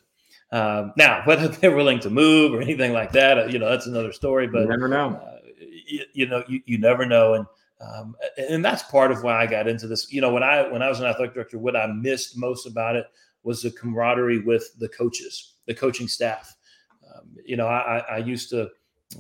Um, 0.54 0.94
now, 0.96 1.22
whether 1.26 1.50
they're 1.50 1.76
willing 1.76 2.00
to 2.00 2.10
move 2.10 2.54
or 2.54 2.62
anything 2.62 2.94
like 2.94 3.12
that, 3.12 3.38
uh, 3.38 3.46
you 3.46 3.60
know, 3.60 3.70
that's 3.70 3.88
another 3.88 4.14
story. 4.14 4.48
But 4.48 4.62
you 4.62 4.70
never 4.70 4.88
know. 4.88 5.16
Uh, 5.16 5.38
you, 5.86 6.06
you, 6.14 6.28
know, 6.28 6.44
you, 6.48 6.62
you 6.66 6.78
never 6.78 7.06
know, 7.06 7.34
and 7.34 7.46
um, 7.86 8.16
and 8.38 8.64
that's 8.64 8.84
part 8.84 9.12
of 9.12 9.24
why 9.24 9.42
I 9.42 9.46
got 9.46 9.68
into 9.68 9.88
this. 9.88 10.12
You 10.12 10.22
know, 10.22 10.34
when 10.34 10.44
I 10.44 10.68
when 10.70 10.82
I 10.82 10.90
was 10.90 11.00
an 11.00 11.06
athletic 11.06 11.34
director, 11.34 11.58
what 11.58 11.76
I 11.76 11.88
missed 11.88 12.38
most 12.38 12.66
about 12.66 12.96
it 12.96 13.06
was 13.44 13.62
the 13.62 13.72
camaraderie 13.72 14.40
with 14.40 14.78
the 14.80 14.90
coaches, 14.90 15.56
the 15.68 15.74
coaching 15.74 16.08
staff. 16.08 16.56
Um, 17.06 17.36
you 17.46 17.58
know, 17.58 17.68
I, 17.68 18.00
I 18.00 18.18
used 18.18 18.50
to 18.50 18.70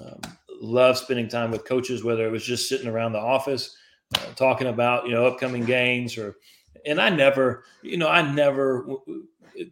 um, 0.01 0.19
love 0.61 0.97
spending 0.97 1.27
time 1.27 1.51
with 1.51 1.65
coaches, 1.65 2.03
whether 2.03 2.25
it 2.25 2.31
was 2.31 2.43
just 2.43 2.67
sitting 2.67 2.87
around 2.87 3.13
the 3.13 3.19
office 3.19 3.75
uh, 4.15 4.19
talking 4.35 4.67
about 4.67 5.05
you 5.05 5.11
know 5.11 5.25
upcoming 5.25 5.65
games 5.65 6.17
or. 6.17 6.35
And 6.87 7.01
I 7.01 7.09
never, 7.09 7.63
you 7.81 7.97
know, 7.97 8.07
I 8.07 8.21
never, 8.21 8.85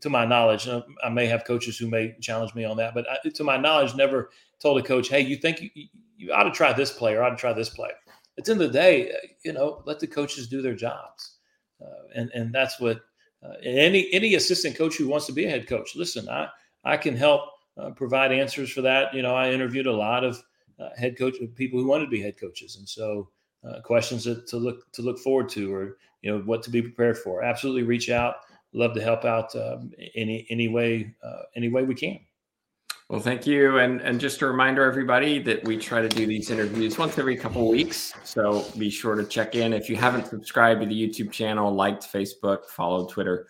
to 0.02 0.10
my 0.10 0.26
knowledge, 0.26 0.68
I 0.68 1.10
may 1.10 1.28
have 1.28 1.46
coaches 1.46 1.78
who 1.78 1.88
may 1.88 2.16
challenge 2.20 2.56
me 2.56 2.64
on 2.64 2.76
that, 2.78 2.96
but 2.96 3.06
I, 3.08 3.30
to 3.30 3.44
my 3.44 3.56
knowledge, 3.56 3.94
never 3.94 4.32
told 4.60 4.80
a 4.80 4.82
coach, 4.82 5.10
"Hey, 5.10 5.20
you 5.20 5.36
think 5.36 5.62
you, 5.62 5.70
you 6.18 6.34
ought 6.34 6.46
to 6.46 6.52
try 6.52 6.74
this 6.74 6.92
play 6.92 7.14
or 7.14 7.22
ought 7.22 7.30
to 7.30 7.36
try 7.36 7.54
this 7.54 7.70
play." 7.70 7.92
At 8.38 8.46
the 8.46 8.52
end 8.52 8.62
of 8.62 8.72
the 8.72 8.80
day, 8.80 9.12
you 9.44 9.54
know, 9.54 9.84
let 9.86 10.00
the 10.00 10.08
coaches 10.08 10.48
do 10.48 10.62
their 10.62 10.76
jobs, 10.76 11.38
uh, 11.82 12.08
and 12.16 12.32
and 12.34 12.54
that's 12.54 12.80
what 12.80 13.02
uh, 13.44 13.54
any 13.64 14.12
any 14.14 14.36
assistant 14.36 14.76
coach 14.76 14.96
who 14.96 15.08
wants 15.08 15.28
to 15.28 15.34
be 15.34 15.46
a 15.46 15.50
head 15.50 15.68
coach. 15.68 15.96
Listen, 15.96 16.28
I 16.30 16.48
I 16.84 16.98
can 16.98 17.16
help 17.16 17.42
uh, 17.78 17.92
provide 17.92 18.32
answers 18.32 18.72
for 18.72 18.82
that. 18.82 19.14
You 19.14 19.22
know, 19.22 19.36
I 19.36 19.52
interviewed 19.52 19.88
a 19.88 19.94
lot 19.94 20.24
of 20.24 20.42
uh, 20.80 20.90
head 20.98 21.18
coach 21.18 21.36
people 21.56 21.80
who 21.80 21.88
wanted 21.88 22.06
to 22.06 22.12
be 22.12 22.22
head 22.22 22.40
coaches, 22.40 22.78
and 22.78 22.88
so 22.88 23.30
uh, 23.68 23.82
questions 23.82 24.24
to, 24.24 24.42
to, 24.48 24.58
look 24.58 24.92
to 24.94 25.02
look 25.02 25.20
forward 25.20 25.50
to, 25.50 25.74
or 25.74 25.98
you 26.22 26.32
know, 26.32 26.40
what 26.42 26.64
to 26.64 26.70
be 26.70 26.82
prepared 26.82 27.18
for. 27.18 27.44
Absolutely, 27.44 27.84
reach 27.84 28.10
out. 28.10 28.36
Love 28.74 28.94
to 28.94 29.02
help 29.02 29.26
out 29.26 29.56
um, 29.56 29.92
any 30.16 30.48
any 30.50 30.68
way 30.68 31.14
uh, 31.24 31.44
any 31.56 31.70
way 31.70 31.84
we 31.84 31.96
can. 31.96 32.20
Well, 33.14 33.22
thank 33.22 33.46
you, 33.46 33.78
and 33.78 34.02
and 34.02 34.20
just 34.20 34.42
a 34.42 34.48
reminder, 34.48 34.84
everybody, 34.86 35.38
that 35.44 35.64
we 35.66 35.78
try 35.78 36.02
to 36.02 36.10
do 36.10 36.26
these 36.26 36.50
interviews 36.50 36.98
once 36.98 37.20
every 37.20 37.38
couple 37.38 37.70
weeks. 37.70 38.12
So 38.24 38.66
be 38.76 38.90
sure 38.90 39.14
to 39.14 39.24
check 39.24 39.54
in. 39.54 39.72
If 39.72 39.88
you 39.88 39.96
haven't 39.96 40.26
subscribed 40.26 40.82
to 40.82 40.88
the 40.88 40.96
YouTube 40.96 41.32
channel, 41.32 41.72
liked 41.72 42.12
Facebook, 42.12 42.66
followed 42.66 43.12
Twitter, 43.12 43.46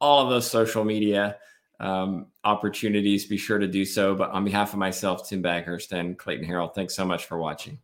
all 0.00 0.22
of 0.22 0.30
those 0.30 0.48
social 0.48 0.84
media 0.84 1.36
um, 1.80 2.26
opportunities, 2.44 3.26
be 3.26 3.36
sure 3.36 3.58
to 3.58 3.66
do 3.66 3.84
so. 3.84 4.14
But 4.14 4.30
on 4.30 4.44
behalf 4.44 4.72
of 4.72 4.78
myself, 4.78 5.28
Tim 5.28 5.42
Baghurst, 5.42 5.90
and 5.90 6.16
Clayton 6.16 6.48
Harrell, 6.48 6.72
thanks 6.72 6.94
so 6.94 7.04
much 7.04 7.24
for 7.24 7.38
watching. 7.38 7.80